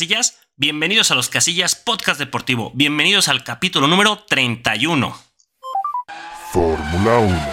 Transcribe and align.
Casillas, 0.00 0.38
bienvenidos 0.56 1.10
a 1.10 1.14
los 1.14 1.28
Casillas 1.28 1.74
Podcast 1.74 2.18
Deportivo, 2.18 2.72
bienvenidos 2.74 3.28
al 3.28 3.44
capítulo 3.44 3.86
número 3.86 4.16
31. 4.16 5.14
Fórmula 6.50 7.18
1. 7.18 7.48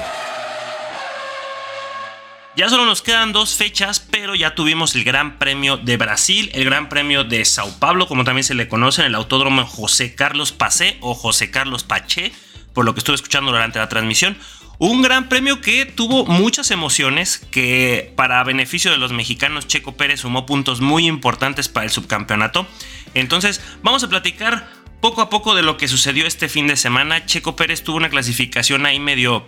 Ya 2.56 2.70
solo 2.70 2.86
nos 2.86 3.02
quedan 3.02 3.34
dos 3.34 3.56
fechas, 3.56 4.00
pero 4.00 4.34
ya 4.34 4.56
tuvimos 4.56 4.96
el 4.96 5.04
Gran 5.04 5.40
Premio 5.40 5.76
de 5.76 5.98
Brasil, 5.98 6.50
el 6.54 6.64
Gran 6.64 6.88
Premio 6.88 7.26
de 7.26 7.44
Sao 7.44 7.70
Paulo, 7.80 8.08
como 8.08 8.24
también 8.24 8.46
se 8.46 8.56
le 8.56 8.70
conoce 8.70 9.02
en 9.02 9.08
el 9.08 9.16
Autódromo 9.16 9.66
José 9.66 10.16
Carlos 10.16 10.54
Pacé 10.54 10.96
o 11.02 11.16
José 11.16 11.52
Carlos 11.52 11.84
Paché, 11.84 12.32
por 12.74 12.86
lo 12.86 12.94
que 12.94 13.00
estuve 13.00 13.16
escuchando 13.16 13.52
durante 13.52 13.80
la 13.80 13.90
transmisión. 13.90 14.38
Un 14.80 15.02
gran 15.02 15.28
premio 15.28 15.60
que 15.60 15.86
tuvo 15.86 16.26
muchas 16.26 16.70
emociones, 16.70 17.40
que 17.40 18.14
para 18.16 18.44
beneficio 18.44 18.92
de 18.92 18.98
los 18.98 19.12
mexicanos 19.12 19.66
Checo 19.66 19.98
Pérez 19.98 20.20
sumó 20.20 20.46
puntos 20.46 20.82
muy 20.82 21.08
importantes 21.08 21.68
para 21.68 21.86
el 21.86 21.92
subcampeonato. 21.92 22.68
Entonces 23.16 23.60
vamos 23.82 24.04
a 24.04 24.10
platicar 24.10 24.70
poco 25.02 25.22
a 25.22 25.32
poco 25.32 25.56
de 25.56 25.64
lo 25.64 25.78
que 25.78 25.88
sucedió 25.88 26.28
este 26.28 26.48
fin 26.48 26.68
de 26.68 26.78
semana. 26.78 27.26
Checo 27.26 27.56
Pérez 27.56 27.84
tuvo 27.84 27.98
una 27.98 28.10
clasificación 28.10 28.86
ahí 28.86 29.00
medio... 29.00 29.46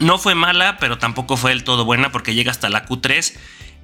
No 0.00 0.18
fue 0.18 0.34
mala, 0.34 0.78
pero 0.78 0.98
tampoco 0.98 1.36
fue 1.36 1.52
del 1.52 1.62
todo 1.62 1.84
buena 1.84 2.10
porque 2.10 2.34
llega 2.34 2.50
hasta 2.50 2.68
la 2.68 2.84
Q3. 2.84 3.34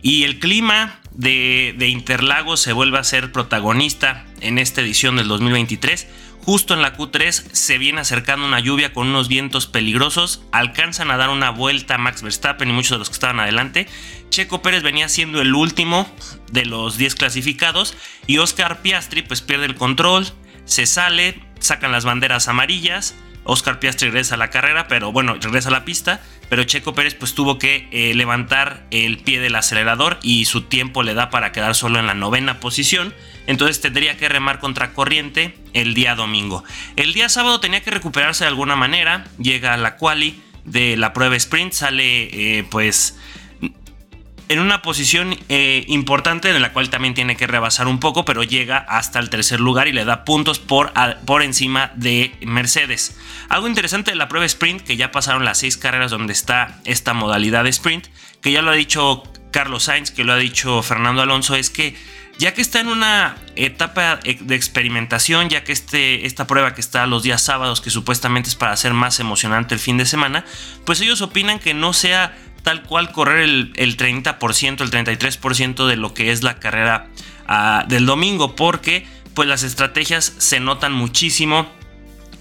Y 0.02 0.24
el 0.24 0.38
clima 0.38 1.01
de, 1.12 1.74
de 1.79 1.88
Interlagos 1.88 2.60
se 2.60 2.73
vuelve 2.73 2.98
a 2.98 3.05
ser 3.05 3.30
protagonista 3.32 4.24
en 4.41 4.59
esta 4.59 4.80
edición 4.80 5.16
del 5.16 5.29
2023 5.29 6.09
Justo 6.51 6.75
en 6.75 6.83
la 6.83 6.97
Q3 6.97 7.30
se 7.52 7.79
viene 7.79 8.01
acercando 8.01 8.45
una 8.45 8.59
lluvia 8.59 8.93
con 8.93 9.07
unos 9.07 9.29
vientos 9.29 9.69
peligrosos, 9.69 10.43
alcanzan 10.51 11.13
a 11.13 11.16
dar 11.16 11.30
una 11.30 11.51
vuelta 11.51 11.97
Max 11.97 12.23
Verstappen 12.23 12.69
y 12.69 12.73
muchos 12.73 12.91
de 12.91 12.99
los 12.99 13.09
que 13.09 13.13
estaban 13.13 13.38
adelante. 13.38 13.87
Checo 14.30 14.61
Pérez 14.61 14.83
venía 14.83 15.09
siendo 15.09 15.41
el 15.41 15.55
último 15.55 16.13
de 16.51 16.65
los 16.65 16.99
10 16.99 17.15
clasificados 17.15 17.95
y 18.27 18.39
Oscar 18.39 18.83
Piastri 18.83 19.23
pues 19.23 19.43
pierde 19.43 19.66
el 19.66 19.77
control, 19.77 20.27
se 20.65 20.87
sale, 20.87 21.41
sacan 21.61 21.93
las 21.93 22.05
banderas 22.05 22.49
amarillas, 22.49 23.15
Oscar 23.45 23.79
Piastri 23.79 24.09
regresa 24.09 24.35
a 24.35 24.38
la 24.38 24.51
carrera, 24.51 24.87
pero 24.88 25.13
bueno, 25.13 25.35
regresa 25.41 25.69
a 25.69 25.73
la 25.73 25.85
pista, 25.85 26.21
pero 26.49 26.65
Checo 26.65 26.95
Pérez 26.95 27.15
pues 27.15 27.35
tuvo 27.35 27.59
que 27.59 27.88
eh, 27.91 28.15
levantar 28.15 28.87
el 28.91 29.19
pie 29.19 29.41
del 29.41 29.57
acelerador 29.57 30.19
y 30.23 30.45
su 30.45 30.63
tiempo 30.63 31.02
le 31.02 31.15
da 31.15 31.30
para 31.30 31.52
quedar 31.52 31.74
solo 31.74 31.99
en 31.99 32.07
la 32.07 32.15
novena 32.15 32.61
posición 32.61 33.15
entonces 33.51 33.80
tendría 33.80 34.16
que 34.16 34.29
remar 34.29 34.61
contra 34.61 34.93
corriente 34.93 35.57
el 35.73 35.93
día 35.93 36.15
domingo. 36.15 36.63
El 36.95 37.13
día 37.13 37.29
sábado 37.29 37.59
tenía 37.59 37.83
que 37.83 37.91
recuperarse 37.91 38.45
de 38.45 38.49
alguna 38.49 38.77
manera, 38.77 39.24
llega 39.38 39.74
a 39.74 39.77
la 39.77 39.96
quali 39.96 40.41
de 40.65 40.96
la 40.96 41.13
prueba 41.13 41.35
sprint, 41.35 41.73
sale 41.73 42.59
eh, 42.59 42.65
pues 42.71 43.18
en 44.51 44.59
una 44.59 44.82
posición 44.82 45.38
eh, 45.48 45.84
importante 45.87 46.51
en 46.51 46.60
la 46.60 46.73
cual 46.73 46.90
también 46.90 47.15
tiene 47.15 47.37
que 47.37 47.46
rebasar 47.46 47.87
un 47.87 48.01
poco, 48.01 48.24
pero 48.24 48.43
llega 48.43 48.79
hasta 48.79 49.20
el 49.20 49.30
tercer 49.30 49.60
lugar 49.60 49.87
y 49.87 49.93
le 49.93 50.04
da 50.04 50.24
puntos 50.24 50.59
por, 50.59 50.93
por 51.24 51.43
encima 51.43 51.93
de 51.95 52.34
Mercedes. 52.40 53.16
Algo 53.48 53.68
interesante 53.68 54.10
de 54.10 54.16
la 54.16 54.26
prueba 54.26 54.45
sprint, 54.46 54.82
que 54.82 54.96
ya 54.96 55.12
pasaron 55.12 55.45
las 55.45 55.59
seis 55.59 55.76
carreras 55.76 56.10
donde 56.10 56.32
está 56.32 56.80
esta 56.84 57.15
modalidad 57.15 57.62
de 57.62 57.71
sprint, 57.71 58.09
que 58.43 58.51
ya 58.51 58.60
lo 58.60 58.73
ha 58.73 58.74
dicho 58.74 59.23
Carlos 59.52 59.84
Sainz, 59.84 60.10
que 60.10 60.24
lo 60.24 60.32
ha 60.32 60.37
dicho 60.37 60.82
Fernando 60.82 61.23
Alonso, 61.23 61.54
es 61.54 61.71
que 61.71 61.95
ya 62.40 62.54
que 62.54 62.62
está 62.62 62.80
en 62.80 62.88
una 62.88 63.37
etapa 63.54 64.16
de 64.16 64.54
experimentación, 64.54 65.50
ya 65.50 65.62
que 65.62 65.72
este, 65.72 66.26
esta 66.26 66.47
prueba 66.47 66.75
que 66.75 66.81
está 66.81 67.06
los 67.06 67.22
días 67.22 67.43
sábados, 67.43 67.82
que 67.82 67.91
supuestamente 67.91 68.48
es 68.48 68.56
para 68.56 68.72
hacer 68.72 68.94
más 68.94 69.21
emocionante 69.21 69.75
el 69.75 69.81
fin 69.81 69.98
de 69.98 70.06
semana, 70.06 70.44
pues 70.87 71.03
ellos 71.03 71.21
opinan 71.21 71.59
que 71.59 71.75
no 71.75 71.93
sea 71.93 72.34
tal 72.62 72.82
cual 72.82 73.12
correr 73.12 73.41
el, 73.41 73.72
30%, 73.75 74.81
el 74.81 74.91
33% 74.91 75.87
de 75.87 75.97
lo 75.97 76.15
que 76.15 76.32
es 76.32 76.43
la 76.43 76.59
carrera 76.59 77.09
ah, 77.47 77.84
del 77.88 78.06
domingo, 78.06 78.56
porque 78.56 79.06
pues 79.34 79.48
las 79.48 79.62
estrategias 79.62 80.34
se 80.38 80.60
notan 80.60 80.93
muchísimo 80.93 81.66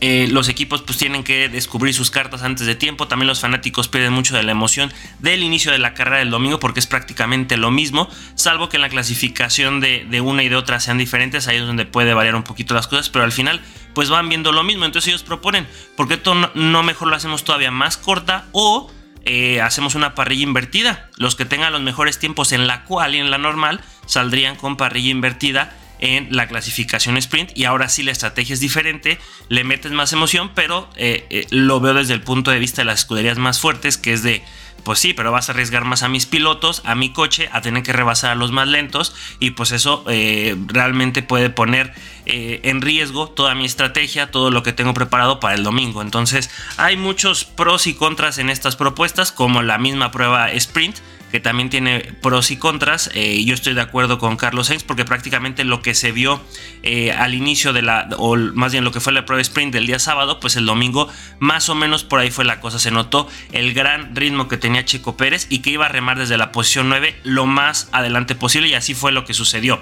eh, 0.02 0.28
los 0.31 0.47
equipos 0.47 0.81
pues 0.84 0.97
tienen 0.97 1.25
que 1.25 1.50
descubrir 1.50 1.94
sus 1.94 2.09
cartas 2.09 2.44
antes 2.44 2.66
de 2.66 2.75
tiempo. 2.75 3.07
También 3.07 3.28
los 3.28 3.41
fanáticos 3.41 3.90
pierden 3.90 4.13
mucho 4.13 4.35
de 4.35 4.44
la 4.44 4.52
emoción 4.52 4.94
del 5.19 5.44
inicio 5.44 5.72
de 5.72 5.80
la 5.80 5.94
carrera 5.94 6.19
del 6.19 6.30
domingo 6.30 6.59
porque 6.59 6.80
es 6.80 6.88
prácticamente 6.88 7.57
lo 7.57 7.69
mismo, 7.69 8.09
salvo 8.36 8.69
que 8.69 8.78
en 8.78 8.81
la 8.81 8.90
clasificación 8.90 9.81
de, 9.81 10.22
una 10.22 10.44
y 10.44 10.50
de 10.50 10.56
otra 10.56 10.80
sean 10.80 10.97
diferentes. 10.97 11.47
Ahí 11.47 11.57
es 11.57 11.66
donde 11.66 11.86
puede 11.86 12.13
variar 12.13 12.36
un 12.36 12.44
poquito 12.44 12.74
las 12.74 12.88
cosas, 12.88 13.09
pero 13.09 13.25
al 13.25 13.31
final 13.31 13.62
pues 13.94 14.09
van 14.09 14.30
viendo 14.30 14.51
lo 14.53 14.63
mismo. 14.63 14.86
Entonces 14.86 15.09
ellos 15.09 15.24
proponen, 15.24 15.68
¿por 15.97 16.07
qué 16.07 16.19
no, 16.56 16.84
mejor 16.84 17.09
lo 17.09 17.16
hacemos 17.16 17.44
todavía 17.44 17.72
más 17.72 17.97
corta 17.97 18.46
o 18.53 18.90
eh, 19.32 19.62
hacemos 19.62 19.94
una 19.94 20.16
parrilla 20.16 20.42
invertida? 20.42 21.08
Los 21.18 21.36
que 21.36 21.46
tengan 21.46 21.72
los 21.72 21.84
mejores 21.84 22.18
tiempos 22.18 22.52
en 22.52 22.66
la 22.66 22.84
cual 22.86 23.14
y 23.14 23.20
en 23.20 23.30
la 23.30 23.38
normal 23.38 23.80
saldrían 24.08 24.56
con 24.56 24.76
parrilla 24.76 25.12
invertida 25.12 25.72
en 26.00 26.36
la 26.36 26.48
clasificación 26.48 27.16
sprint 27.16 27.52
y 27.56 27.66
ahora 27.66 27.90
sí 27.90 28.02
la 28.02 28.12
estrategia 28.12 28.54
es 28.54 28.60
diferente, 28.60 29.20
le 29.48 29.64
metes 29.64 29.92
más 29.92 30.14
emoción, 30.14 30.52
pero 30.56 30.90
eh, 30.96 31.28
eh, 31.30 31.46
lo 31.52 31.80
veo 31.80 31.94
desde 31.94 32.16
el 32.16 32.22
punto 32.22 32.50
de 32.50 32.58
vista 32.58 32.82
de 32.82 32.86
las 32.86 33.02
escuderías 33.02 33.38
más 33.38 33.60
fuertes, 33.60 33.98
que 33.98 34.14
es 34.14 34.24
de, 34.24 34.42
pues 34.84 35.00
sí, 35.00 35.14
pero 35.14 35.32
vas 35.32 35.50
a 35.50 35.52
arriesgar 35.52 35.86
más 35.86 36.04
a 36.04 36.10
mis 36.10 36.26
pilotos, 36.26 36.82
a 36.86 36.96
mi 36.96 37.12
coche, 37.12 37.50
a 37.52 37.62
tener 37.62 37.84
que 37.84 37.94
rebasar 37.94 38.32
a 38.32 38.36
los 38.36 38.52
más 38.52 38.68
lentos 38.68 39.16
y 39.40 39.52
pues 39.52 39.72
eso 39.72 40.04
eh, 40.08 40.56
realmente 40.68 41.22
puede 41.24 41.50
poner 41.50 41.94
en 42.32 42.82
riesgo 42.82 43.28
toda 43.28 43.56
mi 43.56 43.66
estrategia, 43.66 44.30
todo 44.30 44.52
lo 44.52 44.62
que 44.62 44.72
tengo 44.72 44.94
preparado 44.94 45.40
para 45.40 45.56
el 45.56 45.64
domingo. 45.64 46.04
Entonces 46.04 46.52
hay 46.78 46.96
muchos 46.96 47.44
pros 47.44 47.88
y 47.88 47.96
contras 47.96 48.38
en 48.38 48.52
estas 48.52 48.76
propuestas, 48.76 49.32
como 49.32 49.64
la 49.64 49.80
misma 49.80 50.12
prueba 50.12 50.52
sprint 50.52 50.98
que 51.32 51.40
también 51.40 51.70
tiene 51.70 52.00
pros 52.22 52.52
y 52.52 52.58
contras. 52.58 53.10
Eh, 53.14 53.44
yo 53.44 53.54
estoy 53.54 53.74
de 53.74 53.82
acuerdo 53.82 54.18
con 54.20 54.38
Carlos 54.38 54.68
Sainz 54.68 54.84
porque 54.84 55.06
prácticamente 55.06 55.64
lo 55.64 55.82
que 55.82 55.94
se 55.94 56.12
vio 56.12 56.42
eh, 56.84 57.12
al 57.12 57.34
inicio 57.34 57.74
de 57.74 57.82
la, 57.82 58.10
o 58.18 58.36
más 58.36 58.72
bien 58.72 58.84
lo 58.84 58.92
que 58.92 59.00
fue 59.00 59.14
la 59.14 59.26
prueba 59.26 59.42
sprint 59.42 59.74
del 59.74 59.86
día 59.86 60.00
sábado, 60.00 60.40
pues 60.40 60.56
el 60.56 60.66
domingo 60.66 61.10
más 61.40 61.70
o 61.70 61.76
menos 61.76 62.04
por 62.04 62.20
ahí 62.20 62.32
fue 62.32 62.46
la 62.46 62.60
cosa. 62.60 62.80
Se 62.80 62.92
notó 62.92 63.28
el 63.52 63.74
gran 63.74 64.16
ritmo 64.16 64.48
que 64.48 64.58
tenía 64.58 64.86
Chico 64.86 65.18
Pérez 65.18 65.48
y 65.50 65.60
que 65.60 65.72
iba 65.72 65.86
a 65.86 65.90
remar 65.90 66.18
desde 66.18 66.38
la 66.38 66.52
posición 66.52 66.90
9 66.90 67.16
lo 67.24 67.46
más 67.46 67.90
adelante 67.92 68.36
posible 68.36 68.70
y 68.70 68.74
así 68.74 68.94
fue 68.94 69.12
lo 69.12 69.26
que 69.26 69.34
sucedió. 69.34 69.82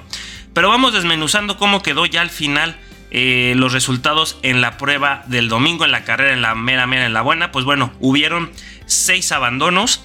Pero 0.54 0.70
vamos 0.70 0.94
desmenuzando 0.94 1.58
cómo 1.58 1.82
quedó 1.84 2.06
ya 2.06 2.22
al 2.22 2.30
final. 2.30 2.78
Eh, 3.10 3.54
los 3.56 3.72
resultados 3.72 4.38
en 4.44 4.60
la 4.60 4.78
prueba 4.78 5.24
del 5.28 5.48
domingo, 5.48 5.86
en 5.86 5.92
la 5.92 6.04
carrera, 6.04 6.34
en 6.34 6.42
la 6.42 6.56
mera, 6.56 6.88
mera, 6.88 7.06
en 7.06 7.14
la 7.14 7.22
buena, 7.22 7.54
pues 7.54 7.64
bueno, 7.64 7.94
hubieron 8.02 8.52
seis 8.86 9.32
abandonos, 9.32 10.04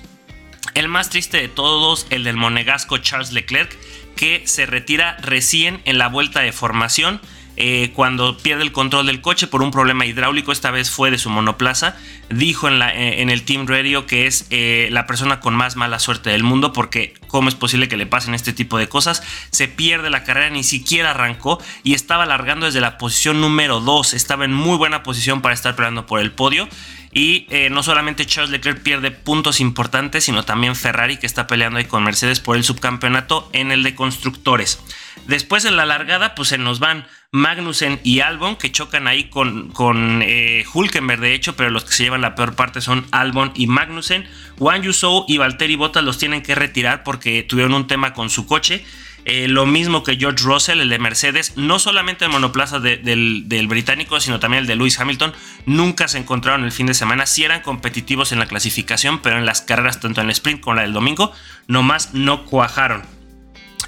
el 0.74 0.88
más 0.88 1.10
triste 1.10 1.38
de 1.38 1.48
todos, 1.48 2.06
el 2.10 2.24
del 2.24 2.36
monegasco 2.36 2.98
Charles 2.98 3.32
Leclerc, 3.32 3.76
que 4.16 4.42
se 4.46 4.66
retira 4.66 5.16
recién 5.20 5.80
en 5.84 5.98
la 5.98 6.08
vuelta 6.08 6.40
de 6.40 6.52
formación. 6.52 7.20
Eh, 7.58 7.90
cuando 7.94 8.38
pierde 8.38 8.62
el 8.62 8.72
control 8.72 9.06
del 9.06 9.20
coche 9.20 9.46
por 9.46 9.62
un 9.62 9.70
problema 9.70 10.06
hidráulico, 10.06 10.52
esta 10.52 10.70
vez 10.70 10.90
fue 10.90 11.10
de 11.10 11.18
su 11.18 11.28
monoplaza, 11.28 11.96
dijo 12.30 12.66
en, 12.66 12.80
eh, 12.80 13.22
el 13.22 13.42
Team 13.42 13.66
Radio 13.66 14.06
que 14.06 14.26
es 14.26 14.46
eh, 14.48 14.88
la 14.90 15.06
persona 15.06 15.38
con 15.40 15.54
más 15.54 15.76
mala 15.76 15.98
suerte 15.98 16.30
del 16.30 16.44
mundo 16.44 16.72
porque 16.72 17.12
cómo 17.26 17.50
es 17.50 17.54
posible 17.54 17.88
que 17.88 17.98
le 17.98 18.06
pasen 18.06 18.34
este 18.34 18.54
tipo 18.54 18.78
de 18.78 18.88
cosas, 18.88 19.22
se 19.50 19.68
pierde 19.68 20.08
la 20.08 20.24
carrera, 20.24 20.48
ni 20.48 20.64
siquiera 20.64 21.10
arrancó 21.10 21.62
y 21.84 21.92
estaba 21.92 22.24
largando 22.24 22.64
desde 22.64 22.80
la 22.80 22.96
posición 22.96 23.42
número 23.42 23.80
2, 23.80 24.14
estaba 24.14 24.46
en 24.46 24.54
muy 24.54 24.78
buena 24.78 25.02
posición 25.02 25.42
para 25.42 25.54
estar 25.54 25.76
peleando 25.76 26.06
por 26.06 26.20
el 26.20 26.32
podio 26.32 26.68
y 27.14 27.46
eh, 27.50 27.68
no 27.68 27.82
solamente 27.82 28.24
Charles 28.24 28.50
Leclerc 28.50 28.82
pierde 28.82 29.10
puntos 29.10 29.60
importantes, 29.60 30.24
sino 30.24 30.44
también 30.44 30.74
Ferrari 30.74 31.18
que 31.18 31.26
está 31.26 31.46
peleando 31.46 31.78
ahí 31.78 31.84
con 31.84 32.04
Mercedes 32.04 32.40
por 32.40 32.56
el 32.56 32.64
subcampeonato 32.64 33.50
en 33.52 33.70
el 33.70 33.82
de 33.82 33.94
constructores. 33.94 34.82
Después 35.26 35.66
en 35.66 35.76
la 35.76 35.84
largada, 35.84 36.34
pues 36.34 36.48
se 36.48 36.58
nos 36.58 36.78
van 36.78 37.06
Magnussen 37.30 38.00
y 38.02 38.20
Albon, 38.20 38.56
que 38.56 38.72
chocan 38.72 39.06
ahí 39.06 39.24
con, 39.24 39.70
con 39.72 40.22
eh, 40.22 40.64
Hulkenberg, 40.72 41.20
de 41.20 41.34
hecho, 41.34 41.54
pero 41.54 41.70
los 41.70 41.84
que 41.84 41.92
se 41.92 42.04
llevan 42.04 42.22
la 42.22 42.34
peor 42.34 42.54
parte 42.54 42.80
son 42.80 43.06
Albon 43.10 43.52
y 43.54 43.66
Magnussen. 43.66 44.26
Wang 44.58 44.82
Yusou 44.82 45.26
y 45.28 45.36
Valtteri 45.36 45.76
Bottas 45.76 46.04
los 46.04 46.18
tienen 46.18 46.42
que 46.42 46.54
retirar 46.54 47.02
porque 47.04 47.42
tuvieron 47.42 47.74
un 47.74 47.86
tema 47.86 48.14
con 48.14 48.30
su 48.30 48.46
coche. 48.46 48.84
Eh, 49.24 49.46
lo 49.46 49.66
mismo 49.66 50.02
que 50.02 50.16
George 50.16 50.42
Russell, 50.44 50.80
el 50.80 50.88
de 50.88 50.98
Mercedes, 50.98 51.56
no 51.56 51.78
solamente 51.78 52.24
el 52.24 52.30
monoplaza 52.30 52.80
del, 52.80 53.66
británico, 53.68 54.20
sino 54.20 54.40
también 54.40 54.62
el 54.62 54.66
de 54.66 54.74
Lewis 54.74 54.98
Hamilton, 54.98 55.32
nunca 55.64 56.08
se 56.08 56.18
encontraron 56.18 56.64
el 56.64 56.72
fin 56.72 56.86
de 56.86 56.94
semana. 56.94 57.26
Sí 57.26 57.44
eran 57.44 57.62
competitivos 57.62 58.32
en 58.32 58.40
la 58.40 58.46
clasificación, 58.46 59.22
pero 59.22 59.38
en 59.38 59.46
las 59.46 59.62
carreras, 59.62 60.00
tanto 60.00 60.20
en 60.20 60.26
el 60.26 60.32
sprint 60.32 60.60
como 60.60 60.74
la 60.74 60.82
del 60.82 60.92
domingo, 60.92 61.32
nomás 61.68 62.14
no 62.14 62.44
cuajaron. 62.46 63.02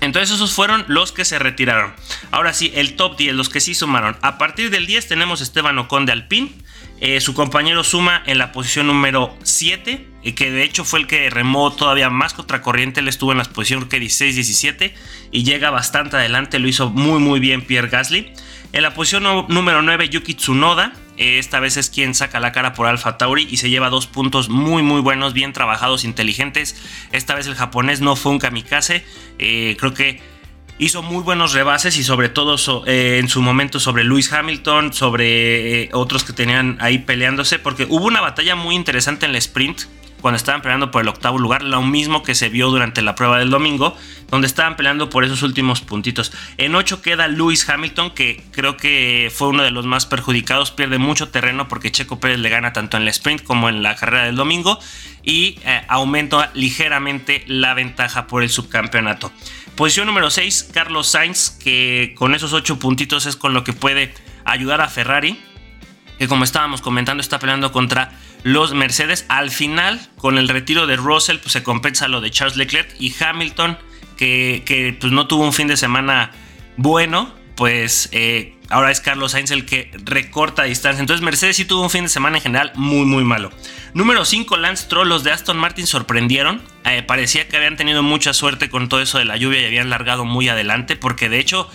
Entonces 0.00 0.34
esos 0.34 0.52
fueron 0.52 0.84
los 0.86 1.12
que 1.12 1.24
se 1.24 1.38
retiraron. 1.38 1.94
Ahora 2.30 2.52
sí, 2.52 2.70
el 2.74 2.94
top 2.94 3.16
10, 3.16 3.34
los 3.34 3.48
que 3.48 3.60
sí 3.60 3.74
sumaron. 3.74 4.16
A 4.22 4.38
partir 4.38 4.70
del 4.70 4.86
10 4.86 5.08
tenemos 5.08 5.40
Esteban 5.40 5.78
Ocon 5.78 6.06
de 6.06 6.12
Alpine. 6.12 6.52
Eh, 7.00 7.20
su 7.20 7.34
compañero 7.34 7.82
suma 7.82 8.22
en 8.26 8.38
la 8.38 8.52
posición 8.52 8.86
número 8.86 9.36
7, 9.42 10.06
eh, 10.22 10.34
que 10.34 10.50
de 10.50 10.62
hecho 10.62 10.84
fue 10.84 11.00
el 11.00 11.06
que 11.06 11.28
remó 11.28 11.72
todavía 11.72 12.08
más 12.08 12.34
contracorriente. 12.34 13.00
Él 13.00 13.08
estuvo 13.08 13.32
en 13.32 13.38
la 13.38 13.44
posición 13.44 13.88
16-17 13.88 14.94
y 15.32 15.42
llega 15.42 15.70
bastante 15.70 16.16
adelante. 16.16 16.58
Lo 16.58 16.68
hizo 16.68 16.90
muy 16.90 17.18
muy 17.18 17.40
bien 17.40 17.62
Pierre 17.62 17.88
Gasly. 17.88 18.32
En 18.72 18.82
la 18.82 18.94
posición 18.94 19.24
número 19.48 19.82
9, 19.82 20.08
Yuki 20.08 20.34
Tsunoda. 20.34 20.92
Eh, 21.16 21.38
esta 21.38 21.60
vez 21.60 21.76
es 21.76 21.90
quien 21.90 22.14
saca 22.14 22.40
la 22.40 22.52
cara 22.52 22.74
por 22.74 22.86
Alfa 22.86 23.18
Tauri 23.18 23.46
y 23.48 23.56
se 23.56 23.70
lleva 23.70 23.88
dos 23.88 24.08
puntos 24.08 24.48
muy 24.48 24.82
muy 24.82 25.00
buenos, 25.00 25.32
bien 25.32 25.52
trabajados, 25.52 26.04
inteligentes. 26.04 26.76
Esta 27.12 27.34
vez 27.34 27.46
el 27.46 27.54
japonés 27.54 28.00
no 28.00 28.16
fue 28.16 28.32
un 28.32 28.38
kamikaze. 28.38 29.04
creo 29.36 29.94
que 29.94 30.33
hizo 30.78 31.02
muy 31.02 31.22
buenos 31.22 31.52
rebases 31.52 31.96
y 31.98 32.04
sobre 32.04 32.28
todo 32.28 32.56
eh, 32.86 33.18
en 33.18 33.28
su 33.28 33.42
momento 33.42 33.80
sobre 33.80 34.04
Lewis 34.04 34.32
Hamilton, 34.32 34.92
sobre 34.92 35.82
eh, 35.82 35.90
otros 35.92 36.24
que 36.24 36.32
tenían 36.32 36.76
ahí 36.80 36.98
peleándose, 36.98 37.58
porque 37.58 37.86
hubo 37.88 38.06
una 38.06 38.20
batalla 38.20 38.56
muy 38.56 38.74
interesante 38.74 39.26
en 39.26 39.30
el 39.30 39.36
sprint 39.36 39.82
cuando 40.24 40.36
estaban 40.36 40.62
peleando 40.62 40.90
por 40.90 41.02
el 41.02 41.08
octavo 41.08 41.36
lugar, 41.36 41.62
lo 41.62 41.82
mismo 41.82 42.22
que 42.22 42.34
se 42.34 42.48
vio 42.48 42.70
durante 42.70 43.02
la 43.02 43.14
prueba 43.14 43.38
del 43.38 43.50
domingo, 43.50 43.94
donde 44.30 44.46
estaban 44.46 44.74
peleando 44.74 45.10
por 45.10 45.22
esos 45.22 45.42
últimos 45.42 45.82
puntitos. 45.82 46.32
En 46.56 46.74
8 46.74 47.02
queda 47.02 47.28
Lewis 47.28 47.68
Hamilton, 47.68 48.12
que 48.12 48.42
creo 48.50 48.78
que 48.78 49.30
fue 49.30 49.48
uno 49.48 49.62
de 49.62 49.70
los 49.70 49.84
más 49.84 50.06
perjudicados, 50.06 50.70
pierde 50.70 50.96
mucho 50.96 51.28
terreno 51.28 51.68
porque 51.68 51.92
Checo 51.92 52.20
Pérez 52.20 52.38
le 52.38 52.48
gana 52.48 52.72
tanto 52.72 52.96
en 52.96 53.02
el 53.02 53.10
sprint 53.10 53.42
como 53.42 53.68
en 53.68 53.82
la 53.82 53.96
carrera 53.96 54.24
del 54.24 54.34
domingo 54.34 54.78
y 55.22 55.58
eh, 55.66 55.82
aumenta 55.88 56.50
ligeramente 56.54 57.44
la 57.46 57.74
ventaja 57.74 58.26
por 58.26 58.42
el 58.42 58.48
subcampeonato. 58.48 59.30
Posición 59.76 60.06
número 60.06 60.30
6, 60.30 60.70
Carlos 60.72 61.06
Sainz, 61.06 61.50
que 61.50 62.14
con 62.16 62.34
esos 62.34 62.54
8 62.54 62.78
puntitos 62.78 63.26
es 63.26 63.36
con 63.36 63.52
lo 63.52 63.62
que 63.62 63.74
puede 63.74 64.14
ayudar 64.46 64.80
a 64.80 64.88
Ferrari, 64.88 65.38
que 66.18 66.28
como 66.28 66.44
estábamos 66.44 66.80
comentando 66.80 67.20
está 67.20 67.38
peleando 67.38 67.72
contra 67.72 68.12
los 68.44 68.74
Mercedes. 68.74 69.24
Al 69.28 69.50
final, 69.50 70.00
con 70.16 70.38
el 70.38 70.48
retiro 70.48 70.86
de 70.86 70.94
Russell, 70.96 71.38
pues 71.38 71.52
se 71.52 71.64
compensa 71.64 72.06
lo 72.06 72.20
de 72.20 72.30
Charles 72.30 72.56
Leclerc 72.56 72.94
y 73.00 73.12
Hamilton, 73.18 73.76
que, 74.16 74.96
pues 75.00 75.12
no 75.12 75.26
tuvo 75.26 75.44
un 75.44 75.52
fin 75.52 75.66
de 75.66 75.76
semana 75.76 76.30
bueno, 76.76 77.34
pues 77.56 78.08
eh, 78.12 78.56
ahora 78.68 78.90
es 78.90 79.00
Carlos 79.00 79.32
Sainz 79.32 79.50
el 79.50 79.64
que 79.64 79.90
recorta 80.04 80.64
distancia. 80.64 81.00
Entonces 81.00 81.24
Mercedes 81.24 81.56
sí 81.56 81.64
tuvo 81.64 81.82
un 81.82 81.90
fin 81.90 82.04
de 82.04 82.08
semana 82.08 82.36
en 82.36 82.42
general 82.42 82.72
muy 82.74 83.06
muy 83.06 83.24
malo. 83.24 83.50
Número 83.92 84.24
5, 84.24 84.56
Lance 84.56 84.88
Troll, 84.88 85.08
los 85.08 85.24
de 85.24 85.30
Aston 85.30 85.56
Martin 85.56 85.86
sorprendieron. 85.86 86.62
Eh, 86.84 87.02
parecía 87.02 87.48
que 87.48 87.56
habían 87.56 87.76
tenido 87.76 88.02
mucha 88.02 88.32
suerte 88.34 88.68
con 88.68 88.88
todo 88.88 89.00
eso 89.00 89.18
de 89.18 89.24
la 89.24 89.36
lluvia 89.36 89.62
y 89.62 89.66
habían 89.66 89.90
largado 89.90 90.24
muy 90.24 90.48
adelante, 90.48 90.96
porque 90.96 91.28
de 91.28 91.38
hecho 91.38 91.68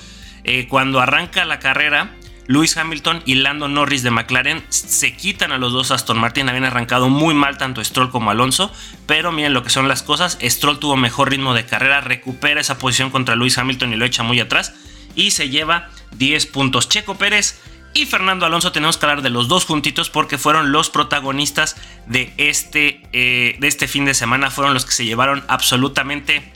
eh, 0.44 0.68
cuando 0.68 1.00
arranca 1.00 1.46
la 1.46 1.60
carrera 1.60 2.16
Lewis 2.50 2.76
Hamilton 2.78 3.22
y 3.28 3.36
Lando 3.36 3.68
Norris 3.68 4.02
de 4.02 4.10
McLaren 4.10 4.64
se 4.70 5.16
quitan 5.16 5.52
a 5.52 5.60
los 5.60 5.72
dos 5.72 5.92
Aston 5.92 6.18
Martin. 6.18 6.50
Habían 6.50 6.66
arrancado 6.66 7.08
muy 7.08 7.36
mal 7.36 7.60
tanto 7.60 7.84
Stroll 7.84 8.10
como 8.10 8.32
Alonso. 8.32 8.74
Pero 9.06 9.32
miren 9.32 9.54
lo 9.54 9.62
que 9.62 9.70
son 9.70 9.88
las 9.88 10.02
cosas. 10.02 10.40
Stroll 10.42 10.80
tuvo 10.80 10.98
mejor 10.98 11.30
ritmo 11.30 11.54
de 11.54 11.68
carrera. 11.68 12.02
Recupera 12.02 12.60
esa 12.60 12.80
posición 12.80 13.12
contra 13.12 13.36
Lewis 13.36 13.60
Hamilton 13.60 13.94
y 13.94 13.98
lo 13.98 14.06
echa 14.06 14.24
muy 14.24 14.40
atrás. 14.40 14.74
Y 15.14 15.30
se 15.30 15.50
lleva 15.50 15.90
10 16.18 16.48
puntos. 16.48 16.90
Checo 16.90 17.20
Pérez 17.20 17.62
y 17.94 18.08
Fernando 18.08 18.48
Alonso 18.48 18.72
tenemos 18.72 18.98
que 18.98 19.06
hablar 19.06 19.22
de 19.22 19.30
los 19.30 19.48
dos 19.48 19.66
juntitos 19.66 20.10
porque 20.10 20.40
fueron 20.40 20.72
los 20.72 20.90
protagonistas 20.90 21.76
de 22.08 22.34
este, 22.38 23.04
eh, 23.14 23.58
de 23.60 23.68
este 23.68 23.88
fin 23.88 24.06
de 24.06 24.16
semana. 24.16 24.50
Fueron 24.50 24.74
los 24.74 24.86
que 24.86 24.94
se 24.94 25.06
llevaron 25.06 25.44
absolutamente 25.50 26.52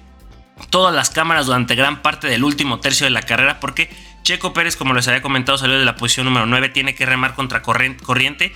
todas 0.72 0.95
las 0.95 1.12
cámaras 1.12 1.45
durante 1.45 1.75
gran 1.75 2.01
parte 2.01 2.25
del 2.28 2.44
último 2.44 2.80
tercio 2.80 3.06
de 3.06 3.12
la 3.12 3.22
carrera 3.22 3.60
porque 3.60 3.92
Checo 4.24 4.54
Pérez, 4.54 4.75
como 4.75 4.94
les 4.94 5.08
había 5.08 5.22
comentado, 5.22 5.58
salió 5.58 5.78
de 5.78 5.86
la 5.86 5.96
posición 5.96 6.25
número 6.25 6.46
9, 6.46 6.70
tiene 6.70 6.96
que 6.96 7.06
remar 7.06 7.36
contra 7.36 7.62
corriente. 7.62 8.56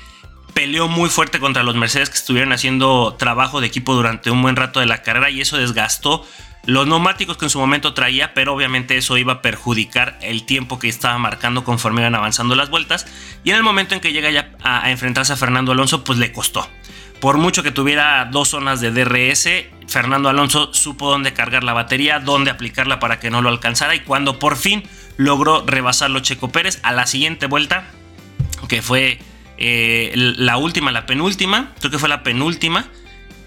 Peleó 0.54 0.88
muy 0.88 1.10
fuerte 1.10 1.40
contra 1.40 1.62
los 1.62 1.76
Mercedes 1.76 2.10
que 2.10 2.16
estuvieron 2.16 2.54
haciendo 2.54 3.16
trabajo 3.20 3.62
de 3.62 3.68
equipo 3.68 3.94
durante 3.94 4.32
un 4.32 4.42
buen 4.42 4.56
rato 4.56 4.80
de 4.80 4.86
la 4.86 5.04
carrera 5.04 5.30
y 5.30 5.42
eso 5.42 5.58
desgastó 5.58 6.26
los 6.68 6.86
neumáticos 6.86 7.38
que 7.38 7.46
en 7.46 7.50
su 7.50 7.60
momento 7.60 7.94
traía, 7.94 8.34
pero 8.34 8.54
obviamente 8.54 8.98
eso 8.98 9.18
iba 9.18 9.34
a 9.34 9.42
perjudicar 9.42 10.18
el 10.22 10.46
tiempo 10.46 10.80
que 10.80 10.90
estaba 10.90 11.18
marcando 11.18 11.64
conforme 11.64 12.02
iban 12.02 12.16
avanzando 12.16 12.56
las 12.56 12.70
vueltas. 12.70 13.06
Y 13.44 13.52
en 13.52 13.56
el 13.56 13.64
momento 13.64 13.96
en 13.96 14.02
que 14.02 14.12
llega 14.12 14.32
ya 14.32 14.52
a, 14.64 14.92
enfrentarse 14.92 15.32
a 15.32 15.38
Fernando 15.38 15.72
Alonso, 15.72 16.04
pues 16.04 16.20
le 16.20 16.32
costó. 16.32 16.68
Por 17.22 17.38
mucho 17.38 17.64
que 17.64 17.72
tuviera 17.72 18.26
dos 18.26 18.50
zonas 18.50 18.82
de 18.82 18.92
DRS, 18.92 19.50
Fernando 19.88 20.28
Alonso 20.28 20.74
supo 20.74 21.10
dónde 21.10 21.34
cargar 21.34 21.64
la 21.64 21.74
batería, 21.74 22.20
dónde 22.20 22.52
aplicarla 22.52 23.00
para 23.00 23.20
que 23.20 23.30
no 23.30 23.42
lo 23.42 23.50
alcanzara 23.50 23.96
y 23.96 24.02
cuando 24.02 24.38
por 24.38 24.58
fin 24.58 24.84
logró 25.18 25.66
rebasarlo 25.66 26.20
Checo 26.20 26.50
Pérez 26.50 26.80
a 26.84 26.94
la 26.94 27.06
siguiente 27.08 27.48
vuelta, 27.48 27.90
que 28.70 28.82
fue 28.82 29.20
eh, 29.58 30.12
la 30.16 30.58
última, 30.58 30.92
la 30.92 31.06
penúltima, 31.06 31.74
creo 31.80 31.92
que 31.92 32.00
fue 32.00 32.10
la 32.10 32.24
penúltima, 32.24 32.86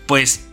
pues 0.07 0.49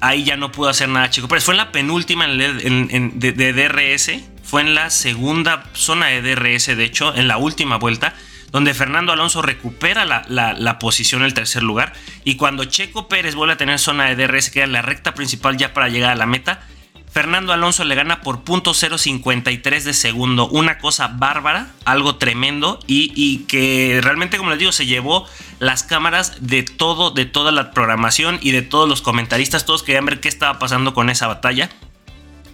ahí 0.00 0.24
ya 0.24 0.36
no 0.36 0.52
pudo 0.52 0.68
hacer 0.68 0.88
nada 0.88 1.10
Checo 1.10 1.28
Pérez. 1.28 1.44
Fue 1.44 1.54
en 1.54 1.58
la 1.58 1.72
penúltima 1.72 2.26
de, 2.26 3.52
DRS, 3.52 4.10
fue 4.42 4.60
en 4.62 4.74
la 4.74 4.90
segunda 4.90 5.64
zona 5.72 6.06
de 6.06 6.22
DRS, 6.22 6.76
de 6.76 6.84
hecho, 6.84 7.14
en 7.14 7.28
la 7.28 7.38
última 7.38 7.76
vuelta, 7.76 8.14
donde 8.50 8.74
Fernando 8.74 9.12
Alonso 9.12 9.42
recupera 9.42 10.04
la, 10.04 10.24
la, 10.28 10.78
posición 10.78 11.22
en 11.22 11.26
el 11.26 11.34
tercer 11.34 11.62
lugar. 11.62 11.92
Y 12.24 12.34
cuando 12.34 12.64
Checo 12.64 13.08
Pérez 13.08 13.34
vuelve 13.34 13.54
a 13.54 13.56
tener 13.56 13.78
zona 13.78 14.06
de 14.06 14.16
DRS, 14.16 14.50
que 14.50 14.60
era 14.60 14.66
la 14.66 14.82
recta 14.82 15.14
principal 15.14 15.56
ya 15.56 15.72
para 15.72 15.88
llegar 15.88 16.10
a 16.10 16.16
la 16.16 16.26
meta, 16.26 16.66
Fernando 17.12 17.52
Alonso 17.52 17.84
le 17.84 17.96
gana 17.96 18.20
por 18.20 18.44
.053 18.44 19.82
de 19.82 19.94
segundo. 19.94 20.48
Una 20.48 20.78
cosa 20.78 21.08
bárbara, 21.08 21.72
algo 21.84 22.16
tremendo 22.16 22.78
y, 22.86 23.38
que 23.48 24.00
realmente, 24.02 24.36
como 24.38 24.50
les 24.50 24.60
digo, 24.60 24.72
se 24.72 24.86
llevó 24.86 25.26
las 25.58 25.82
cámaras 25.82 26.46
de 26.46 26.62
todo, 26.62 27.10
de 27.10 27.26
toda 27.26 27.50
la 27.50 27.72
programación 27.72 28.38
y 28.40 28.52
de 28.52 28.62
todos 28.62 28.88
los 28.88 29.02
comentaristas. 29.02 29.66
Todos 29.66 29.82
querían 29.82 30.06
ver 30.06 30.20
qué 30.20 30.28
estaba 30.28 30.60
pasando 30.60 30.94
con 30.94 31.10
esa 31.10 31.26
batalla. 31.26 31.68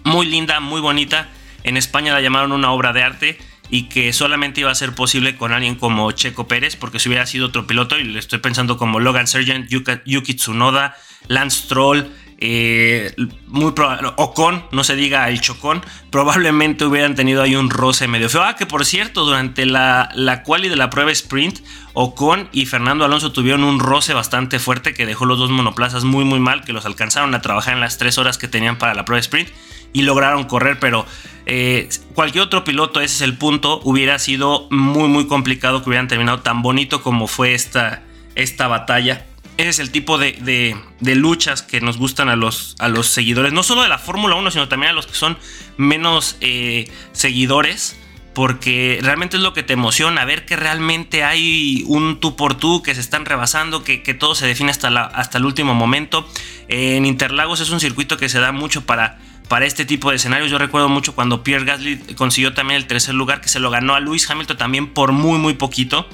Muy 0.03 0.25
linda, 0.25 0.59
muy 0.59 0.81
bonita. 0.81 1.29
En 1.63 1.77
España 1.77 2.13
la 2.13 2.21
llamaron 2.21 2.51
una 2.51 2.71
obra 2.71 2.93
de 2.93 3.03
arte 3.03 3.37
y 3.69 3.89
que 3.89 4.11
solamente 4.11 4.61
iba 4.61 4.71
a 4.71 4.75
ser 4.75 4.95
posible 4.95 5.35
con 5.35 5.53
alguien 5.53 5.75
como 5.75 6.11
Checo 6.13 6.47
Pérez, 6.47 6.75
porque 6.75 6.99
si 6.99 7.09
hubiera 7.09 7.25
sido 7.25 7.47
otro 7.47 7.67
piloto, 7.67 7.99
y 7.99 8.05
le 8.05 8.17
estoy 8.17 8.39
pensando 8.39 8.77
como 8.77 8.99
Logan 8.99 9.27
Sargent, 9.27 9.69
Yuki 9.69 10.33
Tsunoda, 10.33 10.95
Lance 11.27 11.63
Stroll, 11.63 12.09
eh, 12.39 13.15
muy 13.47 13.73
Ocon, 14.17 14.63
no 14.71 14.83
se 14.83 14.95
diga 14.95 15.27
el 15.29 15.41
Chocón, 15.41 15.83
probablemente 16.11 16.85
hubieran 16.85 17.15
tenido 17.15 17.41
ahí 17.41 17.55
un 17.55 17.69
roce 17.69 18.07
medio 18.07 18.29
feo. 18.29 18.43
Ah, 18.43 18.55
que 18.55 18.67
por 18.67 18.85
cierto, 18.85 19.25
durante 19.25 19.65
la, 19.65 20.09
la 20.13 20.43
quali 20.43 20.69
de 20.69 20.75
la 20.75 20.89
prueba 20.89 21.11
sprint, 21.11 21.59
Ocon 21.93 22.47
y 22.51 22.67
Fernando 22.67 23.05
Alonso 23.05 23.31
tuvieron 23.31 23.63
un 23.63 23.79
roce 23.79 24.13
bastante 24.13 24.59
fuerte 24.59 24.93
que 24.93 25.07
dejó 25.07 25.25
los 25.25 25.39
dos 25.39 25.49
monoplazas 25.49 26.03
muy 26.03 26.25
muy 26.25 26.39
mal, 26.39 26.63
que 26.63 26.73
los 26.73 26.85
alcanzaron 26.85 27.33
a 27.33 27.41
trabajar 27.41 27.73
en 27.73 27.79
las 27.79 27.97
tres 27.97 28.19
horas 28.19 28.37
que 28.37 28.47
tenían 28.47 28.77
para 28.77 28.93
la 28.93 29.03
prueba 29.03 29.19
sprint 29.19 29.49
y 29.93 30.03
lograron 30.03 30.43
correr, 30.43 30.77
pero 30.79 31.05
eh, 31.47 31.89
cualquier 32.13 32.43
otro 32.43 32.63
piloto, 32.63 33.01
ese 33.01 33.15
es 33.15 33.21
el 33.21 33.35
punto, 33.37 33.79
hubiera 33.83 34.19
sido 34.19 34.67
muy 34.69 35.07
muy 35.07 35.25
complicado 35.25 35.81
que 35.81 35.89
hubieran 35.89 36.07
terminado 36.07 36.41
tan 36.41 36.61
bonito 36.61 37.01
como 37.01 37.25
fue 37.25 37.55
esta, 37.55 38.03
esta 38.35 38.67
batalla 38.67 39.25
ese 39.57 39.69
es 39.69 39.79
el 39.79 39.91
tipo 39.91 40.17
de, 40.19 40.75
luchas 41.01 41.63
que 41.63 41.81
nos 41.81 41.97
gustan 41.97 42.29
a 42.29 42.35
los, 42.35 42.75
a 42.79 42.87
los 42.89 43.07
seguidores, 43.07 43.53
no 43.53 43.63
solo 43.63 43.81
de 43.81 43.89
la 43.89 43.97
Fórmula 43.97 44.35
1, 44.35 44.51
sino 44.51 44.67
también 44.67 44.91
a 44.91 44.93
los 44.93 45.07
que 45.07 45.15
son 45.15 45.37
menos 45.77 46.37
eh, 46.41 46.89
seguidores, 47.11 47.97
porque 48.35 48.99
realmente 49.01 49.37
es 49.37 49.41
lo 49.41 49.53
que 49.53 49.63
te 49.63 49.73
emociona, 49.73 50.23
ver 50.25 50.45
que 50.45 50.55
realmente 50.55 51.23
hay 51.23 51.83
un 51.87 52.19
tú 52.19 52.35
por 52.35 52.53
tú, 52.53 52.83
que 52.83 52.93
se 52.93 53.01
están 53.01 53.25
rebasando, 53.25 53.83
que, 53.83 53.97
todo 54.13 54.35
se 54.35 54.45
define 54.45 54.69
hasta, 54.69 54.91
la, 54.91 55.05
hasta 55.05 55.39
el 55.39 55.45
último 55.45 55.73
momento. 55.73 56.29
en 56.67 57.07
Interlagos 57.07 57.59
es 57.59 57.71
un 57.71 57.79
circuito 57.79 58.17
que 58.17 58.29
se 58.29 58.39
da 58.39 58.51
mucho 58.51 58.85
para, 58.85 59.17
para 59.47 59.65
este 59.65 59.85
tipo 59.85 60.11
de 60.11 60.17
escenarios. 60.17 60.51
Yo 60.51 60.59
recuerdo 60.59 60.87
mucho 60.87 61.15
cuando 61.15 61.43
Pierre 61.43 61.65
Gasly 61.65 61.97
consiguió 62.15 62.53
también 62.53 62.77
el 62.79 62.85
tercer 62.85 63.15
lugar, 63.15 63.41
que 63.41 63.49
se 63.49 63.59
lo 63.59 63.71
ganó 63.71 63.95
a 63.95 63.99
Lewis 64.01 64.29
Hamilton 64.29 64.57
también 64.57 64.93
por 64.93 65.13
muy, 65.13 65.39
muy 65.39 65.55
poquito. 65.55 66.07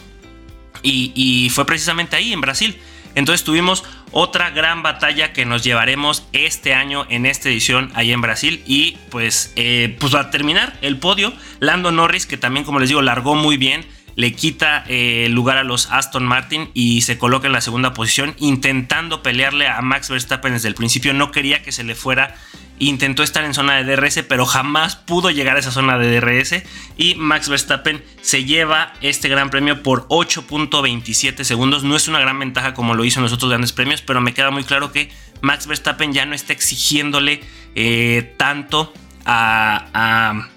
y 0.82 1.52
fue 1.54 1.66
precisamente 1.66 2.16
ahí, 2.16 2.32
en 2.32 2.40
Brasil. 2.40 2.80
Entonces 3.16 3.44
tuvimos 3.44 3.84
otra 4.12 4.52
gran 4.52 4.84
batalla 4.84 5.34
que 5.34 5.46
nos 5.46 5.64
llevaremos 5.64 6.28
este 6.34 6.74
año 6.74 7.06
en 7.10 7.26
esta 7.26 7.50
edición 7.50 7.92
ahí 7.96 8.12
en 8.12 8.22
Brasil. 8.22 8.64
Y 8.66 8.98
pues, 9.10 9.54
eh, 9.56 9.96
pues 10.00 10.14
a 10.16 10.32
terminar 10.32 10.78
el 10.82 10.98
podio, 10.98 11.34
Lando 11.60 11.92
Norris, 11.92 12.26
que 12.26 12.38
también 12.38 12.66
como 12.66 12.80
les 12.80 12.90
digo, 12.90 13.02
largó 13.02 13.36
muy 13.36 13.58
bien. 13.58 13.86
Le 14.16 14.34
quita 14.34 14.84
eh, 14.88 15.28
lugar 15.32 15.58
a 15.58 15.64
los 15.64 15.92
Aston 15.92 16.24
Martin 16.24 16.70
y 16.76 17.02
se 17.02 17.18
coloca 17.18 17.48
en 17.48 17.54
la 17.54 17.62
segunda 17.62 17.96
posición, 17.96 18.36
intentando 18.38 19.24
pelearle 19.24 19.68
a 19.68 19.82
Max 19.82 20.10
Verstappen 20.10 20.54
desde 20.54 20.68
el 20.68 20.76
principio. 20.76 21.14
No 21.14 21.32
quería 21.32 21.64
que 21.64 21.72
se 21.72 21.84
le 21.84 21.96
fuera 21.96 22.36
intentó 22.80 23.24
estar 23.24 23.44
en 23.44 23.54
zona 23.54 23.82
de 23.82 23.96
DRS, 23.96 24.24
pero 24.28 24.46
jamás 24.46 24.96
pudo 24.96 25.30
llegar 25.30 25.56
a 25.56 25.60
esa 25.60 25.72
zona 25.72 25.98
de 25.98 26.20
DRS. 26.20 26.64
Y 26.98 27.16
Max 27.16 27.50
Verstappen 27.50 28.04
se 28.22 28.46
lleva 28.46 28.94
este 29.02 29.30
gran 29.30 29.50
premio 29.50 29.84
por 29.84 30.08
8.27 30.08 31.44
segundos. 31.44 31.84
No 31.84 31.96
es 31.96 32.08
una 32.08 32.20
gran 32.20 32.40
ventaja 32.40 32.74
como 32.74 32.94
lo 32.94 33.06
hizo 33.06 33.20
en 33.20 33.24
los 33.24 33.34
otros 33.34 33.50
grandes 33.50 33.74
premios, 33.74 34.02
pero 34.02 34.22
me 34.22 34.34
queda 34.34 34.52
muy 34.52 34.64
claro 34.64 34.92
que 34.92 35.12
Max 35.42 35.68
Verstappen 35.68 36.14
ya 36.14 36.26
no 36.26 36.36
está 36.36 36.54
exigiéndole 36.54 37.42
eh, 37.76 38.34
tanto 38.38 38.94
a, 39.26 39.88
a 39.94 40.50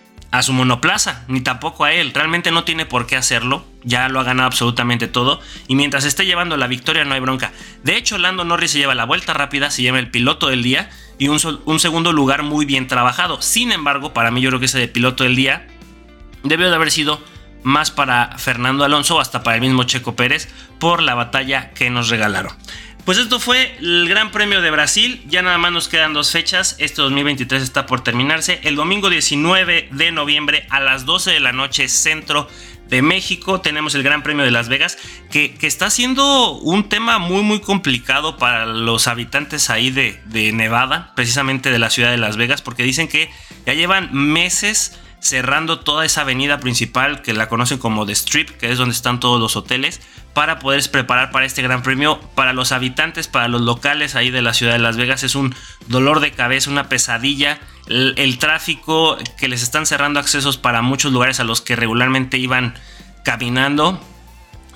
su 0.43 0.53
monoplaza, 0.53 1.25
ni 1.29 1.41
tampoco 1.41 1.85
a 1.85 1.93
él. 1.93 2.13
Realmente 2.15 2.51
no 2.51 2.65
tiene 2.65 2.87
por 2.87 3.07
qué 3.07 3.17
hacerlo. 3.17 3.65
Ya 3.83 4.09
lo 4.09 4.21
ha 4.21 4.25
ganado 4.25 4.47
absolutamente 4.47 5.09
todo. 5.09 5.41
Y 5.69 5.75
mientras 5.75 6.05
esté 6.05 6.27
llevando 6.27 6.57
la 6.57 6.67
victoria, 6.67 7.05
no 7.05 7.15
hay 7.15 7.21
bronca. 7.21 7.53
De 7.85 7.97
hecho, 7.97 8.19
Lando 8.19 8.45
Norris 8.45 8.73
se 8.73 8.79
lleva 8.79 8.95
la 8.95 9.05
vuelta 9.05 9.33
rápida, 9.33 9.71
se 9.71 9.83
lleva 9.83 9.99
el 9.99 10.11
piloto 10.11 10.49
del 10.49 10.63
día 10.63 10.91
y 11.19 11.29
un, 11.29 11.39
un 11.65 11.81
segundo 11.81 12.13
lugar 12.13 12.43
muy 12.43 12.67
bien 12.67 12.89
trabajado. 12.89 13.41
Sin 13.43 13.73
embargo, 13.73 14.13
para 14.13 14.31
mí, 14.31 14.41
yo 14.41 14.51
creo 14.51 14.61
que 14.61 14.67
ese 14.67 14.79
de 14.79 14.89
piloto 14.89 15.25
del 15.25 15.37
día 15.37 15.69
debió 16.43 16.69
de 16.69 16.75
haber 16.75 16.91
sido 16.91 17.21
más 17.63 17.91
para 17.91 18.39
Fernando 18.39 18.85
Alonso, 18.85 19.21
hasta 19.21 19.43
para 19.43 19.57
el 19.57 19.61
mismo 19.61 19.83
Checo 19.85 20.15
Pérez, 20.15 20.49
por 20.79 21.03
la 21.03 21.15
batalla 21.15 21.71
que 21.71 21.91
nos 21.91 22.09
regalaron. 22.09 22.53
Pues 23.07 23.19
esto 23.19 23.39
fue 23.39 23.77
el 23.79 24.09
Gran 24.09 24.33
Premio 24.33 24.61
de 24.61 24.73
Brasil. 24.73 25.23
Ya 25.29 25.41
nada 25.41 25.59
más 25.59 25.71
nos 25.71 25.87
quedan 25.87 26.13
dos 26.13 26.33
fechas. 26.33 26.75
Este 26.81 27.03
2023 27.03 27.63
está 27.63 27.87
por 27.87 28.03
terminarse. 28.03 28.59
El 28.65 28.75
domingo 28.75 29.09
19 29.09 29.91
de 29.93 30.11
noviembre 30.11 30.67
a 30.71 30.81
las 30.81 31.07
12 31.07 31.31
de 31.31 31.39
la 31.39 31.53
noche, 31.53 31.89
centro 31.89 32.49
de 32.89 33.03
México. 33.03 33.61
Tenemos 33.61 33.95
el 33.95 34.03
Gran 34.03 34.25
Premio 34.25 34.45
de 34.45 34.51
Las 34.51 34.69
Vegas, 34.69 34.99
que, 35.31 35.57
está 35.61 35.89
siendo 35.89 36.59
un 36.59 36.89
tema 36.89 37.21
muy, 37.21 37.45
muy 37.45 37.61
complicado 37.61 38.39
para 38.39 38.67
los 38.67 39.07
habitantes 39.07 39.71
ahí 39.71 39.93
de, 39.93 40.21
de 40.25 40.51
Nevada, 40.51 41.13
precisamente 41.15 41.71
de 41.71 41.79
la 41.79 41.91
ciudad 41.91 42.11
de 42.11 42.17
Las 42.17 42.37
Vegas, 42.37 42.61
porque 42.61 42.83
dicen 42.83 43.07
que 43.07 43.31
ya 43.67 43.75
llevan 43.75 44.13
meses 44.13 44.99
cerrando 45.27 45.81
toda 45.81 46.05
esa 46.05 46.21
avenida 46.21 46.61
principal 46.61 47.21
que 47.21 47.33
la 47.33 47.49
conocen 47.49 47.79
como 47.79 48.07
The 48.07 48.13
Strip, 48.13 48.51
que 48.51 48.71
es 48.71 48.79
donde 48.79 48.95
están 48.95 49.19
todos 49.19 49.41
los 49.41 49.57
hoteles, 49.57 50.01
para 50.35 50.59
poderse 50.59 50.89
preparar 50.89 51.31
para 51.33 51.47
este 51.47 51.63
gran 51.63 51.83
premio. 51.83 52.21
Para 52.35 52.53
los 52.53 52.71
habitantes, 52.73 53.27
para 53.27 53.49
los 53.49 53.63
locales 53.63 54.15
ahí 54.15 54.31
de 54.31 54.43
la 54.43 54.55
ciudad 54.55 54.73
de 54.73 54.79
Las 54.79 54.97
Vegas 54.97 55.25
es 55.25 55.35
un 55.35 55.55
dolor 55.89 56.21
de 56.21 56.31
cabeza, 56.31 56.71
una 56.71 56.89
pesadilla. 56.89 57.59
El, 57.89 58.39
tráfico 58.39 59.17
que 59.39 59.49
les 59.49 59.63
están 59.63 59.87
cerrando 59.87 60.21
accesos 60.21 60.59
para 60.59 60.83
muchos 60.83 61.13
lugares 61.13 61.41
a 61.41 61.45
los 61.45 61.61
que 61.61 61.75
regularmente 61.75 62.39
iban 62.39 62.75
caminando. 63.25 64.01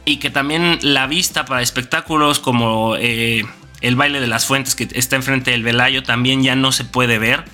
Y 0.04 0.16
que 0.16 0.30
también 0.30 0.78
la 0.82 1.06
vista 1.06 1.44
para 1.44 1.62
espectáculos 1.62 2.40
como 2.40 2.96
eh, 2.96 3.44
el 3.80 3.96
baile 3.96 4.20
de 4.20 4.26
las 4.26 4.46
fuentes 4.46 4.74
que 4.74 4.88
está 4.92 5.16
enfrente 5.16 5.52
del 5.52 5.62
Velayo 5.62 6.02
también 6.02 6.42
ya 6.42 6.56
no 6.56 6.72
se 6.72 6.84
puede 6.84 7.18
ver 7.18 7.44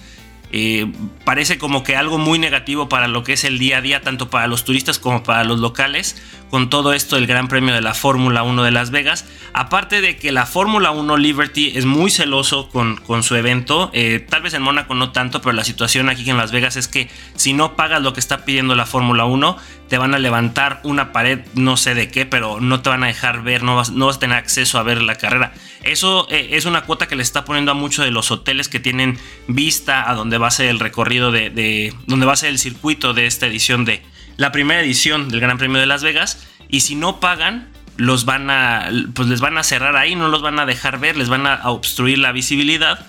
eh, 0.53 0.91
parece 1.25 1.59
como 1.59 1.83
que 1.83 1.97
algo 1.97 2.19
muy 2.19 2.38
negativo 2.38 2.88
para 2.88 3.09
lo 3.09 3.25
que 3.25 3.33
es 3.33 3.45
el 3.45 3.59
día 3.59 3.79
a 3.79 3.81
día, 3.81 4.00
tanto 4.00 4.31
para 4.31 4.47
los 4.47 4.65
turistas 4.65 4.99
como 4.99 5.23
para 5.23 5.45
los 5.45 5.61
locales, 5.61 6.23
con 6.50 6.71
todo 6.71 6.93
esto 6.93 7.17
el 7.17 7.26
Gran 7.26 7.49
Premio 7.49 7.75
de 7.75 7.81
la 7.81 7.95
Fórmula 7.95 8.43
1 8.43 8.62
de 8.62 8.71
Las 8.71 8.91
Vegas. 8.91 9.26
Aparte 9.53 10.00
de 10.00 10.17
que 10.17 10.33
la 10.33 10.47
Fórmula 10.47 10.93
1 10.93 11.17
Liberty 11.17 11.73
es 11.75 11.85
muy 11.85 12.11
celoso 12.11 12.69
con, 12.69 12.97
con 12.97 13.23
su 13.23 13.35
evento, 13.35 13.91
eh, 13.93 14.25
tal 14.29 14.43
vez 14.43 14.55
en 14.55 14.62
Mónaco 14.62 14.95
no 14.95 15.11
tanto, 15.11 15.41
pero 15.41 15.53
la 15.53 15.65
situación 15.65 16.09
aquí 16.09 16.29
en 16.31 16.37
Las 16.37 16.53
Vegas 16.53 16.76
es 16.76 16.88
que 16.88 17.11
si 17.35 17.53
no 17.53 17.75
pagas 17.75 18.03
lo 18.03 18.12
que 18.12 18.21
está 18.21 18.45
pidiendo 18.45 18.75
la 18.75 18.87
Fórmula 18.87 19.25
1, 19.25 19.57
te 19.88 19.99
van 19.99 20.14
a 20.14 20.19
levantar 20.19 20.81
una 20.83 21.12
pared, 21.12 21.40
no 21.55 21.76
sé 21.76 21.95
de 21.95 22.09
qué, 22.09 22.26
pero 22.26 22.61
no 22.61 22.81
te 22.81 22.88
van 22.88 23.05
a 23.05 23.07
dejar 23.07 23.43
ver, 23.43 23.62
no 23.62 23.76
vas, 23.76 23.90
no 23.90 24.07
vas 24.07 24.16
a 24.16 24.21
tener 24.21 24.37
acceso 24.37 24.78
a 24.78 24.83
ver 24.83 25.00
la 25.02 25.16
carrera. 25.16 25.52
Eso 25.83 26.26
eh, 26.31 26.49
es 26.52 26.64
una 26.64 26.83
cuota 26.83 27.07
que 27.07 27.16
le 27.16 27.23
está 27.23 27.45
poniendo 27.45 27.71
a 27.71 27.75
muchos 27.75 28.05
de 28.05 28.11
los 28.11 28.31
hoteles 28.31 28.69
que 28.69 28.81
tienen 28.81 29.19
vista 29.47 30.11
a 30.11 30.14
donde 30.14 30.38
va 30.38 30.49
a 30.49 30.50
ser 30.50 30.66
el 30.66 30.81
recorrido 30.81 31.31
de, 31.31 31.50
de, 31.50 31.95
donde 32.07 32.26
va 32.26 32.33
a 32.33 32.37
ser 32.37 32.50
el 32.50 32.59
circuito 32.59 33.14
de 33.14 33.26
esta 33.26 33.47
edición 33.47 33.85
de 33.85 34.02
la 34.37 34.52
primera 34.52 34.81
edición 34.81 35.28
del 35.28 35.40
Gran 35.40 35.59
Premio 35.59 35.81
de 35.81 35.87
Las 35.87 36.02
Vegas. 36.02 36.47
Y 36.69 36.81
si 36.81 36.97
no 36.97 37.21
pagan, 37.21 37.69
los 37.97 38.25
van 38.25 38.50
a, 38.50 38.90
pues 39.14 39.28
les 39.28 39.40
van 39.40 39.57
a 39.59 39.62
cerrar 39.62 39.97
ahí, 39.97 40.14
no 40.14 40.28
los 40.28 40.43
van 40.43 40.59
a 40.59 40.66
dejar 40.66 40.99
ver, 40.99 41.16
les 41.16 41.28
van 41.28 41.47
a 41.47 41.71
obstruir 41.71 42.19
la 42.19 42.33
visibilidad. 42.33 43.07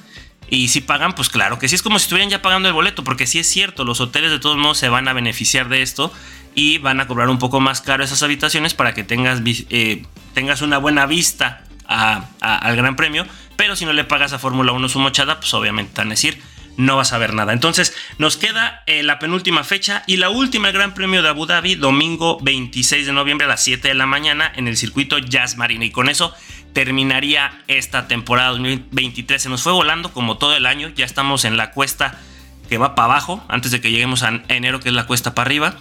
Y 0.50 0.69
si 0.69 0.79
pagan, 0.79 1.13
pues 1.13 1.29
claro 1.29 1.60
que 1.60 1.67
sí 1.67 1.75
es 1.75 1.81
como 1.81 2.00
si 2.00 2.03
estuvieran 2.03 2.29
ya 2.29 2.41
pagando 2.41 2.69
el 2.69 2.74
boleto, 2.74 3.03
porque 3.03 3.27
sí 3.27 3.39
es 3.39 3.48
cierto, 3.48 3.84
los 3.84 4.00
hoteles 4.00 4.31
de 4.31 4.39
todos 4.39 4.55
modos 4.57 4.77
se 4.77 4.88
van 4.88 5.07
a 5.10 5.13
beneficiar 5.13 5.67
de 5.67 5.81
esto 5.81 6.13
y 6.57 6.79
van 6.79 6.99
a 6.99 7.05
cobrar 7.07 7.29
un 7.29 7.37
poco 7.37 7.59
más 7.59 7.81
caro 7.81 8.03
esas 8.03 8.23
habitaciones 8.23 8.73
para 8.73 8.95
que 8.95 9.03
tengas, 9.03 9.41
eh, 9.45 10.03
tengas 10.33 10.63
una 10.63 10.79
buena 10.79 11.05
vista 11.05 11.63
al 11.87 12.75
Gran 12.75 12.95
Premio. 12.95 13.27
Pero 13.55 13.75
si 13.75 13.85
no 13.85 13.93
le 13.93 14.03
pagas 14.05 14.33
a 14.33 14.39
Fórmula 14.39 14.71
1 14.71 14.89
su 14.89 14.97
mochada, 14.97 15.39
pues 15.39 15.53
obviamente 15.53 15.93
van 15.95 16.07
a 16.07 16.09
decir, 16.09 16.41
no 16.75 16.97
vas 16.97 17.13
a 17.13 17.19
ver 17.19 17.35
nada. 17.35 17.53
Entonces 17.53 17.95
nos 18.17 18.37
queda 18.37 18.81
eh, 18.87 19.03
la 19.03 19.19
penúltima 19.19 19.63
fecha 19.63 20.01
y 20.07 20.17
la 20.17 20.31
última 20.31 20.71
Gran 20.71 20.95
Premio 20.95 21.21
de 21.21 21.29
Abu 21.29 21.45
Dhabi, 21.45 21.75
domingo 21.75 22.39
26 22.41 23.05
de 23.05 23.13
noviembre 23.13 23.45
a 23.45 23.49
las 23.49 23.63
7 23.63 23.89
de 23.89 23.93
la 23.93 24.07
mañana 24.07 24.51
en 24.55 24.67
el 24.67 24.77
circuito 24.77 25.19
Jazz 25.19 25.57
Marina. 25.57 25.85
Y 25.85 25.91
con 25.91 26.09
eso 26.09 26.33
terminaría 26.73 27.61
esta 27.67 28.07
temporada 28.07 28.49
2023. 28.49 29.43
Se 29.43 29.49
nos 29.49 29.61
fue 29.61 29.73
volando 29.73 30.11
como 30.11 30.39
todo 30.39 30.55
el 30.55 30.65
año, 30.65 30.89
ya 30.95 31.05
estamos 31.05 31.45
en 31.45 31.55
la 31.55 31.69
cuesta 31.69 32.19
que 32.67 32.79
va 32.79 32.95
para 32.95 33.13
abajo, 33.13 33.45
antes 33.47 33.69
de 33.69 33.79
que 33.79 33.91
lleguemos 33.91 34.23
a 34.23 34.41
enero, 34.47 34.79
que 34.79 34.89
es 34.89 34.95
la 34.95 35.05
cuesta 35.05 35.35
para 35.35 35.45
arriba. 35.45 35.77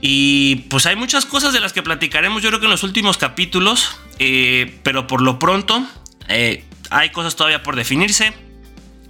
Y 0.00 0.56
pues 0.70 0.86
hay 0.86 0.96
muchas 0.96 1.26
cosas 1.26 1.52
de 1.52 1.60
las 1.60 1.72
que 1.72 1.82
platicaremos 1.82 2.42
yo 2.42 2.50
creo 2.50 2.60
que 2.60 2.66
en 2.66 2.70
los 2.70 2.84
últimos 2.84 3.18
capítulos, 3.18 3.96
eh, 4.18 4.78
pero 4.84 5.06
por 5.06 5.20
lo 5.22 5.38
pronto 5.38 5.84
eh, 6.28 6.64
hay 6.90 7.10
cosas 7.10 7.36
todavía 7.36 7.62
por 7.62 7.76
definirse. 7.76 8.32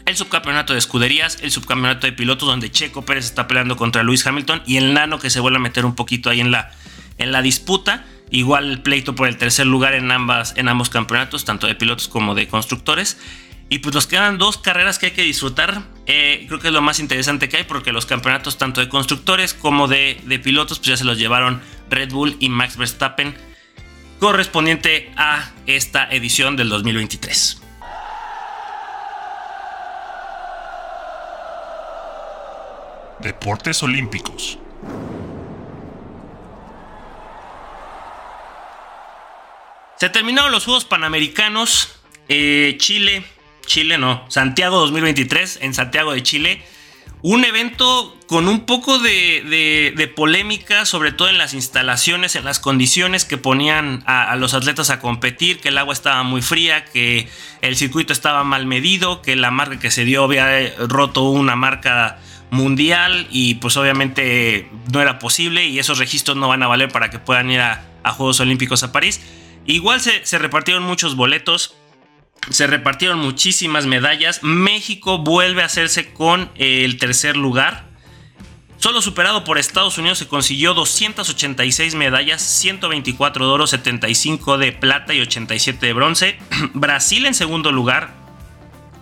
El 0.06 0.16
subcampeonato 0.16 0.72
de 0.72 0.78
escuderías, 0.78 1.38
el 1.42 1.50
subcampeonato 1.50 2.06
de 2.06 2.14
pilotos 2.14 2.48
donde 2.48 2.70
Checo 2.70 3.04
Pérez 3.04 3.26
está 3.26 3.46
peleando 3.46 3.76
contra 3.76 4.02
Luis 4.02 4.26
Hamilton 4.26 4.62
y 4.64 4.78
el 4.78 4.94
nano 4.94 5.18
que 5.18 5.28
se 5.28 5.40
vuelve 5.40 5.58
a 5.58 5.60
meter 5.60 5.84
un 5.84 5.94
poquito 5.94 6.30
ahí 6.30 6.40
en 6.40 6.50
la, 6.50 6.72
en 7.18 7.30
la 7.30 7.42
disputa. 7.42 8.06
Igual 8.30 8.70
el 8.70 8.82
pleito 8.82 9.14
por 9.14 9.28
el 9.28 9.36
tercer 9.36 9.66
lugar 9.66 9.94
en, 9.94 10.10
ambas, 10.10 10.54
en 10.56 10.68
ambos 10.68 10.88
campeonatos, 10.88 11.44
tanto 11.44 11.66
de 11.66 11.74
pilotos 11.74 12.08
como 12.08 12.34
de 12.34 12.48
constructores. 12.48 13.18
Y 13.68 13.80
pues 13.80 13.94
nos 13.94 14.06
quedan 14.06 14.38
dos 14.38 14.56
carreras 14.56 14.98
que 14.98 15.06
hay 15.06 15.12
que 15.12 15.22
disfrutar. 15.22 15.82
Eh, 16.10 16.46
creo 16.48 16.58
que 16.58 16.68
es 16.68 16.72
lo 16.72 16.80
más 16.80 17.00
interesante 17.00 17.50
que 17.50 17.58
hay 17.58 17.64
porque 17.64 17.92
los 17.92 18.06
campeonatos 18.06 18.56
tanto 18.56 18.80
de 18.80 18.88
constructores 18.88 19.52
como 19.52 19.88
de, 19.88 20.18
de, 20.24 20.38
pilotos 20.38 20.78
pues 20.78 20.88
ya 20.88 20.96
se 20.96 21.04
los 21.04 21.18
llevaron 21.18 21.60
Red 21.90 22.12
Bull 22.12 22.36
y 22.40 22.48
Max 22.48 22.78
Verstappen 22.78 23.36
correspondiente 24.18 25.12
a 25.16 25.52
esta 25.66 26.10
edición 26.10 26.56
del 26.56 26.70
2023. 26.70 27.60
Deportes 33.20 33.82
Olímpicos. 33.82 34.58
Se 39.96 40.08
terminaron 40.08 40.52
los 40.52 40.64
Juegos 40.64 40.84
Panamericanos. 40.84 42.00
Eh, 42.28 42.76
Chile 42.78 43.24
Chile 43.68 43.98
no, 43.98 44.24
Santiago 44.28 44.80
2023 44.80 45.60
en 45.62 45.74
Santiago 45.74 46.12
de 46.12 46.22
Chile. 46.24 46.62
Un 47.20 47.44
evento 47.44 48.16
con 48.26 48.48
un 48.48 48.60
poco 48.60 48.98
de, 48.98 50.12
polémica, 50.14 50.84
sobre 50.84 51.12
todo 51.12 51.28
en 51.28 51.36
las 51.38 51.52
instalaciones, 51.52 52.36
en 52.36 52.44
las 52.44 52.60
condiciones 52.60 53.24
que 53.24 53.38
ponían 53.38 54.04
a, 54.06 54.34
los 54.36 54.54
atletas 54.54 54.90
a 54.90 55.00
competir, 55.00 55.58
que 55.60 55.68
el 55.68 55.78
agua 55.78 55.92
estaba 55.92 56.22
muy 56.22 56.42
fría, 56.42 56.84
que 56.84 57.28
el 57.60 57.76
circuito 57.76 58.12
estaba 58.12 58.44
mal 58.44 58.66
medido, 58.66 59.20
que 59.20 59.34
la 59.34 59.50
marca 59.50 59.78
que 59.78 59.90
se 59.90 60.04
dio 60.04 60.24
había 60.24 60.74
roto 60.86 61.28
una 61.30 61.56
marca 61.56 62.18
mundial 62.50 63.26
y 63.30 63.56
pues 63.56 63.76
obviamente 63.76 64.70
no 64.92 65.00
era 65.00 65.18
posible 65.18 65.66
y 65.66 65.78
esos 65.78 65.98
registros 65.98 66.36
no 66.36 66.48
van 66.48 66.62
a 66.62 66.66
valer 66.66 66.90
para 66.90 67.10
que 67.10 67.18
puedan 67.18 67.50
ir 67.50 67.60
a, 67.60 67.84
Juegos 68.16 68.40
Olímpicos 68.40 68.82
a 68.84 68.90
París. 68.90 69.20
Igual 69.66 70.00
se, 70.00 70.24
se 70.24 70.38
repartieron 70.38 70.82
muchos 70.82 71.14
boletos 71.14 71.77
se 72.50 72.66
repartieron 72.66 73.18
muchísimas 73.18 73.86
medallas. 73.86 74.42
México 74.42 75.18
vuelve 75.18 75.62
a 75.62 75.66
hacerse 75.66 76.12
con 76.12 76.50
el 76.56 76.98
tercer 76.98 77.36
lugar. 77.36 77.88
Solo 78.78 79.02
superado 79.02 79.42
por 79.42 79.58
Estados 79.58 79.98
Unidos 79.98 80.18
se 80.18 80.28
consiguió 80.28 80.72
286 80.72 81.96
medallas, 81.96 82.40
124 82.40 83.46
de 83.46 83.52
oro, 83.52 83.66
75 83.66 84.56
de 84.56 84.70
plata 84.70 85.14
y 85.14 85.20
87 85.20 85.84
de 85.84 85.92
bronce. 85.92 86.38
Brasil 86.74 87.26
en 87.26 87.34
segundo 87.34 87.72
lugar 87.72 88.14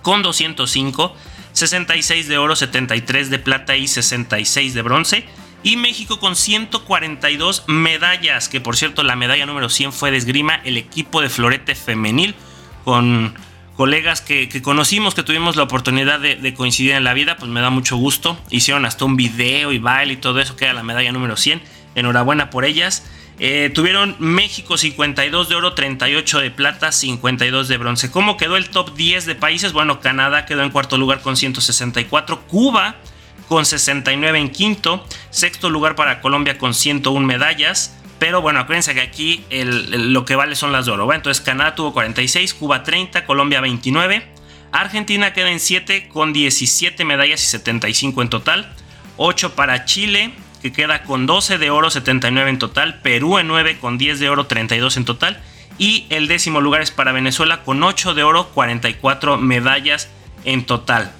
con 0.01 0.23
205, 0.23 1.15
66 1.53 2.29
de 2.29 2.39
oro, 2.39 2.57
73 2.57 3.29
de 3.29 3.39
plata 3.39 3.77
y 3.77 3.87
66 3.87 4.73
de 4.73 4.83
bronce. 4.83 5.25
Y 5.63 5.77
México 5.77 6.21
con 6.21 6.37
142 6.37 7.65
medallas, 7.67 8.49
que 8.49 8.61
por 8.61 8.77
cierto 8.77 9.03
la 9.03 9.17
medalla 9.17 9.47
número 9.47 9.69
100 9.69 9.93
fue 9.93 10.11
de 10.11 10.17
esgrima, 10.17 10.55
el 10.65 10.79
equipo 10.79 11.21
de 11.21 11.29
florete 11.29 11.75
femenil 11.75 12.35
con 12.87 13.35
colegas 13.75 14.21
que, 14.21 14.63
conocimos, 14.63 15.17
que 15.17 15.25
tuvimos 15.25 15.57
la 15.57 15.65
oportunidad 15.65 16.21
de, 16.21 16.55
coincidir 16.55 16.93
en 16.93 17.03
la 17.03 17.15
vida, 17.15 17.37
pues 17.37 17.51
me 17.51 17.61
da 17.61 17.69
mucho 17.69 17.97
gusto. 17.97 18.39
Hicieron 18.49 18.85
hasta 18.85 19.05
un 19.05 19.17
video 19.17 19.73
y 19.73 19.79
baile 19.81 20.13
y 20.13 20.17
todo 20.19 20.39
eso, 20.39 20.55
que 20.55 20.67
era 20.67 20.73
la 20.73 20.85
medalla 20.85 21.11
número 21.11 21.37
100. 21.37 21.61
Enhorabuena 21.97 22.49
por 22.49 22.65
ellas. 22.65 23.05
Eh, 23.41 23.73
tuvieron 23.75 24.15
México 24.21 24.79
52 24.79 25.49
de 25.49 25.57
oro, 25.57 25.75
38 25.75 26.39
de 26.39 26.53
plata, 26.53 26.93
52 26.93 27.67
de 27.67 27.77
bronce. 27.77 28.09
¿Cómo 28.13 28.37
quedó 28.37 28.57
el 28.57 28.71
top 28.71 28.95
10 28.95 29.27
de 29.27 29.35
países? 29.35 29.73
Bueno, 29.73 29.99
Canadá 29.99 30.47
quedó 30.47 30.63
en 30.63 30.71
cuarto 30.71 30.97
lugar 30.97 31.23
con 31.23 31.37
164, 31.37 32.43
Cuba 32.43 32.95
con 33.49 33.67
69 33.67 34.39
en 34.39 34.51
quinto, 34.51 35.05
sexto 35.31 35.71
lugar 35.71 35.97
para 35.97 36.21
Colombia 36.21 36.57
con 36.57 36.73
101 36.73 37.27
medallas, 37.27 37.97
pero 38.19 38.41
bueno, 38.41 38.61
acuérdense 38.61 38.95
que 38.95 39.01
aquí 39.01 39.45
lo 39.51 40.25
que 40.25 40.37
vale 40.37 40.57
son 40.57 40.73
las 40.73 40.87
de 40.87 40.93
oro. 40.93 41.13
Entonces 41.13 41.45
Canadá 41.45 41.75
tuvo 41.75 41.93
46, 41.93 42.55
Cuba 42.55 42.83
30, 42.83 43.27
Colombia 43.27 43.61
29. 43.61 44.27
Argentina 44.73 45.33
queda 45.33 45.51
en 45.51 45.61
7 45.61 46.09
con 46.09 46.33
17 46.33 47.05
medallas 47.05 47.43
y 47.43 47.47
75 47.47 48.23
en 48.23 48.29
total. 48.29 48.75
8 49.17 49.55
para 49.55 49.85
Chile, 49.85 50.33
que 50.63 50.73
queda 50.73 51.03
con 51.03 51.27
12 51.27 51.59
de 51.59 51.71
oro, 51.71 51.91
79 51.91 52.51
en 52.51 52.59
total. 52.59 53.01
Perú 53.01 53.39
en 53.39 53.49
9 53.49 53.79
con 53.79 53.99
10 53.99 54.19
de 54.21 54.29
oro, 54.29 54.47
32 54.47 54.97
en 54.97 55.05
total. 55.05 55.41
Y 55.79 56.07
el 56.11 56.27
décimo 56.27 56.61
lugar 56.61 56.81
es 56.81 56.91
para 56.91 57.13
Venezuela 57.13 57.63
con 57.63 57.83
8 57.83 58.15
de 58.15 58.23
oro, 58.23 58.49
44 58.49 59.37
medallas 59.37 60.09
en 60.45 60.65
total. 60.65 61.13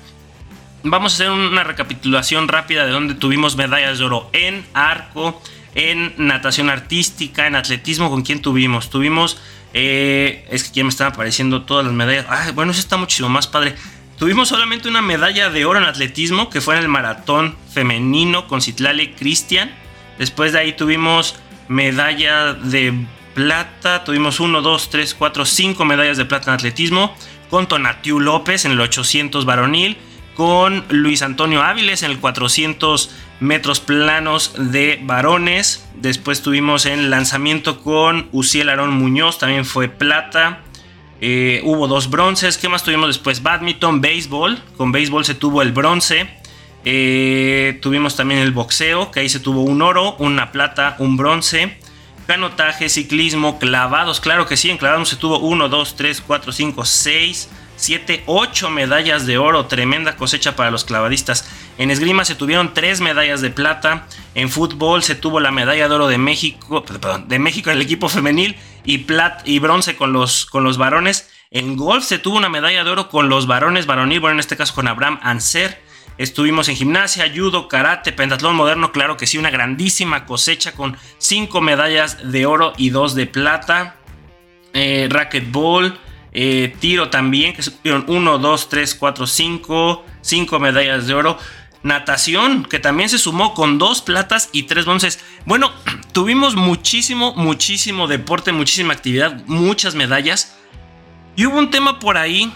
Vamos 0.83 1.13
a 1.13 1.17
hacer 1.17 1.31
una 1.31 1.65
recapitulación 1.65 2.49
rápida 2.49 2.87
de 2.87 2.93
donde 2.93 3.15
tuvimos 3.15 3.57
medallas 3.57 3.99
de 3.99 4.05
oro 4.05 4.31
en 4.33 4.65
arco, 4.73 5.43
en 5.77 6.15
natación 6.17 6.71
artística, 6.71 7.47
en 7.47 7.55
atletismo, 7.55 8.09
¿con 8.11 8.23
quién 8.23 8.43
tuvimos? 8.43 8.91
Tuvimos 8.91 9.39
Eh, 9.79 10.47
es 10.51 10.63
que 10.63 10.71
aquí 10.71 10.83
me 10.83 10.89
están 10.89 11.09
apareciendo 11.09 11.63
todas 11.63 11.85
las 11.85 11.93
medallas. 11.93 12.25
Ah, 12.31 12.51
bueno, 12.55 12.73
eso 12.73 12.81
está 12.81 12.97
muchísimo 12.97 13.29
más 13.29 13.47
padre. 13.47 13.75
Tuvimos 14.19 14.49
solamente 14.49 14.89
una 14.89 15.03
medalla 15.03 15.51
de 15.51 15.67
oro 15.67 15.79
en 15.79 15.85
atletismo, 15.85 16.49
que 16.49 16.63
fue 16.63 16.77
en 16.77 16.81
el 16.81 16.89
maratón 16.89 17.55
femenino 17.75 18.47
con 18.49 18.63
Citlali 18.63 19.13
Cristian. 19.13 19.71
Después 20.19 20.53
de 20.53 20.61
ahí 20.61 20.73
tuvimos 20.73 21.37
medalla 21.69 22.55
de 22.55 22.95
plata. 23.35 24.03
Tuvimos 24.05 24.41
1, 24.41 24.63
2, 24.63 24.89
3, 24.89 25.15
4, 25.15 25.45
5 25.45 25.85
medallas 25.85 26.17
de 26.17 26.25
plata 26.25 26.51
en 26.51 26.55
atletismo. 26.55 27.15
Con 27.51 27.69
Tonatiu 27.69 28.19
López 28.19 28.65
en 28.65 28.73
el 28.73 28.81
800 28.81 29.45
varonil. 29.45 29.99
Con 30.35 30.87
Luis 30.89 31.21
Antonio 31.21 31.63
Áviles 31.63 32.03
en 32.03 32.13
el 32.13 32.19
400 32.19 33.11
metros 33.41 33.81
planos 33.81 34.53
de 34.57 35.01
varones. 35.03 35.87
Después 35.97 36.43
tuvimos 36.43 36.87
en 36.87 37.11
lanzamiento 37.11 37.81
con 37.83 38.29
Uciel 38.33 38.69
Arón 38.69 38.93
Muñoz, 38.93 39.39
también 39.39 39.65
fue 39.65 39.89
plata. 39.89 40.61
Eh, 41.21 41.61
hubo 41.65 41.89
dos 41.89 42.11
bronces. 42.11 42.59
¿Qué 42.59 42.69
más 42.69 42.83
tuvimos 42.83 43.09
después? 43.09 43.43
Badminton, 43.43 44.01
béisbol. 44.01 44.59
Con 44.77 44.93
béisbol 44.93 45.25
se 45.25 45.35
tuvo 45.35 45.63
el 45.63 45.73
bronce. 45.73 46.29
Eh, 46.85 47.79
tuvimos 47.83 48.17
también 48.17 48.41
el 48.41 48.53
boxeo, 48.53 49.11
que 49.11 49.21
ahí 49.21 49.29
se 49.29 49.41
tuvo 49.41 49.63
un 49.63 49.83
oro, 49.83 50.15
una 50.19 50.53
plata, 50.53 50.97
un 50.99 51.17
bronce. 51.17 51.79
Canotaje, 52.27 52.89
ciclismo, 52.89 53.59
clavados. 53.59 54.21
Claro 54.21 54.47
que 54.47 54.57
sí, 54.57 54.71
en 54.71 54.79
clavados 54.79 55.09
se 55.09 55.17
tuvo 55.17 55.39
1, 55.39 55.69
2, 55.69 55.97
3, 55.97 56.21
4, 56.27 56.53
5, 56.53 56.85
6, 56.85 57.49
7, 57.77 58.25
8 58.27 58.71
medallas 58.71 59.27
de 59.27 59.39
oro. 59.39 59.67
Tremenda 59.67 60.17
cosecha 60.17 60.57
para 60.57 60.71
los 60.71 60.85
clavadistas. 60.85 61.49
En 61.79 61.91
esgrima 61.91 62.25
se 62.25 62.35
tuvieron 62.35 62.75
3 62.75 63.01
medallas 63.01 63.41
de 63.41 63.51
plata. 63.51 64.07
En 64.35 64.51
fútbol 64.51 65.03
se 65.03 65.15
tuvo 65.15 65.41
la 65.41 65.51
medalla 65.51 65.89
de 65.89 65.95
oro 65.95 66.09
de 66.09 66.19
México, 66.19 66.85
perdón, 66.85 67.29
de 67.29 67.39
México 67.39 67.71
en 67.71 67.77
el 67.77 67.83
equipo 67.83 68.09
femenil 68.09 68.57
y, 68.85 68.99
plat, 68.99 69.47
y 69.47 69.59
bronce 69.59 69.97
con 69.97 70.13
los, 70.13 70.47
con 70.47 70.65
los 70.65 70.79
varones. 70.79 71.31
En 71.51 71.77
golf 71.77 72.05
se 72.05 72.19
tuvo 72.19 72.37
una 72.37 72.49
medalla 72.49 72.83
de 72.83 72.91
oro 72.91 73.09
con 73.09 73.29
los 73.29 73.47
varones 73.47 73.87
varonil, 73.87 74.21
bueno, 74.21 74.35
en 74.35 74.41
este 74.41 74.57
caso 74.57 74.75
con 74.75 74.89
Abraham 74.89 75.21
Anser. 75.23 75.81
Estuvimos 76.19 76.69
en 76.69 76.77
gimnasia, 76.77 77.31
judo, 77.35 77.69
karate, 77.69 78.11
pentatlón 78.13 78.57
moderno, 78.57 78.91
claro 78.91 79.17
que 79.17 79.27
sí, 79.27 79.37
una 79.37 79.51
grandísima 79.51 80.25
cosecha 80.25 80.73
con 80.73 80.97
5 81.19 81.61
medallas 81.61 82.33
de 82.33 82.47
oro 82.47 82.73
y 82.79 82.91
2 82.91 83.15
de 83.15 83.27
plata. 83.27 83.97
Eh, 84.73 85.09
racquetball, 85.11 85.99
eh, 86.39 86.77
tiro 86.81 87.09
también, 87.09 87.55
que 87.55 87.63
tuvieron 87.63 88.05
1, 88.07 88.39
2, 88.39 88.69
3, 88.69 88.95
4, 88.95 89.27
5, 89.27 90.05
5 90.21 90.59
medallas 90.61 91.07
de 91.07 91.15
oro. 91.15 91.39
Natación, 91.83 92.67
que 92.67 92.79
también 92.79 93.09
se 93.09 93.17
sumó 93.17 93.55
con 93.55 93.79
2 93.79 94.03
platas 94.03 94.51
y 94.53 94.65
3 94.65 94.85
bronces. 94.85 95.25
Bueno, 95.47 95.73
tuvimos 96.13 96.55
muchísimo, 96.55 97.33
muchísimo 97.37 98.07
deporte, 98.07 98.53
muchísima 98.53 98.93
actividad, 98.93 99.47
muchas 99.47 99.95
medallas. 99.95 100.59
Y 101.37 101.47
hubo 101.47 101.59
un 101.59 101.71
tema 101.71 101.99
por 101.99 102.19
ahí 102.19 102.53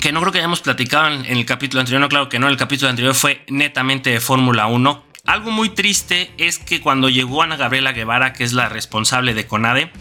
que 0.00 0.10
no 0.10 0.20
creo 0.20 0.32
que 0.32 0.38
hayamos 0.38 0.60
platicado 0.60 1.14
en, 1.14 1.26
el 1.26 1.46
capítulo 1.46 1.80
anterior, 1.80 2.00
no, 2.00 2.08
claro 2.08 2.28
que 2.28 2.40
no, 2.40 2.48
el 2.48 2.56
capítulo 2.56 2.90
anterior 2.90 3.14
fue 3.14 3.44
netamente 3.46 4.10
de 4.10 4.18
Fórmula 4.18 4.66
1. 4.66 5.04
Algo 5.26 5.52
muy 5.52 5.68
triste 5.68 6.32
es 6.38 6.58
que 6.58 6.80
cuando 6.80 7.08
llegó 7.08 7.44
Ana 7.44 7.56
Gabriela 7.56 7.92
Guevara, 7.92 8.32
que 8.32 8.42
es 8.42 8.52
la 8.52 8.68
responsable 8.68 9.32
de 9.32 9.46
CONADE, 9.46 9.92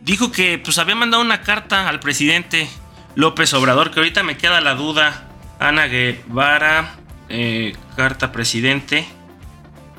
dijo 0.00 0.32
que 0.32 0.58
pues 0.58 0.78
había 0.78 0.94
mandado 0.94 1.22
una 1.22 1.42
carta 1.42 1.88
al 1.88 2.00
presidente 2.00 2.68
López 3.14 3.52
Obrador, 3.54 3.90
que 3.90 4.00
ahorita 4.00 4.22
me 4.22 4.36
queda 4.36 4.60
la 4.60 4.74
duda, 4.74 5.28
Ana 5.58 5.86
Guevara, 5.86 6.96
eh, 7.28 7.74
carta 7.96 8.32
presidente, 8.32 9.06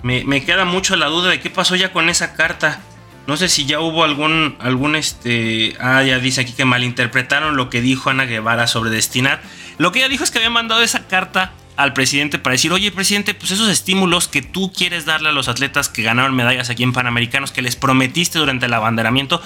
me, 0.03 0.23
me 0.23 0.43
queda 0.43 0.65
mucho 0.65 0.95
la 0.95 1.07
duda 1.07 1.29
de 1.29 1.39
qué 1.39 1.49
pasó 1.49 1.75
ya 1.75 1.91
con 1.91 2.09
esa 2.09 2.33
carta. 2.35 2.81
No 3.27 3.37
sé 3.37 3.47
si 3.47 3.65
ya 3.65 3.79
hubo 3.79 4.03
algún, 4.03 4.55
algún 4.59 4.95
este, 4.95 5.75
ah, 5.79 6.01
ya 6.01 6.17
dice 6.17 6.41
aquí 6.41 6.53
que 6.53 6.65
malinterpretaron 6.65 7.55
lo 7.55 7.69
que 7.69 7.81
dijo 7.81 8.09
Ana 8.09 8.25
Guevara 8.25 8.65
sobre 8.65 8.89
destinar. 8.89 9.41
Lo 9.77 9.91
que 9.91 9.99
ella 9.99 10.09
dijo 10.09 10.23
es 10.23 10.31
que 10.31 10.39
había 10.39 10.49
mandado 10.49 10.81
esa 10.81 11.07
carta 11.07 11.51
al 11.75 11.93
presidente 11.93 12.39
para 12.39 12.53
decir, 12.53 12.73
oye 12.73 12.91
presidente, 12.91 13.33
pues 13.33 13.51
esos 13.51 13.69
estímulos 13.69 14.27
que 14.27 14.41
tú 14.41 14.73
quieres 14.73 15.05
darle 15.05 15.29
a 15.29 15.31
los 15.31 15.47
atletas 15.47 15.89
que 15.89 16.01
ganaron 16.01 16.35
medallas 16.35 16.69
aquí 16.69 16.83
en 16.83 16.91
Panamericanos, 16.91 17.51
que 17.51 17.61
les 17.61 17.75
prometiste 17.75 18.39
durante 18.39 18.65
el 18.65 18.73
abanderamiento, 18.73 19.41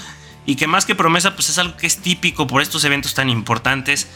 y 0.46 0.56
que 0.56 0.68
más 0.68 0.86
que 0.86 0.96
promesa, 0.96 1.36
pues 1.36 1.50
es 1.50 1.58
algo 1.58 1.78
que 1.78 1.88
es 1.88 1.98
típico 1.98 2.48
por 2.48 2.62
estos 2.62 2.84
eventos 2.84 3.14
tan 3.14 3.30
importantes. 3.30 4.08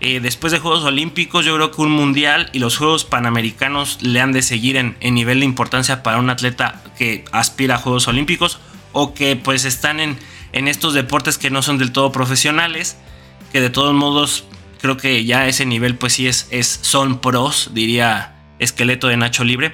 Eh, 0.00 0.20
después 0.20 0.52
de 0.52 0.58
Juegos 0.58 0.84
Olímpicos, 0.84 1.44
yo 1.44 1.54
creo 1.54 1.70
que 1.70 1.80
un 1.80 1.90
mundial 1.90 2.50
y 2.52 2.58
los 2.58 2.76
Juegos 2.76 3.04
Panamericanos 3.04 3.98
le 4.02 4.20
han 4.20 4.32
de 4.32 4.42
seguir 4.42 4.76
en, 4.76 4.96
en 5.00 5.14
nivel 5.14 5.40
de 5.40 5.46
importancia 5.46 6.02
para 6.02 6.18
un 6.18 6.28
atleta 6.28 6.82
que 6.98 7.24
aspira 7.32 7.76
a 7.76 7.78
Juegos 7.78 8.06
Olímpicos 8.08 8.58
o 8.92 9.14
que 9.14 9.36
pues 9.36 9.64
están 9.64 10.00
en, 10.00 10.18
en 10.52 10.68
estos 10.68 10.94
deportes 10.94 11.38
que 11.38 11.50
no 11.50 11.62
son 11.62 11.78
del 11.78 11.92
todo 11.92 12.12
profesionales, 12.12 12.96
que 13.52 13.60
de 13.60 13.70
todos 13.70 13.94
modos 13.94 14.44
creo 14.80 14.96
que 14.96 15.24
ya 15.24 15.46
ese 15.46 15.66
nivel 15.66 15.96
pues 15.96 16.14
sí 16.14 16.26
es, 16.26 16.48
es 16.50 16.78
son 16.82 17.20
pros, 17.20 17.70
diría 17.72 18.36
esqueleto 18.58 19.08
de 19.08 19.16
Nacho 19.16 19.44
Libre. 19.44 19.72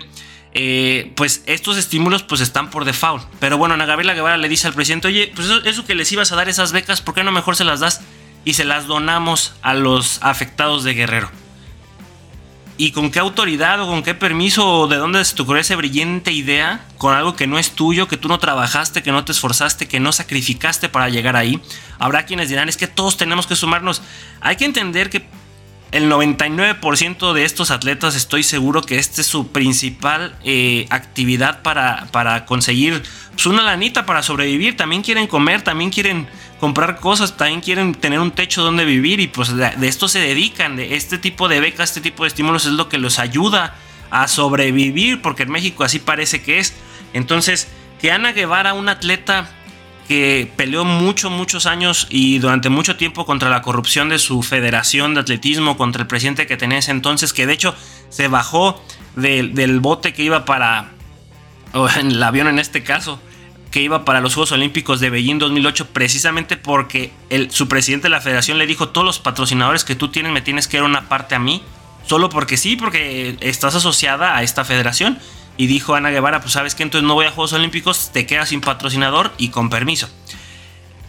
Eh, 0.55 1.13
pues 1.17 1.43
estos 1.47 1.79
estímulos 1.79 2.23
pues 2.23 2.41
están 2.41 2.71
por 2.71 2.85
default. 2.85 3.25
Pero 3.41 3.57
bueno, 3.59 3.75
Ana 3.75 3.87
Guevara 3.87 4.37
le 4.37 4.49
dice 4.49 4.67
al 4.67 4.75
presidente, 4.75 5.09
oye, 5.09 5.33
pues 5.35 5.49
eso, 5.49 5.65
eso, 5.65 5.85
que 5.85 5.95
les 5.95 6.11
ibas 6.13 6.31
a 6.33 6.37
dar 6.37 6.49
esas 6.49 6.73
becas, 6.73 7.01
¿por 7.01 7.15
qué 7.15 7.25
no 7.25 7.33
mejor 7.33 7.57
se 7.57 7.65
las 7.65 7.81
das 7.81 8.03
y 8.45 8.55
se 8.55 8.65
las 8.65 8.87
donamos 8.87 9.55
a 9.63 9.75
los 9.75 10.19
afectados 10.23 10.85
de 10.85 10.95
Guerrero? 10.95 11.31
¿Y 12.77 12.91
con 12.93 13.11
qué 13.11 13.19
autoridad 13.19 13.81
o 13.81 13.87
con 13.87 14.03
qué 14.03 14.15
permiso 14.15 14.67
o 14.67 14.89
de 14.89 14.97
dónde 14.97 15.25
se 15.25 15.37
te 15.37 15.43
ocurrió 15.43 15.61
esa 15.61 15.77
brillante 15.77 16.33
idea 16.33 16.85
con 16.99 17.15
algo 17.15 17.37
que 17.37 17.47
no 17.47 17.59
es 17.59 17.71
tuyo, 17.71 18.09
que 18.09 18.17
tú 18.17 18.29
no 18.29 18.39
trabajaste, 18.39 19.03
que 19.03 19.13
no 19.13 19.25
te 19.25 19.33
esforzaste, 19.33 19.89
que 19.89 20.01
no 20.01 20.11
sacrificaste 20.11 20.89
para 20.89 21.09
llegar 21.09 21.37
ahí? 21.37 21.63
Habrá 21.99 22.27
quienes 22.27 22.49
dirán, 22.49 22.69
es 22.69 22.77
que 22.77 22.89
todos 22.89 23.17
tenemos 23.17 23.47
que 23.47 23.57
sumarnos. 23.57 24.03
Hay 24.41 24.57
que 24.57 24.65
entender 24.65 25.11
que 25.11 25.29
el 25.93 26.11
99% 26.11 27.35
de 27.35 27.45
estos 27.45 27.71
atletas 27.71 28.15
estoy 28.15 28.43
seguro 28.43 28.81
que 28.81 28.99
esta 28.99 29.21
es 29.21 29.27
su 29.27 29.49
principal 29.49 30.35
eh, 30.43 30.87
actividad 30.89 31.61
para, 31.61 32.09
para 32.11 32.47
conseguir 32.47 33.03
pues, 33.33 33.45
una 33.45 33.63
lanita 33.63 34.07
para 34.07 34.23
sobrevivir. 34.23 34.75
También 34.75 35.03
quieren 35.03 35.27
comer, 35.27 35.61
también 35.61 35.91
quieren 35.91 36.27
comprar 36.59 36.99
cosas, 36.99 37.37
también 37.37 37.61
quieren 37.61 37.95
tener 37.95 38.21
un 38.21 38.31
techo 38.31 38.63
donde 38.63 38.87
vivir 38.87 39.21
y 39.21 39.27
pues 39.27 39.55
de, 39.55 39.71
esto 39.83 40.09
se 40.09 40.19
dedican. 40.19 40.77
De 40.77 40.97
este 40.97 41.19
tipo 41.19 41.47
de 41.49 41.61
becas, 41.61 41.91
este 41.91 42.01
tipo 42.01 42.25
de 42.25 42.29
estímulos 42.29 42.65
es 42.65 42.73
lo 42.73 42.89
que 42.89 42.97
los 42.97 43.19
ayuda 43.19 43.77
a 44.11 44.29
sobrevivir 44.29 45.21
porque 45.21 45.43
en 45.43 45.51
México 45.51 45.85
así 45.85 45.99
parece 45.99 46.43
que 46.43 46.59
es. 46.59 46.73
Entonces, 47.13 47.69
que 48.01 48.11
Ana 48.11 48.33
Guevara, 48.33 48.73
un 48.73 48.89
atleta 48.89 49.51
que 50.13 50.53
peleó 50.57 50.85
muchos, 50.85 51.33
muchos 51.33 51.65
años 51.65 52.07
y 52.11 52.39
durante 52.39 52.69
mucho 52.69 52.97
tiempo 52.97 53.25
contra 53.25 53.49
la 53.49 53.63
corrupción 53.63 54.11
de 54.11 54.19
su 54.19 54.43
federación 54.43 55.15
de 55.15 55.21
atletismo, 55.21 55.79
contra 55.79 56.03
el 56.03 56.07
presidente 56.07 56.47
que 56.47 56.59
tenía 56.59 56.77
ese 56.77 56.91
entonces, 56.91 57.33
que 57.33 57.47
de 57.47 57.55
hecho 57.55 57.75
se 58.11 58.29
bajó 58.29 58.79
del 59.17 59.81
bote 59.81 60.13
que 60.13 60.23
iba 60.23 60.45
para, 60.45 60.91
o 61.73 61.89
en 61.99 62.11
el 62.11 62.23
avión 62.23 62.47
en 62.49 62.59
este 62.59 62.83
caso, 62.83 63.23
que 63.71 63.81
iba 63.81 64.05
para 64.05 64.21
los 64.21 64.35
Juegos 64.35 64.53
Olímpicos 64.53 65.01
de 65.01 65.09
Beijing 65.09 65.39
2008, 65.39 65.89
precisamente 65.95 66.59
porque 66.59 67.11
el, 67.31 67.51
su 67.51 67.67
presidente 67.67 68.05
de 68.05 68.11
la 68.11 68.21
federación 68.21 68.59
le 68.59 68.67
dijo, 68.67 68.91
todos 68.91 69.07
los 69.07 69.19
patrocinadores 69.19 69.83
que 69.83 69.95
tú 69.95 70.09
tienes 70.09 70.31
me 70.31 70.43
tienes 70.43 70.69
que 70.69 70.77
dar 70.77 70.85
una 70.85 71.09
parte 71.09 71.37
a 71.37 71.39
mí, 71.39 71.63
solo 72.05 72.29
porque 72.29 72.59
sí, 72.59 72.77
porque 72.77 73.39
estás 73.41 73.75
asociada 73.77 74.37
a 74.37 74.43
esta 74.43 74.67
federación. 74.67 75.19
Y 75.57 75.67
dijo 75.67 75.95
Ana 75.95 76.11
Guevara, 76.11 76.41
pues 76.41 76.53
sabes 76.53 76.75
que 76.75 76.83
entonces 76.83 77.07
no 77.07 77.15
voy 77.15 77.27
a 77.27 77.31
Juegos 77.31 77.53
Olímpicos, 77.53 78.11
te 78.13 78.27
quedas 78.27 78.49
sin 78.49 78.61
patrocinador 78.61 79.33
y 79.39 79.49
con 79.49 79.71
permiso. 79.71 80.09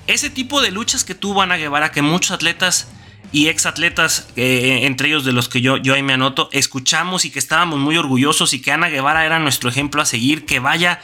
Ese 0.05 0.29
tipo 0.29 0.61
de 0.61 0.71
luchas 0.71 1.03
que 1.03 1.15
tuvo 1.15 1.41
Ana 1.41 1.55
Guevara, 1.55 1.91
que 1.91 2.01
muchos 2.01 2.31
atletas 2.31 2.89
y 3.31 3.47
ex 3.47 3.65
atletas, 3.65 4.27
eh, 4.35 4.81
entre 4.83 5.07
ellos 5.07 5.25
de 5.25 5.31
los 5.31 5.49
que 5.49 5.61
yo, 5.61 5.77
yo 5.77 5.93
ahí 5.93 6.03
me 6.03 6.13
anoto, 6.13 6.49
escuchamos 6.51 7.25
y 7.25 7.31
que 7.31 7.39
estábamos 7.39 7.79
muy 7.79 7.97
orgullosos 7.97 8.53
y 8.53 8.61
que 8.61 8.71
Ana 8.71 8.89
Guevara 8.89 9.25
era 9.25 9.39
nuestro 9.39 9.69
ejemplo 9.69 10.01
a 10.01 10.05
seguir, 10.05 10.45
que 10.45 10.59
vaya 10.59 11.01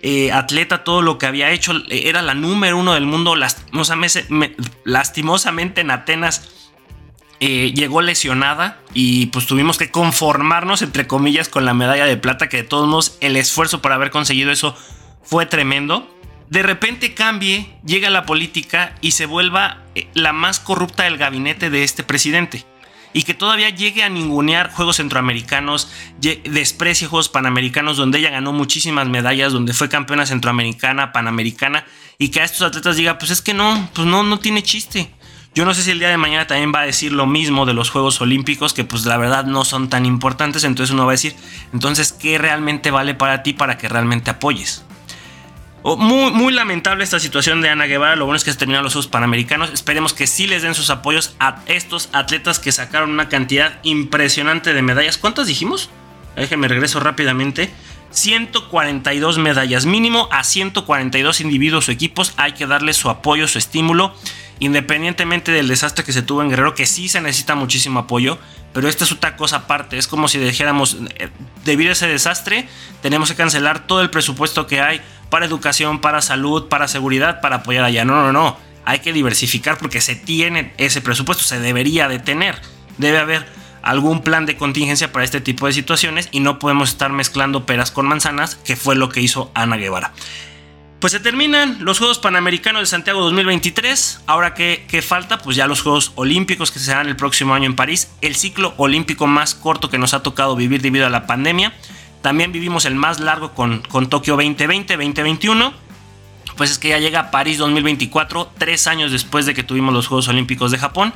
eh, 0.00 0.30
atleta 0.32 0.84
todo 0.84 1.02
lo 1.02 1.18
que 1.18 1.26
había 1.26 1.50
hecho, 1.50 1.72
era 1.90 2.22
la 2.22 2.34
número 2.34 2.78
uno 2.78 2.94
del 2.94 3.06
mundo, 3.06 3.34
lastimosamente 4.84 5.80
en 5.80 5.90
Atenas 5.90 6.48
eh, 7.40 7.72
llegó 7.74 8.00
lesionada 8.00 8.80
y 8.94 9.26
pues 9.26 9.46
tuvimos 9.46 9.76
que 9.76 9.90
conformarnos 9.90 10.80
entre 10.80 11.06
comillas 11.06 11.48
con 11.48 11.66
la 11.66 11.74
medalla 11.74 12.06
de 12.06 12.16
plata 12.16 12.48
que 12.48 12.58
de 12.58 12.62
todos 12.62 12.88
modos 12.88 13.18
el 13.20 13.36
esfuerzo 13.36 13.82
por 13.82 13.92
haber 13.92 14.10
conseguido 14.10 14.50
eso 14.50 14.74
fue 15.22 15.44
tremendo. 15.44 16.08
De 16.48 16.62
repente 16.62 17.12
cambie, 17.12 17.74
llega 17.84 18.08
la 18.08 18.24
política 18.24 18.94
y 19.00 19.10
se 19.10 19.26
vuelva 19.26 19.82
eh, 19.94 20.08
la 20.14 20.32
más 20.32 20.60
corrupta 20.60 21.02
del 21.02 21.18
gabinete 21.18 21.70
de 21.70 21.82
este 21.82 22.04
presidente. 22.04 22.64
Y 23.12 23.22
que 23.22 23.34
todavía 23.34 23.70
llegue 23.70 24.02
a 24.02 24.08
ningunear 24.10 24.70
Juegos 24.70 24.96
Centroamericanos, 24.96 25.90
desprecie 26.20 27.08
Juegos 27.08 27.30
Panamericanos, 27.30 27.96
donde 27.96 28.18
ella 28.18 28.28
ganó 28.28 28.52
muchísimas 28.52 29.08
medallas, 29.08 29.54
donde 29.54 29.72
fue 29.72 29.88
campeona 29.88 30.26
centroamericana, 30.26 31.12
panamericana, 31.12 31.86
y 32.18 32.28
que 32.28 32.40
a 32.40 32.44
estos 32.44 32.60
atletas 32.60 32.96
diga, 32.96 33.18
pues 33.18 33.30
es 33.30 33.40
que 33.40 33.54
no, 33.54 33.88
pues 33.94 34.06
no, 34.06 34.22
no 34.22 34.38
tiene 34.38 34.62
chiste. 34.62 35.10
Yo 35.56 35.64
no 35.64 35.72
sé 35.72 35.82
si 35.82 35.90
el 35.90 35.98
día 35.98 36.10
de 36.10 36.18
mañana 36.18 36.46
también 36.46 36.70
va 36.70 36.80
a 36.80 36.84
decir 36.84 37.12
lo 37.12 37.26
mismo 37.26 37.64
de 37.64 37.72
los 37.72 37.88
Juegos 37.88 38.20
Olímpicos, 38.20 38.74
que 38.74 38.84
pues 38.84 39.06
la 39.06 39.16
verdad 39.16 39.46
no 39.46 39.64
son 39.64 39.88
tan 39.88 40.04
importantes, 40.04 40.64
entonces 40.64 40.92
uno 40.92 41.06
va 41.06 41.12
a 41.12 41.14
decir, 41.14 41.34
entonces, 41.72 42.12
¿qué 42.12 42.36
realmente 42.36 42.90
vale 42.90 43.14
para 43.14 43.42
ti 43.42 43.54
para 43.54 43.78
que 43.78 43.88
realmente 43.88 44.28
apoyes? 44.30 44.84
muy, 45.82 46.52
lamentable 46.52 47.04
esta 47.04 47.18
situación 47.18 47.62
de 47.62 47.70
Ana 47.70 47.86
Guevara. 47.86 48.16
Lo 48.16 48.26
bueno 48.26 48.36
es 48.36 48.44
que 48.44 48.52
se 48.52 48.58
terminaron 48.58 48.84
los 48.84 48.92
Juegos 48.92 49.06
Panamericanos. 49.06 49.70
Esperemos 49.70 50.12
que 50.12 50.26
sí 50.26 50.46
les 50.46 50.62
den 50.62 50.74
sus 50.74 50.90
apoyos 50.90 51.36
a 51.38 51.62
estos 51.66 52.10
atletas 52.12 52.58
que 52.58 52.72
sacaron 52.72 53.10
una 53.10 53.28
cantidad 53.28 53.78
impresionante 53.84 54.74
de 54.74 54.82
medallas. 54.82 55.16
¿Cuántas 55.16 55.46
dijimos? 55.46 55.88
Déjenme 56.34 56.68
regreso 56.68 56.98
rápidamente. 56.98 57.70
142 58.10 59.38
medallas. 59.38 59.86
Mínimo 59.86 60.28
a 60.32 60.42
142 60.42 61.40
individuos 61.40 61.88
o 61.88 61.92
equipos 61.92 62.34
hay 62.36 62.52
que 62.52 62.66
darle 62.66 62.92
su 62.92 63.08
apoyo, 63.08 63.46
su 63.46 63.58
estímulo. 63.58 64.12
Independientemente 64.58 65.52
del 65.52 65.68
desastre 65.68 66.04
que 66.04 66.12
se 66.12 66.22
tuvo 66.22 66.42
en 66.42 66.48
Guerrero, 66.48 66.74
que 66.74 66.86
sí 66.86 67.08
se 67.08 67.20
necesita 67.20 67.54
muchísimo 67.54 68.00
apoyo. 68.00 68.38
Pero 68.72 68.88
esta 68.88 69.04
es 69.04 69.12
otra 69.12 69.36
cosa 69.36 69.56
aparte. 69.56 69.96
Es 69.96 70.06
como 70.06 70.28
si 70.28 70.38
dijéramos, 70.38 70.98
eh, 71.18 71.30
debido 71.64 71.90
a 71.90 71.92
ese 71.92 72.06
desastre, 72.06 72.68
tenemos 73.00 73.30
que 73.30 73.34
cancelar 73.34 73.86
todo 73.86 74.02
el 74.02 74.10
presupuesto 74.10 74.66
que 74.66 74.80
hay 74.80 75.00
para 75.30 75.46
educación, 75.46 76.00
para 76.00 76.20
salud, 76.20 76.68
para 76.68 76.88
seguridad, 76.88 77.40
para 77.40 77.56
apoyar 77.56 77.84
allá. 77.84 78.04
No, 78.04 78.14
no, 78.22 78.32
no. 78.32 78.58
Hay 78.84 79.00
que 79.00 79.12
diversificar 79.12 79.78
porque 79.78 80.00
se 80.00 80.14
tiene 80.14 80.72
ese 80.76 81.00
presupuesto, 81.00 81.42
se 81.44 81.58
debería 81.58 82.08
de 82.08 82.18
tener. 82.18 82.60
Debe 82.98 83.18
haber 83.18 83.46
algún 83.82 84.20
plan 84.20 84.46
de 84.46 84.56
contingencia 84.56 85.12
para 85.12 85.24
este 85.24 85.40
tipo 85.40 85.66
de 85.66 85.72
situaciones 85.72 86.28
y 86.32 86.40
no 86.40 86.58
podemos 86.58 86.90
estar 86.90 87.10
mezclando 87.12 87.66
peras 87.66 87.90
con 87.90 88.06
manzanas, 88.06 88.56
que 88.56 88.76
fue 88.76 88.94
lo 88.94 89.08
que 89.08 89.20
hizo 89.20 89.50
Ana 89.54 89.76
Guevara. 89.76 90.12
Pues 91.06 91.12
se 91.12 91.20
terminan 91.20 91.84
los 91.84 92.00
Juegos 92.00 92.18
Panamericanos 92.18 92.82
de 92.82 92.86
Santiago 92.86 93.20
2023. 93.20 94.22
Ahora 94.26 94.54
que, 94.54 95.04
falta, 95.06 95.38
pues 95.38 95.56
ya 95.56 95.68
los 95.68 95.80
Juegos 95.80 96.10
Olímpicos 96.16 96.72
que 96.72 96.80
se 96.80 96.90
harán 96.90 97.06
el 97.06 97.14
próximo 97.14 97.54
año 97.54 97.66
en 97.66 97.76
París. 97.76 98.10
El 98.22 98.34
ciclo 98.34 98.74
olímpico 98.76 99.28
más 99.28 99.54
corto 99.54 99.88
que 99.88 99.98
nos 99.98 100.14
ha 100.14 100.24
tocado 100.24 100.56
vivir 100.56 100.82
debido 100.82 101.06
a 101.06 101.08
la 101.08 101.28
pandemia. 101.28 101.72
También 102.22 102.50
vivimos 102.50 102.86
el 102.86 102.96
más 102.96 103.20
largo 103.20 103.54
con, 103.54 103.82
con 103.82 104.08
Tokio 104.08 104.34
2020, 104.34 104.94
2021. 104.94 105.72
Pues 106.56 106.72
es 106.72 106.78
que 106.80 106.88
ya 106.88 106.98
llega 106.98 107.30
París 107.30 107.58
2024, 107.58 108.50
tres 108.58 108.88
años 108.88 109.12
después 109.12 109.46
de 109.46 109.54
que 109.54 109.62
tuvimos 109.62 109.94
los 109.94 110.08
Juegos 110.08 110.26
Olímpicos 110.26 110.72
de 110.72 110.78
Japón. 110.78 111.14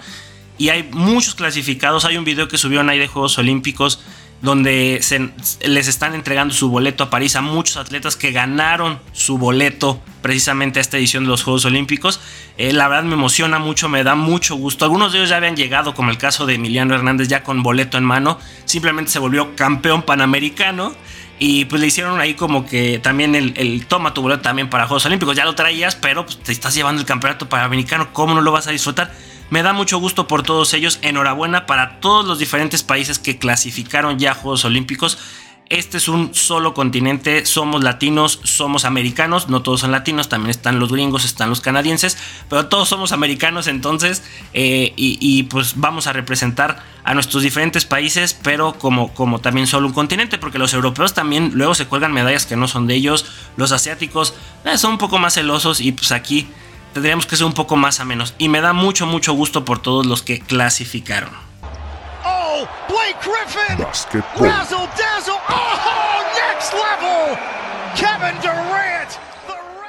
Y 0.57 0.69
hay 0.69 0.89
muchos 0.93 1.35
clasificados. 1.35 2.05
Hay 2.05 2.17
un 2.17 2.23
video 2.23 2.47
que 2.47 2.59
subió 2.59 2.81
ahí 2.89 3.01
de 3.01 3.09
Juegos 3.09 3.37
Olímpicos 3.39 3.99
donde 4.43 5.01
se, 5.03 5.31
les 5.67 5.87
están 5.87 6.15
entregando 6.15 6.55
su 6.55 6.71
boleto 6.71 7.05
a 7.05 7.11
París 7.11 7.37
a 7.37 7.43
muchos 7.43 7.77
atletas 7.77 8.17
que 8.17 8.33
ganaron 8.33 8.99
su 9.13 9.37
boleto 9.37 10.01
precisamente 10.23 10.79
a 10.79 10.83
esta 10.83 10.97
edición 10.97 11.25
de 11.25 11.31
los 11.31 11.43
Juegos 11.43 11.65
Olímpicos. 11.67 12.21
Eh, 12.57 12.73
la 12.73 12.89
verdad 12.89 13.05
me 13.05 13.15
emociona 13.15 13.59
mucho, 13.59 13.89
me 13.89 14.03
da 14.03 14.15
mucho 14.15 14.55
gusto. 14.55 14.85
Algunos 14.85 15.13
de 15.13 15.19
ellos 15.19 15.31
ya 15.31 15.37
habían 15.37 15.57
llegado, 15.57 15.95
como 15.95 16.11
el 16.11 16.19
caso 16.19 16.47
de 16.47 16.55
Emiliano 16.55 16.95
Hernández, 16.95 17.29
ya 17.29 17.43
con 17.43 17.63
boleto 17.63 17.99
en 17.99 18.05
mano. 18.05 18.39
Simplemente 18.65 19.11
se 19.11 19.19
volvió 19.19 19.55
campeón 19.57 20.03
panamericano. 20.03 20.95
Y 21.43 21.65
pues 21.65 21.81
le 21.81 21.87
hicieron 21.87 22.21
ahí 22.21 22.35
como 22.35 22.67
que 22.67 22.99
también 22.99 23.35
el, 23.35 23.87
toma 23.87 24.13
tu 24.13 24.21
boleto 24.21 24.43
también 24.43 24.69
para 24.69 24.87
Juegos 24.87 25.07
Olímpicos. 25.07 25.35
Ya 25.35 25.47
lo 25.47 25.55
traías, 25.55 25.97
pero 25.97 26.27
pues, 26.27 26.39
te 26.39 26.53
estás 26.53 26.75
llevando 26.75 27.01
el 27.01 27.07
campeonato 27.07 27.49
panamericano. 27.49 28.13
¿Cómo 28.13 28.35
no 28.35 28.43
lo 28.43 28.53
vas 28.53 28.67
a 28.67 28.73
disfrutar? 28.73 29.11
Me 29.51 29.65
da 29.65 29.73
mucho 29.73 29.99
gusto 29.99 30.29
por 30.29 30.45
todos 30.45 30.73
ellos. 30.75 31.01
Enhorabuena 31.03 31.67
para 31.67 31.99
todos 31.99 32.25
los 32.25 32.39
diferentes 32.39 32.85
países 32.85 33.19
que 33.19 33.37
clasificaron 33.39 34.19
ya 34.19 34.31
a 34.31 34.35
Juegos 34.35 34.65
Olímpicos. 34.65 35.19
Este 35.69 35.99
es 35.99 36.09
un 36.09 36.35
solo 36.35 36.75
continente, 36.75 37.47
somos 37.47 37.85
latinos, 37.85 38.41
somos 38.43 38.85
americanos, 38.85 39.49
no 39.49 39.63
todos 39.63 39.83
son 39.83 39.93
latinos, 39.93 40.29
también 40.29 40.51
están 40.51 40.81
los 40.81 40.91
gringos, 40.91 41.25
están 41.25 41.49
los 41.49 41.61
canadienses, 41.61 42.19
pero 42.49 42.67
todos 42.67 42.89
somos 42.89 43.13
americanos 43.13 43.69
entonces 43.69 44.25
eh, 44.53 44.93
y, 44.97 45.45
pues 45.45 45.75
vamos 45.77 46.09
a 46.09 46.13
representar 46.13 46.83
a 47.05 47.15
nuestros 47.15 47.45
diferentes 47.45 47.85
países, 47.85 48.37
pero 48.43 48.73
como, 48.73 49.15
como 49.15 49.39
también 49.39 49.69
solo 49.69 49.87
un 49.87 49.93
continente, 49.93 50.39
porque 50.39 50.59
los 50.59 50.75
europeos 50.75 51.15
también 51.15 51.53
luego 51.55 51.77
se 51.77 51.87
cuelgan 51.87 52.13
medallas 52.13 52.47
que 52.47 52.57
no 52.57 52.67
son 52.67 52.89
de 52.89 52.97
ellos, 52.97 53.27
los 53.57 53.71
asiáticos 53.71 54.35
eh, 54.65 54.77
son 54.77 54.93
un 54.93 54.99
poco 54.99 55.21
más 55.21 55.35
celosos 55.35 55.81
y 55.81 55.93
pues 55.93 56.11
aquí 56.11 56.49
tendríamos 56.93 57.27
que 57.27 57.37
ser 57.37 57.47
un 57.47 57.53
poco 57.53 57.77
más 57.77 58.01
a 58.01 58.05
menos. 58.05 58.35
Y 58.39 58.49
me 58.49 58.61
da 58.61 58.73
mucho, 58.73 59.07
mucho 59.07 59.33
gusto 59.33 59.65
por 59.65 59.81
todos 59.81 60.07
los 60.07 60.23
que 60.23 60.41
clasificaron. 60.41 61.31
Oh, 62.25 62.67
Blake 62.89 63.19
Griffin. 63.25 63.79
Razzle 63.79 64.89
dazzle. 64.97 65.35
Oh, 65.49 66.23
next 66.35 66.73
level. 66.73 67.39
Kevin 67.97 68.41
Durant. 68.43 68.60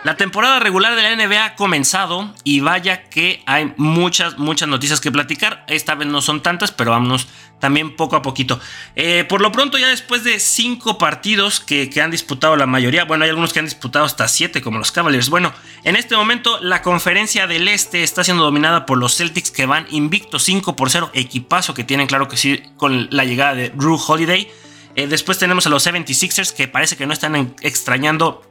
La 0.03 0.17
temporada 0.17 0.59
regular 0.59 0.95
de 0.95 1.03
la 1.03 1.15
NBA 1.15 1.45
ha 1.45 1.55
comenzado 1.55 2.33
y 2.43 2.59
vaya 2.59 3.03
que 3.03 3.43
hay 3.45 3.71
muchas, 3.77 4.39
muchas 4.39 4.67
noticias 4.67 4.99
que 4.99 5.11
platicar. 5.11 5.63
Esta 5.67 5.93
vez 5.93 6.07
no 6.07 6.23
son 6.23 6.41
tantas, 6.41 6.71
pero 6.71 6.89
vámonos 6.89 7.27
también 7.59 7.95
poco 7.95 8.15
a 8.15 8.23
poquito. 8.23 8.59
Eh, 8.95 9.25
por 9.29 9.41
lo 9.41 9.51
pronto, 9.51 9.77
ya 9.77 9.89
después 9.89 10.23
de 10.23 10.39
cinco 10.39 10.97
partidos 10.97 11.59
que, 11.59 11.87
han 12.01 12.09
disputado 12.09 12.55
la 12.55 12.65
mayoría, 12.65 13.03
bueno, 13.03 13.25
hay 13.25 13.29
algunos 13.29 13.53
que 13.53 13.59
han 13.59 13.65
disputado 13.65 14.03
hasta 14.03 14.27
siete, 14.27 14.63
como 14.63 14.79
los 14.79 14.91
Cavaliers. 14.91 15.29
Bueno, 15.29 15.53
en 15.83 15.95
este 15.95 16.15
momento 16.15 16.57
la 16.61 16.81
conferencia 16.81 17.45
del 17.45 17.67
Este 17.67 18.01
está 18.01 18.23
siendo 18.23 18.43
dominada 18.43 18.87
por 18.87 18.97
los 18.97 19.15
Celtics 19.15 19.51
que 19.51 19.67
van 19.67 19.85
invicto 19.91 20.39
5 20.39 20.75
por 20.75 20.89
0, 20.89 21.11
equipazo 21.13 21.75
que 21.75 21.83
tienen, 21.83 22.07
claro 22.07 22.27
que 22.27 22.37
sí, 22.37 22.63
con 22.75 23.07
la 23.11 23.23
llegada 23.23 23.53
de 23.53 23.69
Drew 23.69 23.99
Holiday. 24.03 24.49
Eh, 24.95 25.05
después 25.05 25.37
tenemos 25.37 25.67
a 25.67 25.69
los 25.69 25.85
76ers 25.85 26.53
que 26.53 26.67
parece 26.67 26.97
que 26.97 27.05
no 27.05 27.13
están 27.13 27.53
extrañando 27.61 28.50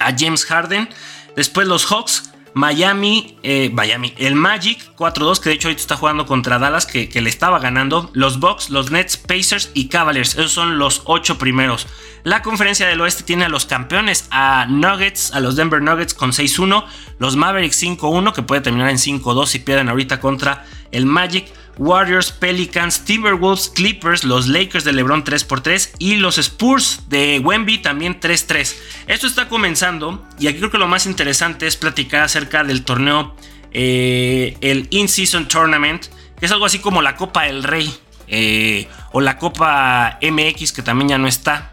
a 0.00 0.14
James 0.16 0.44
Harden. 0.44 0.88
Después 1.36 1.66
los 1.66 1.86
Hawks, 1.86 2.32
Miami, 2.54 3.38
eh, 3.42 3.70
Miami, 3.72 4.12
el 4.18 4.34
Magic 4.34 4.78
4-2, 4.96 5.40
que 5.40 5.48
de 5.48 5.54
hecho 5.54 5.68
ahorita 5.68 5.80
está 5.80 5.96
jugando 5.96 6.26
contra 6.26 6.58
Dallas, 6.58 6.84
que, 6.86 7.08
le 7.08 7.30
estaba 7.30 7.58
ganando. 7.58 8.10
Los 8.12 8.40
Bucks, 8.40 8.70
los 8.70 8.90
Nets, 8.90 9.16
Pacers 9.16 9.70
y 9.74 9.88
Cavaliers. 9.88 10.34
Esos 10.34 10.52
son 10.52 10.78
los 10.78 11.02
ocho 11.06 11.38
primeros. 11.38 11.86
La 12.24 12.42
conferencia 12.42 12.86
del 12.86 13.00
oeste 13.00 13.22
tiene 13.22 13.44
a 13.44 13.48
los 13.48 13.64
campeones, 13.66 14.28
a 14.30 14.66
Nuggets, 14.68 15.32
a 15.32 15.40
los 15.40 15.56
Denver 15.56 15.82
Nuggets 15.82 16.14
con 16.14 16.32
6-1. 16.32 16.84
Los 17.18 17.36
Mavericks 17.36 17.82
5-1, 17.82 18.32
que 18.34 18.42
puede 18.42 18.60
terminar 18.60 18.90
en 18.90 18.98
5-2 18.98 19.46
si 19.46 19.58
pierden 19.60 19.88
ahorita 19.88 20.20
contra 20.20 20.66
el 20.90 21.06
Magic. 21.06 21.50
Warriors, 21.82 22.30
Pelicans, 22.30 23.04
Timberwolves, 23.04 23.68
Clippers, 23.68 24.22
los 24.22 24.46
Lakers 24.46 24.84
de 24.84 24.92
LeBron 24.92 25.24
3x3 25.24 25.96
y 25.98 26.14
los 26.14 26.38
Spurs 26.38 27.08
de 27.08 27.40
Wemby 27.40 27.78
también 27.78 28.20
3-3. 28.20 28.76
Esto 29.08 29.26
está 29.26 29.48
comenzando 29.48 30.24
y 30.38 30.46
aquí 30.46 30.58
creo 30.58 30.70
que 30.70 30.78
lo 30.78 30.86
más 30.86 31.06
interesante 31.06 31.66
es 31.66 31.76
platicar 31.76 32.22
acerca 32.22 32.62
del 32.62 32.84
torneo, 32.84 33.34
eh, 33.72 34.56
el 34.60 34.86
In-Season 34.90 35.48
Tournament, 35.48 36.06
que 36.38 36.46
es 36.46 36.52
algo 36.52 36.66
así 36.66 36.78
como 36.78 37.02
la 37.02 37.16
Copa 37.16 37.42
del 37.42 37.64
Rey 37.64 37.92
eh, 38.28 38.86
o 39.10 39.20
la 39.20 39.36
Copa 39.36 40.20
MX 40.22 40.70
que 40.72 40.82
también 40.82 41.08
ya 41.08 41.18
no 41.18 41.26
está. 41.26 41.72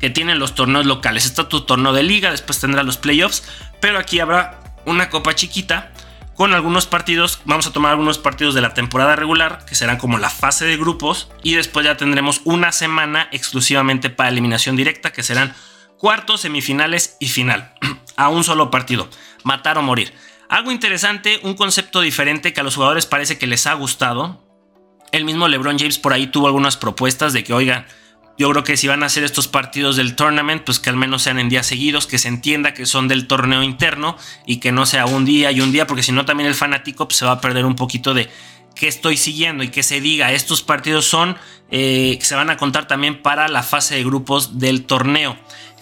Que 0.00 0.10
tienen 0.10 0.40
los 0.40 0.56
torneos 0.56 0.86
locales. 0.86 1.24
Está 1.24 1.48
tu 1.48 1.60
torneo 1.60 1.92
de 1.92 2.02
liga, 2.02 2.32
después 2.32 2.58
tendrá 2.58 2.82
los 2.82 2.96
playoffs, 2.96 3.44
pero 3.80 3.96
aquí 4.00 4.18
habrá 4.18 4.60
una 4.86 5.08
copa 5.08 5.36
chiquita 5.36 5.92
con 6.34 6.52
algunos 6.52 6.86
partidos, 6.86 7.40
vamos 7.44 7.66
a 7.66 7.72
tomar 7.72 7.92
algunos 7.92 8.18
partidos 8.18 8.54
de 8.54 8.60
la 8.60 8.74
temporada 8.74 9.16
regular, 9.16 9.64
que 9.66 9.74
serán 9.74 9.98
como 9.98 10.18
la 10.18 10.30
fase 10.30 10.64
de 10.64 10.76
grupos, 10.76 11.30
y 11.42 11.54
después 11.54 11.84
ya 11.86 11.96
tendremos 11.96 12.40
una 12.44 12.72
semana 12.72 13.28
exclusivamente 13.30 14.10
para 14.10 14.30
eliminación 14.30 14.76
directa, 14.76 15.12
que 15.12 15.22
serán 15.22 15.54
cuartos, 15.98 16.40
semifinales 16.40 17.16
y 17.20 17.28
final, 17.28 17.74
a 18.16 18.28
un 18.28 18.42
solo 18.42 18.70
partido, 18.70 19.08
matar 19.44 19.78
o 19.78 19.82
morir. 19.82 20.12
Algo 20.48 20.72
interesante, 20.72 21.40
un 21.42 21.54
concepto 21.54 22.00
diferente 22.00 22.52
que 22.52 22.60
a 22.60 22.64
los 22.64 22.74
jugadores 22.74 23.06
parece 23.06 23.38
que 23.38 23.46
les 23.46 23.66
ha 23.66 23.74
gustado. 23.74 24.44
El 25.12 25.24
mismo 25.24 25.48
LeBron 25.48 25.78
James 25.78 25.98
por 25.98 26.12
ahí 26.12 26.26
tuvo 26.26 26.48
algunas 26.48 26.76
propuestas 26.76 27.32
de 27.32 27.44
que, 27.44 27.54
oigan, 27.54 27.86
yo 28.36 28.50
creo 28.50 28.64
que 28.64 28.76
si 28.76 28.88
van 28.88 29.02
a 29.02 29.06
hacer 29.06 29.22
estos 29.22 29.46
partidos 29.46 29.96
del 29.96 30.16
tournament, 30.16 30.62
pues 30.64 30.80
que 30.80 30.90
al 30.90 30.96
menos 30.96 31.22
sean 31.22 31.38
en 31.38 31.48
días 31.48 31.66
seguidos, 31.66 32.06
que 32.06 32.18
se 32.18 32.28
entienda 32.28 32.74
que 32.74 32.84
son 32.84 33.06
del 33.06 33.26
torneo 33.26 33.62
interno 33.62 34.16
y 34.46 34.56
que 34.56 34.72
no 34.72 34.86
sea 34.86 35.06
un 35.06 35.24
día 35.24 35.52
y 35.52 35.60
un 35.60 35.70
día, 35.70 35.86
porque 35.86 36.02
si 36.02 36.12
no 36.12 36.24
también 36.24 36.48
el 36.48 36.54
fanático 36.54 37.06
pues, 37.06 37.18
se 37.18 37.24
va 37.24 37.32
a 37.32 37.40
perder 37.40 37.64
un 37.64 37.76
poquito 37.76 38.12
de 38.12 38.28
qué 38.74 38.88
estoy 38.88 39.16
siguiendo 39.16 39.62
y 39.62 39.68
que 39.68 39.84
se 39.84 40.00
diga, 40.00 40.32
estos 40.32 40.62
partidos 40.62 41.04
son, 41.04 41.36
eh, 41.70 42.16
que 42.18 42.24
se 42.24 42.34
van 42.34 42.50
a 42.50 42.56
contar 42.56 42.88
también 42.88 43.22
para 43.22 43.48
la 43.48 43.62
fase 43.62 43.94
de 43.94 44.04
grupos 44.04 44.58
del 44.58 44.84
torneo. 44.84 45.36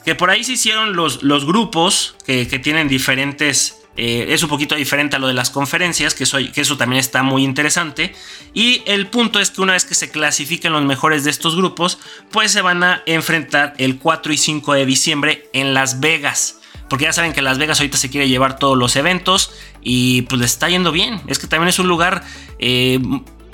Que 0.04 0.14
por 0.14 0.30
ahí 0.30 0.44
se 0.44 0.52
hicieron 0.52 0.94
los, 0.94 1.22
los 1.22 1.46
grupos 1.46 2.16
que 2.26 2.44
tienen 2.44 2.88
diferentes 2.88 3.81
eh, 3.96 4.26
es 4.30 4.42
un 4.42 4.48
poquito 4.48 4.74
diferente 4.74 5.16
a 5.16 5.18
lo 5.18 5.26
de 5.26 5.34
las 5.34 5.50
conferencias, 5.50 6.14
que, 6.14 6.24
que, 6.52 6.60
eso 6.60 6.76
también 6.76 7.00
está 7.00 7.22
muy 7.22 7.44
interesante. 7.44 8.14
Y 8.54 8.82
el 8.86 9.08
punto 9.08 9.38
es 9.38 9.50
que 9.50 9.60
una 9.60 9.74
vez 9.74 9.84
que 9.84 9.94
se 9.94 10.10
clasifiquen 10.10 10.72
los 10.72 10.84
mejores 10.84 11.24
de 11.24 11.30
estos 11.30 11.56
grupos, 11.56 11.98
pues 12.30 12.52
se 12.52 12.62
van 12.62 12.82
a 12.82 13.02
enfrentar 13.06 13.74
el 13.78 13.98
4 13.98 14.32
y 14.32 14.38
5 14.38 14.74
de 14.74 14.86
diciembre 14.86 15.50
en 15.52 15.74
Las 15.74 16.00
Vegas. 16.00 16.58
Porque 16.88 17.04
ya 17.04 17.12
saben 17.12 17.32
que 17.32 17.42
Las 17.42 17.58
Vegas 17.58 17.80
ahorita 17.80 17.96
se 17.96 18.10
quiere 18.10 18.28
llevar 18.28 18.58
todos 18.58 18.76
los 18.76 18.96
eventos 18.96 19.52
y 19.82 20.22
pues 20.22 20.40
le 20.40 20.46
está 20.46 20.68
yendo 20.68 20.92
bien. 20.92 21.20
Es 21.26 21.38
que 21.38 21.46
también 21.46 21.68
es 21.68 21.78
un 21.78 21.88
lugar... 21.88 22.24
Eh, 22.58 23.00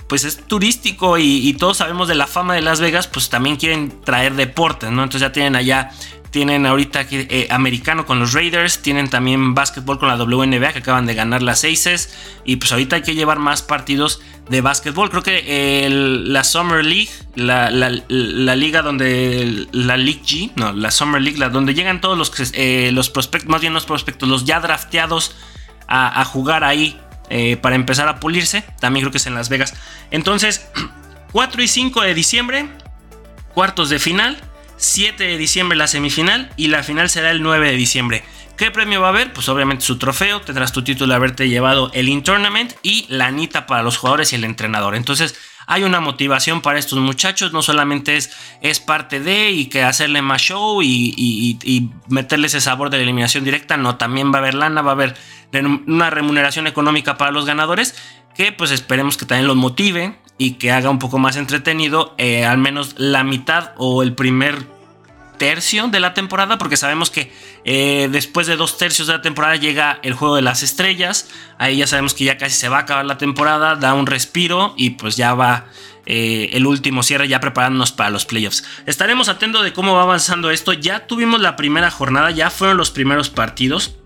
pues 0.09 0.25
es 0.25 0.39
turístico 0.47 1.19
y, 1.19 1.53
todos 1.55 1.77
sabemos 1.77 2.09
de 2.09 2.15
la 2.15 2.27
fama 2.27 2.55
de 2.55 2.63
Las 2.63 2.81
Vegas, 2.81 3.07
pues 3.07 3.29
también 3.29 3.57
quieren 3.57 4.01
traer 4.03 4.35
deportes, 4.35 4.91
¿no? 4.91 5.03
Entonces 5.03 5.21
ya 5.21 5.33
tienen 5.33 5.55
allá 5.55 5.91
tienen 6.31 6.67
ahorita 6.67 7.07
eh, 7.11 7.49
americano 7.51 8.05
con 8.07 8.19
los 8.19 8.33
Raiders, 8.33 8.81
tienen 8.81 9.09
también 9.09 9.55
básquetbol 9.55 9.99
con 9.99 10.09
la 10.09 10.17
WNBA 10.17 10.73
que 10.73 10.81
acaban 10.81 11.07
de 11.07 11.15
ganar 11.15 11.43
las 11.43 11.65
Aces 11.65 12.15
y 12.45 12.57
pues 12.57 12.73
ahorita 12.73 12.97
hay 12.97 13.03
que 13.03 13.15
llevar 13.15 13.39
más 13.39 13.63
partidos 13.63 14.21
de 14.49 14.61
básquetbol. 14.61 15.11
Creo 15.11 15.23
que 15.23 15.89
la 15.91 16.45
Summer 16.45 16.85
League, 16.85 17.11
la, 17.35 17.71
liga 18.57 18.83
donde 18.83 19.67
la 19.73 19.97
League 19.97 20.23
G, 20.25 20.53
no, 20.57 20.73
la 20.73 20.91
Summer 20.91 21.21
League, 21.21 21.39
la, 21.39 21.49
donde 21.49 21.75
llegan 21.75 22.01
todos 22.01 22.19
los, 22.19 22.33
eh, 22.55 22.91
los 22.93 23.11
prospectos, 23.11 23.51
más 23.51 23.61
bien 23.61 23.75
los 23.75 23.87
prospectos, 23.87 24.29
los 24.29 24.45
ya 24.45 24.61
drafteados 24.61 25.35
a, 25.91 26.23
jugar 26.27 26.65
ahí 26.65 27.01
eh, 27.31 27.57
para 27.57 27.75
empezar 27.75 28.09
a 28.09 28.21
pulirse. 28.21 28.63
También 28.79 29.05
creo 29.05 29.13
que 29.13 29.19
es 29.19 29.27
en 29.27 29.35
Las 29.35 29.49
Vegas. 29.49 29.75
Entonces, 30.11 30.69
4 31.33 31.63
y 31.63 31.69
5 31.69 32.03
de 32.03 32.15
diciembre, 32.15 32.69
cuartos 33.55 33.89
de 33.89 33.99
final. 33.99 34.39
7 34.79 35.23
de 35.23 35.37
diciembre 35.37 35.77
la 35.77 35.87
semifinal 35.87 36.51
y 36.57 36.69
la 36.69 36.83
final 36.83 37.11
será 37.11 37.31
el 37.31 37.43
9 37.43 37.71
de 37.71 37.77
diciembre. 37.77 38.25
¿Qué 38.57 38.73
premio 38.73 39.01
va 39.01 39.09
a 39.09 39.11
haber? 39.11 39.33
Pues 39.33 39.49
obviamente 39.49 39.85
su 39.85 39.99
trofeo, 39.99 40.41
tendrás 40.41 40.73
tu 40.73 40.83
título 40.83 41.11
de 41.11 41.17
haberte 41.17 41.49
llevado 41.49 41.93
el 41.95 42.09
in-tournament 42.09 42.73
y 42.83 43.07
la 43.09 43.27
anita 43.27 43.67
para 43.67 43.85
los 43.85 43.99
jugadores 43.99 44.33
y 44.33 44.37
el 44.37 44.45
entrenador. 44.45 44.97
Entonces 44.97 45.39
hay 45.69 45.85
una 45.85 46.01
motivación 46.01 46.61
para 46.61 46.79
estos 46.79 46.99
muchachos, 46.99 47.53
no 47.53 47.63
solamente 47.63 48.17
es, 48.17 48.31
es 48.63 48.81
parte 48.81 49.21
de 49.21 49.51
y 49.51 49.67
que 49.67 49.83
hacerle 49.83 50.23
más 50.23 50.41
show 50.41 50.83
y, 50.83 51.15
y, 51.17 51.91
meterle 52.09 52.47
ese 52.47 52.61
sabor 52.61 52.91
de 52.91 52.97
la 52.97 53.03
eliminación 53.03 53.45
directa, 53.45 53.77
no, 53.77 53.97
también 53.97 54.33
va 54.33 54.37
a 54.37 54.39
haber 54.39 54.55
lana, 54.55 54.81
va 54.81 54.93
a 54.93 54.95
haber 54.95 55.15
una 55.87 56.11
remuneración 56.11 56.67
económica 56.67 57.19
para 57.19 57.31
los 57.31 57.45
ganadores 57.45 57.95
que 58.35 58.51
pues 58.51 58.71
esperemos 58.71 59.17
que 59.17 59.27
también 59.27 59.47
los 59.47 59.57
motive 59.57 60.17
y 60.39 60.53
que 60.53 60.71
haga 60.71 60.89
un 60.89 60.99
poco 60.99 61.19
más 61.19 61.37
entretenido 61.37 62.15
eh, 62.17 62.47
al 62.47 62.59
menos 62.59 62.95
la 62.97 63.25
mitad 63.25 63.73
o 63.77 64.03
el 64.03 64.15
primer 64.15 64.65
tercio 65.39 65.89
de 65.89 66.01
la 66.01 66.15
temporada, 66.15 66.59
porque 66.59 66.77
sabemos 66.77 67.11
que 67.11 67.33
eh, 67.65 68.09
después 68.11 68.47
de 68.47 68.57
dos 68.57 68.77
tercios 68.77 69.09
de 69.09 69.15
la 69.15 69.23
temporada 69.23 69.57
llega 69.57 69.99
el 70.03 70.15
juego 70.15 70.37
de 70.37 70.43
las 70.43 70.63
estrellas, 70.63 71.29
ahí 71.59 71.79
ya 71.79 71.87
sabemos 71.87 72.15
que 72.15 72.25
ya 72.25 72.37
casi 72.37 72.57
se 72.57 72.69
va 72.69 72.79
a 72.79 72.81
acabar 72.81 73.05
la 73.05 73.19
temporada, 73.19 73.77
da 73.77 73.95
un 73.95 74.07
respiro 74.07 74.75
y 74.77 74.91
pues 74.91 75.17
ya 75.17 75.35
va 75.35 75.67
eh, 76.07 76.51
el 76.53 76.67
último 76.67 77.03
cierre 77.03 77.29
ya 77.29 77.41
preparándonos 77.41 77.93
para 77.93 78.11
los 78.11 78.27
playoffs. 78.27 78.65
Estaremos 78.87 79.29
atentos 79.29 79.65
de 79.65 79.73
cómo 79.73 79.95
va 79.95 80.03
avanzando 80.03 80.51
esto, 80.51 80.73
ya 80.73 81.07
tuvimos 81.07 81.41
la 81.41 81.57
primera 81.57 81.91
jornada, 81.91 82.31
ya 82.31 82.51
fueron 82.51 82.77
los 82.77 82.91
primeros 82.91 83.31
partidos 83.31 83.99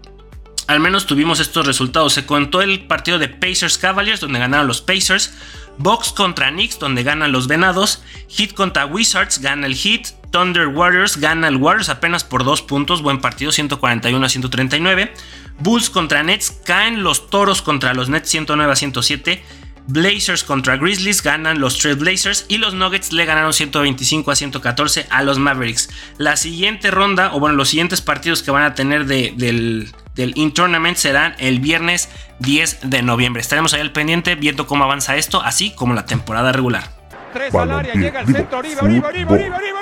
al 0.69 0.81
menos 0.81 1.07
tuvimos 1.07 1.41
estos 1.41 1.67
resultados. 1.67 2.13
Se 2.15 2.25
contó 2.25 2.63
el 2.63 2.87
partido 2.87 3.19
de 3.19 3.29
Pacers 3.29 3.79
Cavaliers, 3.79 4.21
donde 4.21 4.39
ganaron 4.39 4.67
los 4.67 4.81
Pacers. 4.81 5.35
Box 5.79 6.13
contra 6.13 6.51
Knicks, 6.51 6.79
donde 6.79 7.03
ganan 7.03 7.33
los 7.33 7.49
Venados. 7.49 8.03
Heat 8.29 8.55
contra 8.55 8.87
Wizards, 8.87 9.41
gana 9.41 9.67
el 9.67 9.75
Heat. 9.75 10.09
Thunder 10.31 10.69
Warriors 10.69 11.19
gana 11.19 11.49
el 11.49 11.57
Warriors 11.57 11.89
apenas 11.89 12.25
por 12.25 12.45
dos 12.45 12.63
puntos. 12.63 13.03
Buen 13.03 13.21
partido, 13.21 13.53
141 13.53 14.25
a 14.25 14.29
139. 14.29 15.13
Bulls 15.59 15.91
contra 15.91 16.23
Nets, 16.23 16.51
caen 16.65 17.03
los 17.03 17.29
Toros 17.29 17.63
contra 17.63 17.95
los 17.95 18.09
Nets, 18.09 18.31
109 18.31 18.73
a 18.73 18.77
107. 18.77 19.43
Blazers 19.89 20.45
contra 20.45 20.77
Grizzlies 20.77 21.23
ganan 21.23 21.61
los 21.61 21.79
Trail 21.79 21.97
Blazers 21.97 22.47
y 22.49 22.59
los 22.59 22.75
Nuggets 22.75 23.13
le 23.13 23.25
ganaron 23.25 23.53
125 23.53 24.31
a 24.31 24.37
114 24.37 25.07
a 25.11 25.23
los 25.23 25.39
Mavericks. 25.39 25.91
La 26.19 26.37
siguiente 26.37 26.91
ronda, 26.91 27.35
o 27.35 27.41
bueno, 27.41 27.57
los 27.57 27.69
siguientes 27.69 28.01
partidos 28.01 28.43
que 28.43 28.51
van 28.51 28.63
a 28.63 28.75
tener 28.75 29.07
del, 29.07 29.93
del 30.15 30.33
In 30.37 30.53
Tournament 30.53 30.97
serán 30.97 31.35
el 31.39 31.61
viernes 31.61 32.09
10 32.41 32.91
de 32.91 33.03
noviembre. 33.03 33.41
Estaremos 33.41 33.73
ahí 33.75 33.81
al 33.81 33.93
pendiente 33.93 34.35
viendo 34.35 34.67
cómo 34.67 34.85
avanza 34.85 35.17
esto, 35.17 35.43
así 35.43 35.71
como 35.71 35.95
la 35.95 36.07
temporada 36.07 36.53
regular. 36.53 36.85
Tres 37.33 37.55
al 37.55 37.71
área, 37.71 37.95
llega 37.95 38.21
el 38.21 38.27
centro, 38.27 38.59
arriba, 38.59 38.81
arriba, 38.83 39.09
arriba, 39.09 39.33
arriba, 39.35 39.57
arriba, 39.57 39.81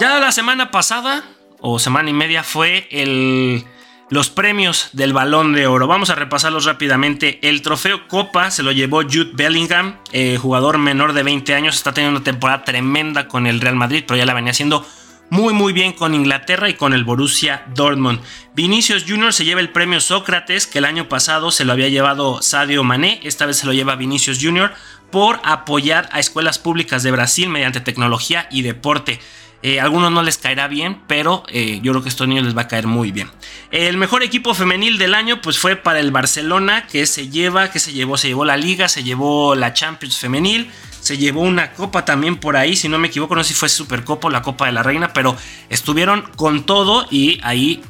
Ya 0.00 0.18
la 0.18 0.32
semana 0.32 0.70
pasada, 0.70 1.24
o 1.60 1.78
semana 1.78 2.10
y 2.10 2.12
media, 2.12 2.42
fue 2.42 2.86
el, 2.90 3.64
los 4.10 4.28
premios 4.28 4.90
del 4.92 5.14
Balón 5.14 5.54
de 5.54 5.66
Oro. 5.66 5.86
Vamos 5.86 6.10
a 6.10 6.14
repasarlos 6.14 6.66
rápidamente. 6.66 7.38
El 7.48 7.62
trofeo 7.62 8.06
Copa 8.08 8.50
se 8.50 8.62
lo 8.62 8.72
llevó 8.72 9.02
Jude 9.02 9.30
Bellingham, 9.32 9.96
eh, 10.12 10.36
jugador 10.36 10.78
menor 10.78 11.14
de 11.14 11.22
20 11.22 11.54
años. 11.54 11.76
Está 11.76 11.94
teniendo 11.94 12.18
una 12.18 12.24
temporada 12.24 12.64
tremenda 12.64 13.28
con 13.28 13.46
el 13.46 13.60
Real 13.60 13.76
Madrid, 13.76 14.04
pero 14.06 14.18
ya 14.18 14.26
la 14.26 14.34
venía 14.34 14.50
haciendo 14.50 14.86
muy 15.34 15.52
muy 15.52 15.72
bien 15.72 15.92
con 15.92 16.14
Inglaterra 16.14 16.68
y 16.68 16.74
con 16.74 16.92
el 16.94 17.02
Borussia 17.02 17.64
Dortmund. 17.74 18.20
Vinicius 18.54 19.04
Jr. 19.04 19.32
se 19.32 19.44
lleva 19.44 19.60
el 19.60 19.70
premio 19.70 20.00
Sócrates, 20.00 20.68
que 20.68 20.78
el 20.78 20.84
año 20.84 21.08
pasado 21.08 21.50
se 21.50 21.64
lo 21.64 21.72
había 21.72 21.88
llevado 21.88 22.40
Sadio 22.40 22.84
Mané, 22.84 23.18
esta 23.24 23.44
vez 23.44 23.56
se 23.56 23.66
lo 23.66 23.72
lleva 23.72 23.96
Vinicius 23.96 24.38
Jr. 24.40 24.72
por 25.10 25.40
apoyar 25.42 26.08
a 26.12 26.20
escuelas 26.20 26.60
públicas 26.60 27.02
de 27.02 27.10
Brasil 27.10 27.48
mediante 27.48 27.80
tecnología 27.80 28.46
y 28.52 28.62
deporte. 28.62 29.18
Eh, 29.64 29.80
a 29.80 29.82
algunos 29.82 30.12
no 30.12 30.22
les 30.22 30.38
caerá 30.38 30.68
bien, 30.68 31.00
pero 31.08 31.42
eh, 31.48 31.80
yo 31.82 31.90
creo 31.90 32.02
que 32.04 32.10
a 32.10 32.14
estos 32.14 32.28
niños 32.28 32.44
les 32.44 32.56
va 32.56 32.62
a 32.62 32.68
caer 32.68 32.86
muy 32.86 33.10
bien. 33.10 33.28
El 33.72 33.96
mejor 33.96 34.22
equipo 34.22 34.54
femenil 34.54 34.98
del 34.98 35.14
año, 35.14 35.40
pues 35.40 35.58
fue 35.58 35.74
para 35.74 35.98
el 35.98 36.12
Barcelona, 36.12 36.86
que 36.86 37.06
se 37.06 37.28
lleva, 37.28 37.72
que 37.72 37.80
se 37.80 37.92
llevó, 37.92 38.18
se 38.18 38.28
llevó 38.28 38.44
la 38.44 38.56
Liga, 38.56 38.88
se 38.88 39.02
llevó 39.02 39.56
la 39.56 39.72
Champions 39.72 40.16
femenil, 40.16 40.70
se 41.04 41.18
llevó 41.18 41.42
una 41.42 41.72
copa 41.72 42.06
también 42.06 42.36
por 42.36 42.56
ahí, 42.56 42.76
si 42.76 42.88
no 42.88 42.98
me 42.98 43.08
equivoco, 43.08 43.36
no 43.36 43.44
sé 43.44 43.48
si 43.48 43.54
fue 43.54 43.68
Supercopa 43.68 44.28
o 44.28 44.30
la 44.30 44.40
Copa 44.40 44.64
de 44.64 44.72
la 44.72 44.82
Reina, 44.82 45.12
pero 45.12 45.36
estuvieron 45.68 46.22
con 46.34 46.64
todo 46.64 47.06
y 47.10 47.38
ahí 47.42 47.82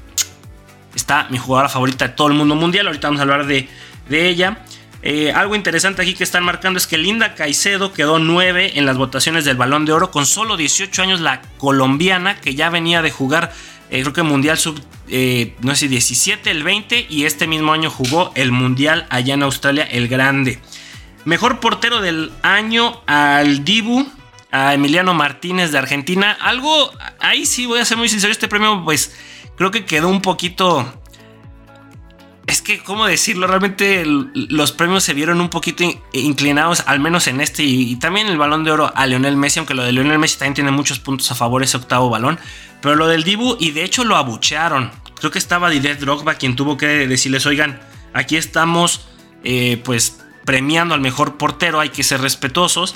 está 0.97 1.29
mi 1.31 1.39
jugadora 1.39 1.69
favorita 1.69 2.09
de 2.09 2.15
todo 2.15 2.27
el 2.27 2.35
mundo 2.35 2.57
mundial. 2.57 2.89
Ahorita 2.89 3.07
vamos 3.07 3.21
a 3.21 3.23
hablar 3.23 3.47
de, 3.47 3.69
ella. 4.11 4.65
Eh, 5.01 5.31
algo 5.31 5.55
interesante 5.55 6.03
aquí 6.03 6.15
que 6.15 6.25
están 6.25 6.43
marcando 6.43 6.77
es 6.77 6.89
que 6.89 6.99
Linda 6.99 7.37
Caicedo 7.37 7.93
quedó 7.93 8.19
9 8.19 8.73
en 8.75 8.85
las 8.85 8.97
votaciones 8.97 9.45
del 9.45 9.57
Balón 9.57 9.85
de 9.85 9.93
Oro 9.93 10.11
con 10.11 10.27
solo 10.27 10.57
18 10.57 11.01
años 11.01 11.21
la 11.21 11.41
colombiana 11.59 12.41
que 12.41 12.57
ya 12.57 12.69
venía 12.69 13.01
de 13.01 13.13
jugar 13.13 13.53
eh, 13.91 14.01
creo 14.01 14.13
que 14.13 14.23
Mundial 14.25 14.59
Sub, 14.59 14.83
eh, 15.09 15.55
no 15.61 15.77
sé 15.77 15.83
si 15.83 15.89
17, 15.89 16.51
el 16.51 16.65
20 16.65 17.07
y 17.09 17.27
este 17.27 17.47
mismo 17.47 17.73
año 17.73 17.91
jugó 17.91 18.33
el 18.35 18.51
Mundial 18.51 19.07
allá 19.09 19.35
en 19.35 19.45
Australia, 19.45 19.85
el 19.85 20.09
Grande. 20.09 20.59
Mejor 21.25 21.61
portero 21.61 22.01
del 22.01 22.33
año 22.43 23.01
al 23.07 23.65
Dibu, 23.65 24.07
a 24.55 24.75
Emiliano 24.75 25.15
Martínez 25.15 25.73
de 25.73 25.79
Argentina. 25.79 26.37
Algo, 26.41 26.91
ahí 27.19 27.45
sí 27.47 27.67
voy 27.67 27.81
a 27.81 27.85
ser 27.85 27.97
muy 27.97 28.09
sincero, 28.09 28.31
este 28.31 28.47
premio 28.47 28.85
pues 28.85 29.17
creo 29.57 29.71
que 29.71 29.85
quedó 29.85 30.09
un 30.09 30.23
poquito... 30.23 31.01
Es 32.47 32.61
que, 32.61 32.79
¿cómo 32.81 33.07
decirlo? 33.07 33.47
Realmente 33.47 34.05
los 34.05 34.71
premios 34.73 35.03
se 35.03 35.15
vieron 35.15 35.41
un 35.41 35.49
poquito 35.49 35.83
inclinados, 36.13 36.85
al 36.87 37.01
menos 37.01 37.27
en 37.27 37.41
este, 37.41 37.65
y, 37.65 37.97
también 37.97 38.29
el 38.29 38.37
balón 38.37 38.65
de 38.65 38.71
oro 38.71 38.93
a 38.95 39.07
Lionel 39.07 39.37
Messi, 39.37 39.59
aunque 39.59 39.73
lo 39.73 39.83
de 39.83 39.93
Lionel 39.93 40.19
Messi 40.19 40.39
también 40.39 40.55
tiene 40.55 40.71
muchos 40.71 40.99
puntos 40.99 41.31
a 41.31 41.35
favor 41.35 41.63
ese 41.63 41.79
octavo 41.79 42.11
balón, 42.11 42.39
pero 42.83 42.97
lo 42.97 43.09
del 43.09 43.25
Dibu, 43.25 43.57
y 43.59 43.71
de 43.71 43.83
hecho 43.83 44.05
lo 44.05 44.17
abuchearon. 44.17 44.93
Creo 45.19 45.31
que 45.31 45.39
estaba 45.39 45.71
Didier 45.71 45.99
Drogba 45.99 46.35
quien 46.35 46.55
tuvo 46.55 46.77
que 46.77 47.09
decirles, 47.09 47.47
oigan, 47.47 47.81
aquí 48.13 48.37
estamos, 48.37 49.07
eh, 49.43 49.81
pues 49.83 50.24
premiando 50.45 50.95
al 50.95 51.01
mejor 51.01 51.37
portero, 51.37 51.81
hay 51.81 51.91
que 51.91 52.03
ser 52.03 52.21
respetuosos. 52.21 52.95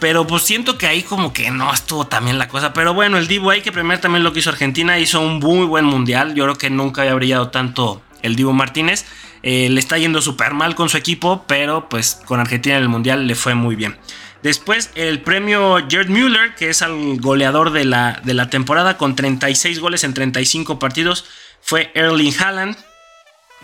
Pero 0.00 0.26
pues 0.26 0.42
siento 0.42 0.76
que 0.76 0.86
ahí 0.86 1.02
como 1.02 1.32
que 1.32 1.50
no 1.50 1.72
estuvo 1.72 2.06
también 2.06 2.38
la 2.38 2.48
cosa. 2.48 2.72
Pero 2.72 2.92
bueno, 2.94 3.16
el 3.16 3.28
Divo 3.28 3.50
hay 3.50 3.62
que 3.62 3.72
premiar 3.72 4.00
también 4.00 4.24
lo 4.24 4.32
que 4.32 4.40
hizo 4.40 4.50
Argentina. 4.50 4.98
Hizo 4.98 5.20
un 5.20 5.38
muy 5.38 5.64
buen 5.66 5.84
mundial. 5.84 6.34
Yo 6.34 6.44
creo 6.44 6.56
que 6.56 6.68
nunca 6.68 7.02
había 7.02 7.14
brillado 7.14 7.48
tanto 7.48 8.02
el 8.22 8.36
Divo 8.36 8.52
Martínez. 8.52 9.06
Eh, 9.42 9.68
le 9.70 9.78
está 9.78 9.98
yendo 9.98 10.20
súper 10.20 10.54
mal 10.54 10.74
con 10.74 10.88
su 10.88 10.96
equipo, 10.96 11.44
pero 11.46 11.88
pues 11.88 12.20
con 12.24 12.40
Argentina 12.40 12.76
en 12.76 12.82
el 12.82 12.88
mundial 12.88 13.26
le 13.26 13.34
fue 13.34 13.54
muy 13.54 13.76
bien. 13.76 13.96
Después 14.42 14.90
el 14.94 15.22
premio 15.22 15.76
Gerd 15.88 16.08
Müller, 16.08 16.54
que 16.54 16.70
es 16.70 16.82
el 16.82 17.20
goleador 17.20 17.70
de 17.70 17.84
la, 17.84 18.20
de 18.24 18.34
la 18.34 18.50
temporada 18.50 18.98
con 18.98 19.16
36 19.16 19.80
goles 19.80 20.04
en 20.04 20.12
35 20.12 20.78
partidos, 20.78 21.24
fue 21.60 21.90
Erling 21.94 22.34
Haaland. 22.38 22.76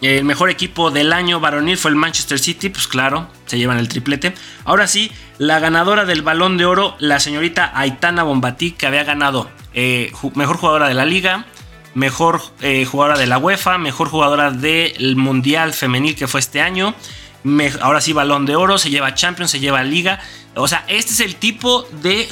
El 0.00 0.24
mejor 0.24 0.48
equipo 0.48 0.90
del 0.90 1.12
año 1.12 1.40
varonil 1.40 1.76
fue 1.76 1.90
el 1.90 1.96
Manchester 1.96 2.38
City, 2.38 2.70
pues 2.70 2.86
claro, 2.86 3.28
se 3.44 3.58
llevan 3.58 3.78
el 3.78 3.88
triplete. 3.88 4.34
Ahora 4.64 4.86
sí, 4.86 5.12
la 5.36 5.58
ganadora 5.58 6.06
del 6.06 6.22
balón 6.22 6.56
de 6.56 6.64
oro, 6.64 6.96
la 6.98 7.20
señorita 7.20 7.70
Aitana 7.74 8.22
Bombatí, 8.22 8.72
que 8.72 8.86
había 8.86 9.04
ganado 9.04 9.50
eh, 9.74 10.10
mejor 10.34 10.56
jugadora 10.56 10.88
de 10.88 10.94
la 10.94 11.04
liga, 11.04 11.44
mejor 11.94 12.40
eh, 12.62 12.86
jugadora 12.86 13.18
de 13.18 13.26
la 13.26 13.36
UEFA, 13.36 13.76
mejor 13.76 14.08
jugadora 14.08 14.50
del 14.50 15.16
Mundial 15.16 15.74
Femenil 15.74 16.16
que 16.16 16.26
fue 16.26 16.40
este 16.40 16.62
año. 16.62 16.94
ahora 17.82 18.00
sí, 18.00 18.14
balón 18.14 18.46
de 18.46 18.56
oro, 18.56 18.78
se 18.78 18.88
lleva 18.88 19.14
Champions, 19.14 19.50
se 19.50 19.60
lleva 19.60 19.82
Liga. 19.82 20.20
O 20.54 20.66
sea, 20.66 20.84
este 20.88 21.12
es 21.12 21.20
el 21.20 21.36
tipo 21.36 21.82
de 22.02 22.26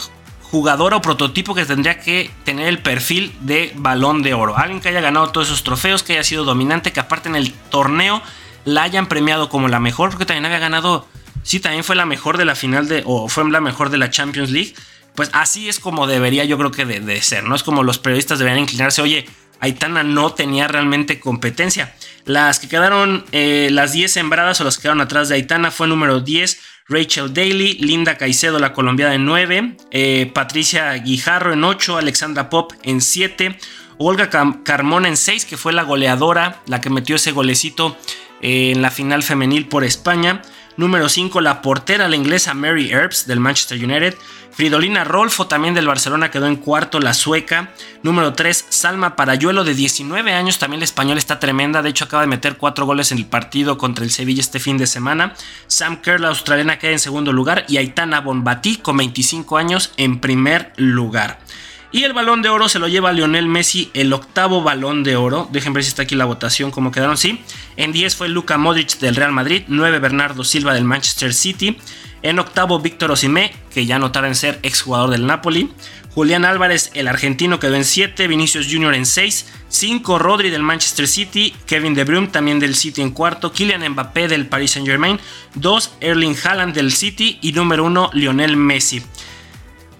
jugador 0.51 0.95
o 0.95 1.03
prototipo 1.03 1.55
que 1.55 1.67
tendría 1.67 1.99
que 2.01 2.31
tener 2.45 2.69
el 2.69 2.79
perfil 2.79 3.35
de 3.41 3.73
balón 3.77 4.23
de 4.23 4.35
oro. 4.35 4.57
Alguien 4.57 4.81
que 4.81 4.89
haya 4.89 5.01
ganado 5.01 5.31
todos 5.31 5.49
esos 5.49 5.63
trofeos, 5.63 6.03
que 6.03 6.15
haya 6.15 6.25
sido 6.25 6.45
dominante, 6.45 6.93
que 6.93 7.01
aparte 7.01 7.29
en 7.29 7.37
el 7.37 7.53
torneo 7.53 8.23
la 8.65 8.83
hayan 8.83 9.07
premiado 9.07 9.49
como 9.49 9.69
la 9.69 9.81
mejor, 9.81 10.11
porque 10.11 10.25
también 10.25 10.47
había 10.47 10.59
ganado, 10.59 11.07
sí, 11.43 11.61
también 11.61 11.85
fue 11.85 11.97
la 11.97 12.07
mejor 12.07 12.39
de 12.39 12.45
la 12.45 12.55
final 12.55 12.89
de, 12.89 13.03
o 13.07 13.29
fue 13.29 13.49
la 13.51 13.61
mejor 13.61 13.91
de 13.91 13.99
la 13.99 14.11
Champions 14.11 14.51
League. 14.51 14.75
Pues 15.15 15.31
así 15.33 15.69
es 15.69 15.81
como 15.81 16.07
debería 16.07 16.45
yo 16.45 16.57
creo 16.59 16.71
que 16.71 16.85
de, 16.87 17.23
ser, 17.23 17.45
¿no? 17.45 17.55
Es 17.55 17.63
como 17.63 17.83
los 17.83 17.99
periodistas 17.99 18.39
deberían 18.39 18.63
inclinarse, 18.63 19.03
oye, 19.03 19.27
Aitana 19.61 20.03
no 20.03 20.33
tenía 20.33 20.69
realmente 20.69 21.21
competencia. 21.21 21.95
Las 22.25 22.59
que 22.59 22.69
quedaron, 22.69 23.25
eh, 23.33 23.69
las 23.73 23.93
10 23.93 24.13
sembradas 24.13 24.61
o 24.61 24.65
las 24.65 24.77
que 24.77 24.83
quedaron 24.83 25.01
atrás 25.01 25.29
de 25.29 25.37
Aitana 25.37 25.71
fue 25.71 25.89
número 25.89 26.21
10 26.21 26.61
Rachel 26.89 27.35
Daly, 27.35 27.75
Linda 27.75 28.17
Caicedo, 28.17 28.59
la 28.59 28.73
colombiana 28.73 29.15
en 29.15 29.27
9, 29.27 29.77
eh, 29.91 30.31
Patricia 30.33 30.95
Guijarro 30.95 31.53
en 31.53 31.63
8, 31.63 31.99
Alexandra 31.99 32.49
Pop 32.49 32.73
en 32.83 33.03
7, 33.03 33.59
Olga 33.99 34.31
Carmona 34.31 35.09
en 35.09 35.19
6, 35.19 35.45
que 35.45 35.59
fue 35.59 35.75
la 35.75 35.83
goleadora, 35.83 36.63
la 36.67 36.81
que 36.81 36.89
metió 36.89 37.17
ese 37.17 37.33
golecito 37.33 37.97
eh, 38.41 38.73
en 38.73 38.81
la 38.81 38.91
final 38.91 39.23
femenil 39.23 39.67
por 39.67 39.85
España. 39.85 40.41
Número 40.79 41.09
5, 41.09 41.41
la 41.41 41.61
portera, 41.61 42.07
la 42.07 42.15
inglesa 42.15 42.55
Mary 42.55 42.93
Earps 42.93 43.27
del 43.27 43.41
Manchester 43.41 43.85
United. 43.85 44.17
Fridolina 44.53 45.03
Rolfo 45.03 45.49
también 45.49 45.75
del 45.75 45.89
Barcelona 45.89 46.31
quedó 46.31 46.47
en 46.47 46.55
cuarto, 46.55 47.01
la 47.01 47.15
sueca. 47.15 47.71
Número 48.05 48.35
3, 48.35 48.67
Salma 48.69 49.17
Parayuelo 49.17 49.65
de 49.65 49.75
19 49.75 50.33
años, 50.33 50.61
también 50.61 50.79
la 50.79 50.85
española 50.85 51.19
está 51.19 51.41
tremenda. 51.41 51.83
De 51.83 51.91
hecho, 51.91 52.05
acaba 52.05 52.23
de 52.23 52.29
meter 52.29 52.59
4 52.59 52.87
goles 52.87 53.11
en 53.11 53.19
el 53.19 53.27
partido 53.27 53.77
contra 53.77 54.05
el 54.05 54.13
Sevilla 54.13 54.41
este 54.41 54.61
fin 54.61 54.79
de 54.79 54.87
semana. 54.87 55.35
Sam 55.67 56.01
Kerr, 56.01 56.21
la 56.21 56.29
australiana, 56.29 56.79
queda 56.79 56.93
en 56.93 57.01
segundo 57.01 57.33
lugar. 57.33 57.65
Y 57.67 57.79
Aitana 57.79 58.21
Bonbatí, 58.21 58.77
con 58.77 58.99
25 58.99 59.59
años, 59.59 59.93
en 59.97 60.21
primer 60.21 60.73
lugar. 60.77 61.41
Y 61.91 62.05
el 62.05 62.13
balón 62.13 62.43
de 62.43 62.51
oro 62.51 62.69
se 62.69 62.79
lo 62.79 62.87
lleva 62.87 63.13
Lionel 63.13 63.49
Messi, 63.49 63.91
el 63.95 64.13
octavo 64.13 64.63
balón 64.63 65.05
de 65.05 65.17
oro. 65.17 65.49
Déjenme 65.51 65.77
ver 65.77 65.85
si 65.85 65.89
está 65.89 66.03
aquí 66.03 66.15
la 66.15 66.27
votación, 66.27 66.71
como 66.71 66.93
quedaron. 66.93 67.17
Sí, 67.17 67.41
en 67.77 67.93
10 67.93 68.15
fue 68.15 68.29
Luka 68.29 68.59
Modric 68.59 68.99
del 68.99 69.17
Real 69.17 69.33
Madrid, 69.33 69.63
9 69.69 69.99
Bernardo 69.99 70.45
Silva 70.45 70.75
del 70.75 70.85
Manchester 70.85 71.33
City. 71.33 71.79
En 72.21 72.39
octavo 72.41 72.81
Víctor 72.81 73.13
Osimé, 73.13 73.55
que 73.73 73.87
ya 73.87 73.99
notaron 73.99 74.35
ser 74.35 74.59
exjugador 74.63 75.11
del 75.11 75.25
Napoli. 75.25 75.71
Julián 76.15 76.45
Álvarez, 76.45 76.91
el 76.95 77.07
argentino, 77.07 77.61
quedó 77.61 77.77
en 77.77 77.85
7. 77.85 78.27
Vinicius 78.27 78.67
Jr. 78.71 78.95
en 78.95 79.07
6. 79.07 79.47
5 79.69 80.19
Rodri 80.19 80.51
del 80.51 80.65
Manchester 80.65 81.07
City. 81.07 81.55
Kevin 81.65 81.95
De 81.95 82.05
Bruyne 82.05 82.27
también 82.27 82.59
del 82.59 82.75
City 82.75 83.03
en 83.03 83.13
cuarto. 83.13 83.53
Kylian 83.53 83.89
Mbappé 83.93 84.27
del 84.27 84.47
Paris 84.49 84.73
Saint 84.73 84.87
Germain. 84.87 85.21
2 85.55 85.93
Erling 86.01 86.37
Haaland 86.43 86.75
del 86.75 86.93
City. 86.93 87.39
Y 87.41 87.53
número 87.53 87.85
1 87.85 88.11
Lionel 88.15 88.57
Messi. 88.57 89.01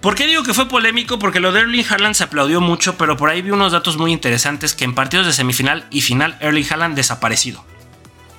¿Por 0.01 0.15
qué 0.15 0.27
digo 0.27 0.43
que 0.43 0.53
fue 0.53 0.69
polémico? 0.69 1.19
Porque 1.19 1.41
lo 1.41 1.51
de 1.51 1.59
Erling 1.59 1.85
Haaland 1.89 2.15
se 2.15 2.23
aplaudió 2.23 2.61
mucho, 2.61 2.97
pero 2.97 3.17
por 3.17 3.29
ahí 3.29 3.41
vi 3.41 3.51
unos 3.51 3.73
datos 3.73 3.97
muy 3.97 4.13
interesantes 4.13 4.73
que 4.73 4.85
en 4.85 4.95
partidos 4.95 5.25
de 5.25 5.33
semifinal 5.33 5.87
y 5.91 5.99
final 6.01 6.37
Erling 6.39 6.65
Haaland 6.69 6.95
desaparecido. 6.95 7.65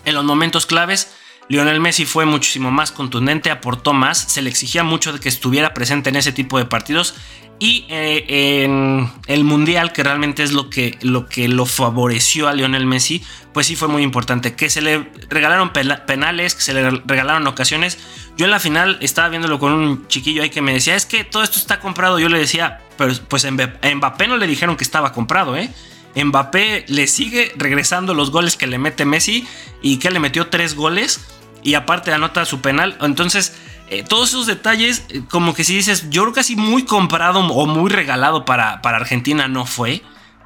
En 0.06 0.14
los 0.14 0.24
momentos 0.24 0.64
claves, 0.64 1.12
Lionel 1.50 1.80
Messi 1.80 2.06
fue 2.06 2.26
muchísimo 2.26 2.70
más 2.70 2.92
contundente, 2.92 3.50
aportó 3.50 3.92
más, 3.92 4.18
se 4.18 4.40
le 4.40 4.48
exigía 4.48 4.84
mucho 4.84 5.12
de 5.12 5.18
que 5.18 5.28
estuviera 5.28 5.74
presente 5.74 6.08
en 6.08 6.14
ese 6.14 6.30
tipo 6.30 6.58
de 6.58 6.64
partidos 6.64 7.16
y 7.58 7.86
eh, 7.88 8.62
en 8.62 9.10
el 9.26 9.42
Mundial, 9.42 9.92
que 9.92 10.04
realmente 10.04 10.44
es 10.44 10.52
lo 10.52 10.70
que, 10.70 10.96
lo 11.02 11.26
que 11.26 11.48
lo 11.48 11.66
favoreció 11.66 12.46
a 12.46 12.52
Lionel 12.54 12.86
Messi, 12.86 13.24
pues 13.52 13.66
sí 13.66 13.74
fue 13.74 13.88
muy 13.88 14.04
importante. 14.04 14.54
Que 14.54 14.70
se 14.70 14.80
le 14.80 15.10
regalaron 15.28 15.72
penales, 15.72 16.54
que 16.54 16.62
se 16.62 16.72
le 16.72 16.88
regalaron 17.04 17.46
ocasiones. 17.48 17.98
Yo 18.36 18.44
en 18.44 18.52
la 18.52 18.60
final 18.60 18.96
estaba 19.00 19.28
viéndolo 19.28 19.58
con 19.58 19.72
un 19.72 20.06
chiquillo 20.06 20.44
ahí 20.44 20.50
que 20.50 20.62
me 20.62 20.72
decía, 20.72 20.94
es 20.94 21.04
que 21.04 21.24
todo 21.24 21.42
esto 21.42 21.58
está 21.58 21.80
comprado. 21.80 22.20
Yo 22.20 22.28
le 22.28 22.38
decía, 22.38 22.78
pero 22.96 23.12
pues 23.28 23.44
a 23.44 23.50
Mbappé 23.50 24.28
no 24.28 24.38
le 24.38 24.46
dijeron 24.46 24.76
que 24.76 24.84
estaba 24.84 25.12
comprado, 25.12 25.56
¿eh? 25.56 25.68
Mbappé 26.14 26.86
le 26.88 27.06
sigue 27.08 27.52
regresando 27.56 28.14
los 28.14 28.30
goles 28.30 28.56
que 28.56 28.66
le 28.66 28.78
mete 28.78 29.04
Messi 29.04 29.46
y 29.82 29.98
que 29.98 30.10
le 30.10 30.18
metió 30.18 30.46
tres 30.46 30.74
goles 30.74 31.39
y 31.62 31.74
aparte 31.74 32.12
anota 32.12 32.44
su 32.44 32.60
penal. 32.60 32.96
Entonces 33.00 33.54
eh, 33.90 34.04
todos 34.08 34.28
esos 34.28 34.46
detalles, 34.46 35.02
eh, 35.08 35.22
como 35.28 35.52
que 35.52 35.64
si 35.64 35.74
dices, 35.74 36.08
yo 36.10 36.22
creo 36.22 36.32
que 36.32 36.40
así 36.40 36.54
muy 36.54 36.84
comprado 36.84 37.40
o 37.40 37.66
muy 37.66 37.90
regalado 37.90 38.44
para, 38.44 38.80
para 38.82 38.98
Argentina 38.98 39.48
no 39.48 39.66
fue. 39.66 40.02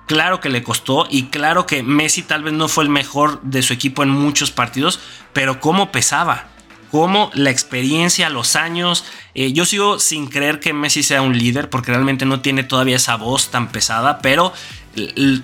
Claro 0.07 0.41
que 0.41 0.49
le 0.49 0.63
costó 0.63 1.07
y 1.11 1.25
claro 1.25 1.67
que 1.67 1.83
Messi 1.83 2.23
tal 2.23 2.43
vez 2.43 2.55
no 2.55 2.69
fue 2.69 2.85
el 2.85 2.91
mejor 2.91 3.41
de 3.43 3.63
su 3.63 3.75
equipo 3.75 4.03
en 4.03 4.09
muchos 4.09 4.51
partidos, 4.51 4.99
pero 5.35 5.61
cómo 5.61 5.93
pesaba, 5.93 6.49
cómo 6.91 7.31
la 7.35 7.51
experiencia, 7.51 8.31
los 8.31 8.57
años. 8.57 9.05
Eh, 9.35 9.53
yo 9.53 9.67
sigo 9.67 9.99
sin 9.99 10.27
creer 10.27 10.59
que 10.59 10.73
Messi 10.73 11.03
sea 11.03 11.21
un 11.21 11.37
líder 11.37 11.69
porque 11.69 11.91
realmente 11.91 12.25
no 12.25 12.41
tiene 12.41 12.65
todavía 12.65 12.97
esa 12.97 13.17
voz 13.17 13.51
tan 13.51 13.69
pesada, 13.69 14.21
pero 14.23 14.55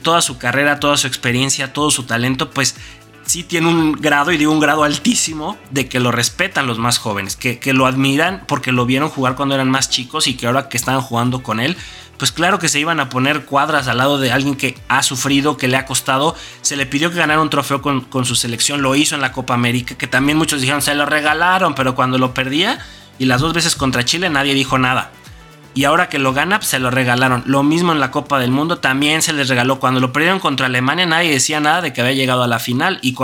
toda 0.02 0.22
su 0.22 0.38
carrera, 0.38 0.80
toda 0.80 0.96
su 0.96 1.06
experiencia, 1.06 1.72
todo 1.72 1.90
su 1.90 2.04
talento, 2.04 2.50
pues 2.50 2.76
sí 3.30 3.44
tiene 3.44 3.68
un 3.68 3.92
grado, 3.92 4.32
y 4.32 4.38
digo 4.38 4.50
un 4.50 4.58
grado 4.58 4.82
altísimo, 4.82 5.56
de 5.70 5.88
que 5.88 6.00
lo 6.00 6.10
respetan 6.10 6.66
los 6.66 6.78
más 6.80 6.98
jóvenes, 6.98 7.36
que, 7.36 7.60
que, 7.60 7.72
lo 7.72 7.86
admiran 7.86 8.42
porque 8.48 8.72
lo 8.72 8.86
vieron 8.86 9.08
jugar 9.08 9.36
cuando 9.36 9.54
eran 9.54 9.70
más 9.70 9.88
chicos 9.88 10.26
y 10.26 10.34
que 10.34 10.48
ahora 10.48 10.68
que 10.68 10.76
estaban 10.76 11.00
jugando 11.00 11.40
con 11.40 11.60
él, 11.60 11.76
pues 12.18 12.32
claro 12.32 12.58
que 12.58 12.68
se 12.68 12.80
iban 12.80 12.98
a 12.98 13.08
poner 13.08 13.44
cuadras 13.44 13.86
al 13.86 13.98
lado 13.98 14.18
de 14.18 14.32
alguien 14.32 14.56
que 14.56 14.76
ha 14.88 15.04
sufrido, 15.04 15.56
que 15.56 15.68
le 15.68 15.76
ha 15.76 15.86
costado. 15.86 16.34
Se 16.60 16.76
le 16.76 16.86
pidió 16.86 17.10
que 17.10 17.16
ganara 17.16 17.40
un 17.40 17.50
trofeo 17.50 17.80
con, 17.80 18.00
con 18.00 18.24
su 18.24 18.34
selección, 18.34 18.82
lo 18.82 18.96
hizo 18.96 19.14
en 19.14 19.20
la 19.20 19.30
Copa 19.30 19.54
América, 19.54 19.94
que 19.96 20.08
también 20.08 20.36
muchos 20.36 20.60
dijeron 20.60 20.82
se 20.82 20.94
lo 20.96 21.06
regalaron, 21.06 21.76
pero 21.76 21.94
cuando 21.94 22.18
lo 22.18 22.34
perdía 22.34 22.84
y 23.18 23.26
las 23.26 23.40
dos 23.40 23.54
veces 23.54 23.76
contra 23.76 24.04
Chile 24.04 24.28
nadie 24.28 24.54
dijo 24.54 24.76
nada 24.76 25.12
y 25.74 25.84
ahora 25.84 26.08
que 26.08 26.18
lo 26.18 26.32
gana, 26.32 26.60
se 26.62 26.78
lo 26.78 26.90
regalaron. 26.90 27.42
Lo 27.46 27.62
mismo 27.62 27.92
en 27.92 28.00
la 28.00 28.10
Copa 28.10 28.38
del 28.38 28.50
Mundo, 28.50 28.78
también 28.78 29.22
se 29.22 29.32
les 29.32 29.48
regaló. 29.48 29.78
Cuando 29.78 30.00
lo 30.00 30.12
perdieron 30.12 30.40
contra 30.40 30.66
Alemania, 30.66 31.06
nadie 31.06 31.30
decía 31.30 31.60
nada 31.60 31.80
de 31.80 31.92
que 31.92 32.00
había 32.00 32.14
llegado 32.14 32.42
a 32.42 32.48
la 32.48 32.58
final. 32.58 32.98
Y 33.02 33.14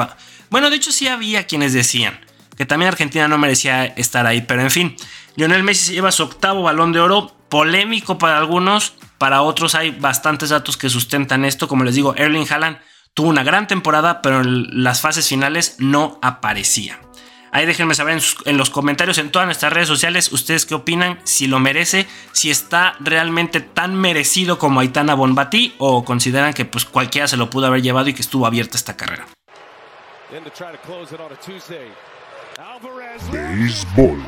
bueno, 0.51 0.71
de 0.71 0.77
hecho, 0.77 0.93
sí 0.93 1.09
había 1.09 1.47
quienes 1.47 1.73
decían 1.73 2.21
que 2.57 2.65
también 2.65 2.89
Argentina 2.89 3.29
no 3.29 3.39
merecía 3.39 3.85
estar 3.85 4.27
ahí. 4.27 4.43
Pero 4.43 4.63
en 4.63 4.71
fin, 4.71 4.97
Lionel 5.37 5.63
Messi 5.63 5.93
lleva 5.93 6.13
su 6.13 6.23
octavo 6.23 6.63
balón 6.63 6.93
de 6.93 7.01
oro, 7.01 7.35
polémico 7.49 8.19
para 8.19 8.39
algunos, 8.39 8.95
para 9.19 9.43
otros 9.43 9.75
hay 9.75 9.91
bastantes 9.91 10.51
datos 10.51 10.77
que 10.77 10.89
sustentan 10.89 11.45
esto. 11.45 11.69
Como 11.69 11.85
les 11.85 11.95
digo, 11.95 12.15
Erling 12.17 12.47
Haaland 12.51 12.79
tuvo 13.15 13.29
una 13.29 13.43
gran 13.43 13.67
temporada, 13.67 14.23
pero 14.23 14.41
en 14.41 14.83
las 14.83 15.01
fases 15.01 15.29
finales 15.29 15.77
no 15.79 16.19
aparecía. 16.23 17.01
Ahí 17.53 17.67
déjenme 17.67 17.95
saber 17.95 18.21
en, 18.45 18.57
los 18.57 18.71
comentarios 18.71 19.19
en 19.19 19.31
todas 19.31 19.47
nuestras 19.47 19.73
redes 19.73 19.89
sociales 19.89 20.33
ustedes 20.33 20.67
qué 20.67 20.75
opinan, 20.75 21.19
si 21.25 21.47
lo 21.47 21.59
merece, 21.59 22.07
si 22.33 22.51
está 22.51 22.97
realmente 23.01 23.61
tan 23.61 23.95
merecido 23.95 24.59
como 24.59 24.81
Aitana 24.81 25.15
Bonbatí 25.15 25.75
o 25.79 26.05
consideran 26.05 26.53
que 26.55 26.65
pues 26.65 26.85
cualquiera 26.85 27.29
se 27.29 27.37
lo 27.37 27.51
pudo 27.51 27.67
haber 27.67 27.83
llevado 27.83 28.09
y 28.09 28.15
que 28.15 28.23
estuvo 28.23 28.47
abierta 28.47 28.77
esta 28.77 28.97
carrera. 28.97 29.27
Béisbol. 33.33 34.23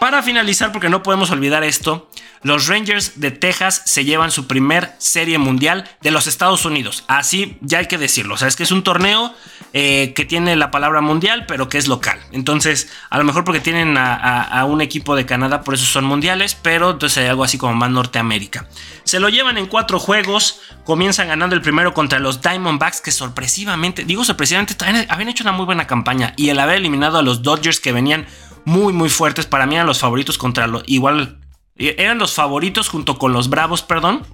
Para 0.00 0.22
finalizar, 0.22 0.72
porque 0.72 0.88
no 0.88 1.02
podemos 1.02 1.30
olvidar 1.30 1.62
esto, 1.62 2.08
los 2.42 2.68
Rangers 2.68 3.20
de 3.20 3.30
Texas 3.32 3.82
se 3.84 4.06
llevan 4.06 4.30
su 4.30 4.46
primer 4.46 4.94
serie 4.96 5.36
mundial 5.36 5.86
de 6.00 6.10
los 6.10 6.26
Estados 6.26 6.64
Unidos. 6.64 7.04
Así 7.06 7.58
ya 7.60 7.80
hay 7.80 7.86
que 7.86 7.98
decirlo. 7.98 8.32
O 8.32 8.38
sea, 8.38 8.48
es 8.48 8.56
que 8.56 8.62
es 8.62 8.72
un 8.72 8.82
torneo 8.82 9.34
eh, 9.74 10.14
que 10.16 10.24
tiene 10.24 10.56
la 10.56 10.70
palabra 10.70 11.02
mundial, 11.02 11.44
pero 11.46 11.68
que 11.68 11.76
es 11.76 11.86
local. 11.86 12.18
Entonces, 12.32 12.90
a 13.10 13.18
lo 13.18 13.24
mejor 13.24 13.44
porque 13.44 13.60
tienen 13.60 13.98
a, 13.98 14.64
un 14.64 14.80
equipo 14.80 15.16
de 15.16 15.26
Canadá, 15.26 15.60
por 15.60 15.74
eso 15.74 15.84
son 15.84 16.06
mundiales, 16.06 16.54
pero 16.54 16.92
entonces 16.92 17.18
hay 17.18 17.26
algo 17.26 17.44
así 17.44 17.58
como 17.58 17.74
más 17.74 17.90
Norteamérica. 17.90 18.70
Se 19.04 19.20
lo 19.20 19.28
llevan 19.28 19.58
en 19.58 19.66
cuatro 19.66 19.98
juegos. 19.98 20.62
Comienzan 20.84 21.28
ganando 21.28 21.54
el 21.54 21.60
primero 21.60 21.92
contra 21.92 22.20
los 22.20 22.40
Diamondbacks, 22.40 23.02
que 23.02 23.12
sorpresivamente, 23.12 24.04
digo 24.04 24.24
sorpresivamente, 24.24 24.74
habían 25.10 25.28
hecho 25.28 25.44
una 25.44 25.52
muy 25.52 25.66
buena 25.66 25.86
campaña. 25.86 26.32
Y 26.38 26.48
el 26.48 26.58
haber 26.58 26.76
eliminado 26.76 27.18
a 27.18 27.22
los 27.22 27.42
Dodgers 27.42 27.80
que 27.80 27.92
venían 27.92 28.26
muy, 28.64 28.92
muy 28.92 29.08
fuertes. 29.08 29.46
Para 29.46 29.66
mí 29.66 29.74
eran 29.74 29.86
los 29.86 30.00
favoritos 30.00 30.38
contra 30.38 30.66
los. 30.66 30.82
Igual. 30.86 31.38
Eran 31.76 32.18
los 32.18 32.34
favoritos 32.34 32.88
junto 32.88 33.18
con 33.18 33.32
los 33.32 33.48
Bravos, 33.48 33.82
perdón. 33.82 34.26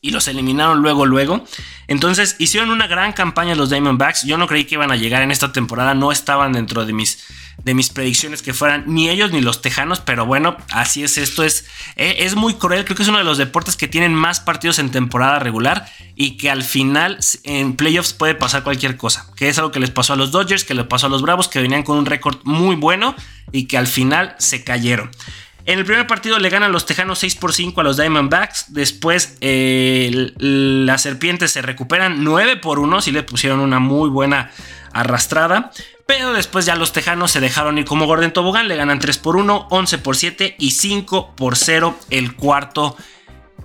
Y 0.00 0.10
los 0.10 0.28
eliminaron 0.28 0.80
luego, 0.80 1.06
luego. 1.06 1.44
Entonces 1.88 2.36
hicieron 2.38 2.70
una 2.70 2.86
gran 2.86 3.12
campaña 3.12 3.56
los 3.56 3.70
Diamondbacks. 3.70 4.24
Yo 4.24 4.38
no 4.38 4.46
creí 4.46 4.64
que 4.64 4.76
iban 4.76 4.92
a 4.92 4.96
llegar 4.96 5.22
en 5.22 5.32
esta 5.32 5.52
temporada. 5.52 5.94
No 5.94 6.12
estaban 6.12 6.52
dentro 6.52 6.84
de 6.84 6.92
mis, 6.92 7.26
de 7.64 7.74
mis 7.74 7.90
predicciones 7.90 8.42
que 8.42 8.54
fueran 8.54 8.84
ni 8.86 9.08
ellos 9.10 9.32
ni 9.32 9.40
los 9.40 9.62
Tejanos. 9.62 10.00
Pero 10.00 10.26
bueno, 10.26 10.56
así 10.72 11.02
es 11.02 11.18
esto. 11.18 11.42
Es, 11.44 11.66
e, 11.96 12.24
es 12.24 12.34
muy 12.34 12.54
cruel. 12.54 12.84
Creo 12.84 12.96
que 12.96 13.02
es 13.02 13.08
uno 13.08 13.18
de 13.18 13.24
los 13.24 13.38
deportes 13.38 13.76
que 13.76 13.88
tienen 13.88 14.14
más 14.14 14.40
partidos 14.40 14.78
en 14.78 14.90
temporada 14.90 15.38
regular. 15.38 15.88
Y 16.14 16.36
que 16.36 16.50
al 16.50 16.62
final 16.62 17.18
en 17.44 17.76
playoffs 17.76 18.12
puede 18.12 18.34
pasar 18.34 18.62
cualquier 18.62 18.96
cosa. 18.96 19.26
Que 19.36 19.48
es 19.48 19.58
algo 19.58 19.72
que 19.72 19.80
les 19.80 19.90
pasó 19.90 20.14
a 20.14 20.16
los 20.16 20.30
Dodgers, 20.30 20.64
que 20.64 20.74
le 20.74 20.84
pasó 20.84 21.06
a 21.06 21.10
los 21.10 21.22
Bravos, 21.22 21.48
que 21.48 21.60
venían 21.60 21.82
con 21.82 21.98
un 21.98 22.06
récord 22.06 22.38
muy 22.44 22.76
bueno 22.76 23.14
y 23.52 23.66
que 23.66 23.78
al 23.78 23.86
final 23.86 24.34
se 24.38 24.64
cayeron. 24.64 25.10
En 25.68 25.78
el 25.78 25.84
primer 25.84 26.06
partido 26.06 26.38
le 26.38 26.48
ganan 26.48 26.72
los 26.72 26.86
Tejanos 26.86 27.18
6 27.18 27.34
por 27.34 27.52
5 27.52 27.82
a 27.82 27.84
los 27.84 27.98
Diamondbacks. 27.98 28.72
Después 28.72 29.36
eh, 29.42 30.32
las 30.38 31.02
Serpientes 31.02 31.50
se 31.50 31.60
recuperan 31.60 32.24
9 32.24 32.56
por 32.56 32.78
1. 32.78 33.02
Si 33.02 33.12
le 33.12 33.22
pusieron 33.22 33.60
una 33.60 33.78
muy 33.78 34.08
buena 34.08 34.50
arrastrada. 34.94 35.70
Pero 36.08 36.32
después 36.32 36.64
ya 36.64 36.74
los 36.74 36.94
Tejanos 36.94 37.32
se 37.32 37.40
dejaron 37.40 37.76
ir 37.76 37.84
como 37.84 38.06
Gordon 38.06 38.32
Tobogán. 38.32 38.66
Le 38.66 38.76
ganan 38.76 38.98
3 38.98 39.18
por 39.18 39.36
1, 39.36 39.68
11 39.68 39.98
por 39.98 40.16
7 40.16 40.56
y 40.58 40.70
5 40.70 41.34
por 41.36 41.54
0 41.54 41.94
el 42.08 42.34
cuarto. 42.34 42.96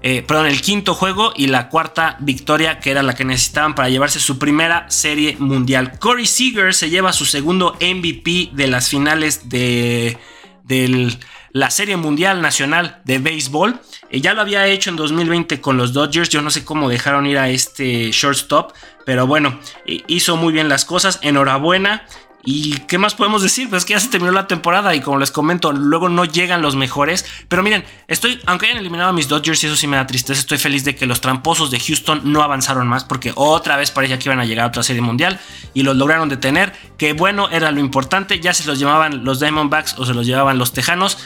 Eh, 0.01 0.23
perdón, 0.27 0.47
el 0.47 0.59
quinto 0.59 0.93
juego 0.93 1.31
y 1.37 1.47
la 1.47 1.69
cuarta 1.69 2.17
victoria 2.19 2.81
que 2.81 2.91
era 2.91 3.01
la 3.01 3.15
que 3.15 3.23
necesitaban 3.23 3.75
para 3.75 3.87
llevarse 3.87 4.19
su 4.19 4.39
primera 4.39 4.91
serie 4.91 5.37
mundial. 5.39 5.97
Corey 5.99 6.25
Seager 6.25 6.73
se 6.73 6.89
lleva 6.89 7.13
su 7.13 7.23
segundo 7.23 7.77
MVP 7.79 8.49
de 8.51 8.67
las 8.67 8.89
finales 8.89 9.47
de, 9.47 10.17
del 10.65 11.17
la 11.53 11.69
Serie 11.69 11.95
Mundial 11.95 12.41
Nacional 12.41 12.99
de 13.05 13.19
Béisbol. 13.19 13.79
Eh, 14.09 14.19
ya 14.19 14.33
lo 14.33 14.41
había 14.41 14.67
hecho 14.67 14.89
en 14.89 14.97
2020 14.97 15.61
con 15.61 15.77
los 15.77 15.93
Dodgers. 15.93 16.27
Yo 16.27 16.41
no 16.41 16.49
sé 16.49 16.65
cómo 16.65 16.89
dejaron 16.89 17.25
ir 17.25 17.37
a 17.37 17.47
este 17.47 18.11
shortstop, 18.11 18.73
pero 19.05 19.27
bueno, 19.27 19.57
hizo 19.85 20.35
muy 20.35 20.51
bien 20.51 20.67
las 20.67 20.83
cosas. 20.83 21.19
Enhorabuena. 21.21 22.05
¿Y 22.45 22.79
qué 22.87 22.97
más 22.97 23.15
podemos 23.15 23.41
decir? 23.41 23.69
Pues 23.69 23.85
que 23.85 23.93
ya 23.93 23.99
se 24.01 24.09
terminó 24.09 24.33
la 24.33 24.47
temporada 24.47 24.93
y 24.93 24.99
como 24.99 25.17
les 25.17 25.31
comento, 25.31 25.71
luego 25.71 26.09
no 26.09 26.25
llegan 26.25 26.61
los 26.61 26.75
mejores. 26.75 27.25
Pero 27.47 27.63
miren, 27.63 27.85
estoy, 28.09 28.41
aunque 28.45 28.65
hayan 28.65 28.79
eliminado 28.79 29.11
a 29.11 29.13
mis 29.13 29.29
Dodgers 29.29 29.63
y 29.63 29.67
eso 29.67 29.77
sí 29.77 29.87
me 29.87 29.95
da 29.95 30.05
tristeza, 30.05 30.41
estoy 30.41 30.57
feliz 30.57 30.83
de 30.83 30.93
que 30.93 31.05
los 31.05 31.21
tramposos 31.21 31.71
de 31.71 31.79
Houston 31.79 32.21
no 32.25 32.43
avanzaron 32.43 32.85
más 32.87 33.05
porque 33.05 33.31
otra 33.35 33.77
vez 33.77 33.91
parecía 33.91 34.19
que 34.19 34.27
iban 34.27 34.41
a 34.41 34.45
llegar 34.45 34.65
a 34.65 34.67
otra 34.67 34.83
serie 34.83 35.01
mundial 35.01 35.39
y 35.73 35.83
los 35.83 35.95
lograron 35.95 36.27
detener. 36.27 36.73
Que 36.97 37.13
bueno, 37.13 37.47
era 37.49 37.71
lo 37.71 37.79
importante, 37.79 38.41
ya 38.41 38.53
se 38.53 38.65
los 38.67 38.77
llevaban 38.77 39.23
los 39.23 39.39
Diamondbacks 39.39 39.97
o 39.97 40.05
se 40.05 40.13
los 40.13 40.27
llevaban 40.27 40.57
los 40.57 40.73
Tejanos. 40.73 41.17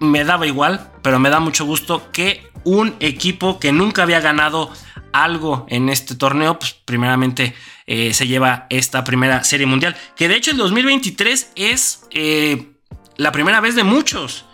Me 0.00 0.24
daba 0.24 0.48
igual, 0.48 0.90
pero 1.02 1.20
me 1.20 1.30
da 1.30 1.38
mucho 1.38 1.64
gusto 1.64 2.10
que 2.10 2.50
un 2.64 2.96
equipo 2.98 3.60
que 3.60 3.70
nunca 3.70 4.02
había 4.02 4.18
ganado 4.18 4.72
algo 5.12 5.64
en 5.68 5.88
este 5.88 6.16
torneo, 6.16 6.58
pues 6.58 6.74
primeramente 6.84 7.54
eh, 7.86 8.12
se 8.14 8.26
lleva 8.26 8.66
esta 8.68 9.04
primera 9.04 9.44
serie 9.44 9.66
mundial. 9.66 9.96
Que 10.16 10.28
de 10.28 10.36
hecho 10.36 10.50
el 10.50 10.56
2023 10.56 11.52
es 11.54 12.04
eh, 12.10 12.70
la 13.16 13.32
primera 13.32 13.60
vez 13.60 13.74
de 13.74 13.84
muchos. 13.84 14.44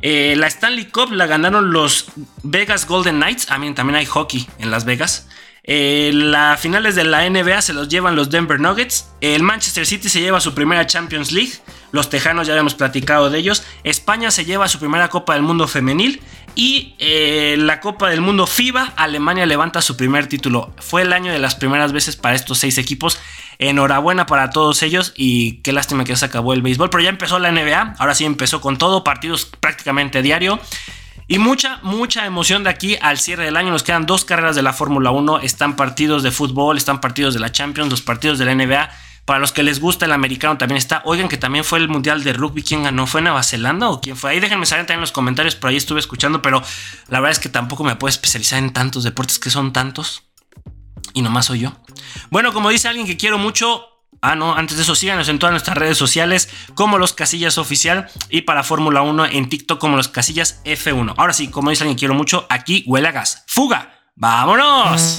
Eh, 0.00 0.34
la 0.36 0.48
Stanley 0.48 0.86
Cup 0.86 1.12
la 1.12 1.26
ganaron 1.26 1.72
los 1.72 2.06
Vegas 2.42 2.86
Golden 2.86 3.16
Knights. 3.16 3.50
A 3.50 3.58
mí 3.58 3.72
también 3.72 3.96
hay 3.96 4.06
hockey 4.06 4.48
en 4.58 4.70
Las 4.70 4.84
Vegas. 4.84 5.28
las 5.64 6.58
finales 6.58 6.96
de 6.96 7.04
la 7.04 7.28
NBA 7.30 7.62
se 7.62 7.72
los 7.72 7.88
llevan 7.88 8.16
los 8.16 8.30
Denver 8.30 8.58
Nuggets. 8.58 9.10
El 9.20 9.44
Manchester 9.44 9.86
City 9.86 10.08
se 10.08 10.20
lleva 10.20 10.40
su 10.40 10.52
primera 10.52 10.84
Champions 10.84 11.30
League. 11.30 11.52
Los 11.92 12.10
Tejanos 12.10 12.48
ya 12.48 12.54
habíamos 12.54 12.74
platicado 12.74 13.30
de 13.30 13.38
ellos. 13.38 13.62
España 13.84 14.32
se 14.32 14.44
lleva 14.44 14.66
su 14.66 14.80
primera 14.80 15.08
Copa 15.08 15.34
del 15.34 15.42
Mundo 15.42 15.68
femenil. 15.68 16.20
Y 16.54 16.94
eh, 16.98 17.56
la 17.58 17.80
Copa 17.80 18.10
del 18.10 18.20
Mundo 18.20 18.46
FIBA, 18.46 18.92
Alemania 18.96 19.46
levanta 19.46 19.80
su 19.80 19.96
primer 19.96 20.26
título. 20.26 20.72
Fue 20.78 21.02
el 21.02 21.12
año 21.12 21.32
de 21.32 21.38
las 21.38 21.54
primeras 21.54 21.92
veces 21.92 22.16
para 22.16 22.34
estos 22.34 22.58
seis 22.58 22.76
equipos. 22.78 23.18
Enhorabuena 23.58 24.26
para 24.26 24.50
todos 24.50 24.82
ellos 24.82 25.12
y 25.16 25.62
qué 25.62 25.72
lástima 25.72 26.04
que 26.04 26.10
ya 26.10 26.16
se 26.16 26.26
acabó 26.26 26.52
el 26.52 26.62
béisbol. 26.62 26.90
Pero 26.90 27.02
ya 27.02 27.10
empezó 27.10 27.38
la 27.38 27.50
NBA, 27.50 27.94
ahora 27.98 28.14
sí 28.14 28.24
empezó 28.24 28.60
con 28.60 28.76
todo, 28.76 29.02
partidos 29.04 29.46
prácticamente 29.46 30.20
diario. 30.20 30.60
Y 31.28 31.38
mucha, 31.38 31.78
mucha 31.82 32.26
emoción 32.26 32.64
de 32.64 32.70
aquí 32.70 32.98
al 33.00 33.18
cierre 33.18 33.44
del 33.44 33.56
año. 33.56 33.70
Nos 33.70 33.82
quedan 33.82 34.04
dos 34.04 34.24
carreras 34.26 34.54
de 34.54 34.62
la 34.62 34.74
Fórmula 34.74 35.10
1. 35.10 35.40
Están 35.40 35.76
partidos 35.76 36.22
de 36.22 36.30
fútbol, 36.30 36.76
están 36.76 37.00
partidos 37.00 37.32
de 37.32 37.40
la 37.40 37.50
Champions, 37.50 37.90
los 37.90 38.02
partidos 38.02 38.38
de 38.38 38.44
la 38.44 38.54
NBA. 38.54 38.90
Para 39.24 39.38
los 39.38 39.52
que 39.52 39.62
les 39.62 39.80
gusta 39.80 40.04
el 40.06 40.12
americano 40.12 40.58
también 40.58 40.78
está. 40.78 41.02
Oigan 41.04 41.28
que 41.28 41.36
también 41.36 41.64
fue 41.64 41.78
el 41.78 41.88
Mundial 41.88 42.24
de 42.24 42.32
Rugby. 42.32 42.62
¿Quién 42.62 42.82
ganó? 42.82 43.06
¿Fue 43.06 43.22
Nueva 43.22 43.42
Zelanda 43.42 43.88
o 43.88 44.00
quién 44.00 44.16
fue? 44.16 44.32
Ahí 44.32 44.40
déjenme 44.40 44.66
saber 44.66 44.84
también 44.84 44.98
en 44.98 45.02
los 45.02 45.12
comentarios. 45.12 45.54
Por 45.54 45.70
ahí 45.70 45.76
estuve 45.76 46.00
escuchando, 46.00 46.42
pero 46.42 46.62
la 47.08 47.20
verdad 47.20 47.32
es 47.32 47.38
que 47.38 47.48
tampoco 47.48 47.84
me 47.84 47.96
puedo 47.96 48.10
especializar 48.10 48.58
en 48.58 48.72
tantos 48.72 49.04
deportes 49.04 49.38
que 49.38 49.50
son 49.50 49.72
tantos. 49.72 50.24
Y 51.14 51.22
nomás 51.22 51.46
soy 51.46 51.60
yo. 51.60 51.72
Bueno, 52.30 52.52
como 52.52 52.70
dice 52.70 52.88
alguien 52.88 53.06
que 53.06 53.16
quiero 53.16 53.38
mucho, 53.38 53.86
Ah, 54.24 54.36
no, 54.36 54.54
antes 54.54 54.76
de 54.76 54.84
eso 54.84 54.94
síganos 54.94 55.28
en 55.28 55.40
todas 55.40 55.52
nuestras 55.52 55.76
redes 55.76 55.98
sociales 55.98 56.48
como 56.76 56.96
los 56.96 57.12
Casillas 57.12 57.58
Oficial 57.58 58.08
y 58.30 58.42
para 58.42 58.62
Fórmula 58.62 59.02
1 59.02 59.26
en 59.26 59.48
TikTok 59.48 59.80
como 59.80 59.96
los 59.96 60.06
Casillas 60.06 60.62
F1. 60.64 61.14
Ahora 61.16 61.32
sí, 61.32 61.48
como 61.48 61.70
dice 61.70 61.82
alguien 61.82 61.96
que 61.96 62.00
quiero 62.00 62.14
mucho, 62.14 62.46
aquí 62.48 62.84
huele 62.86 63.08
a 63.08 63.12
gas. 63.12 63.42
¡Fuga! 63.48 63.98
¡Vámonos! 64.14 65.18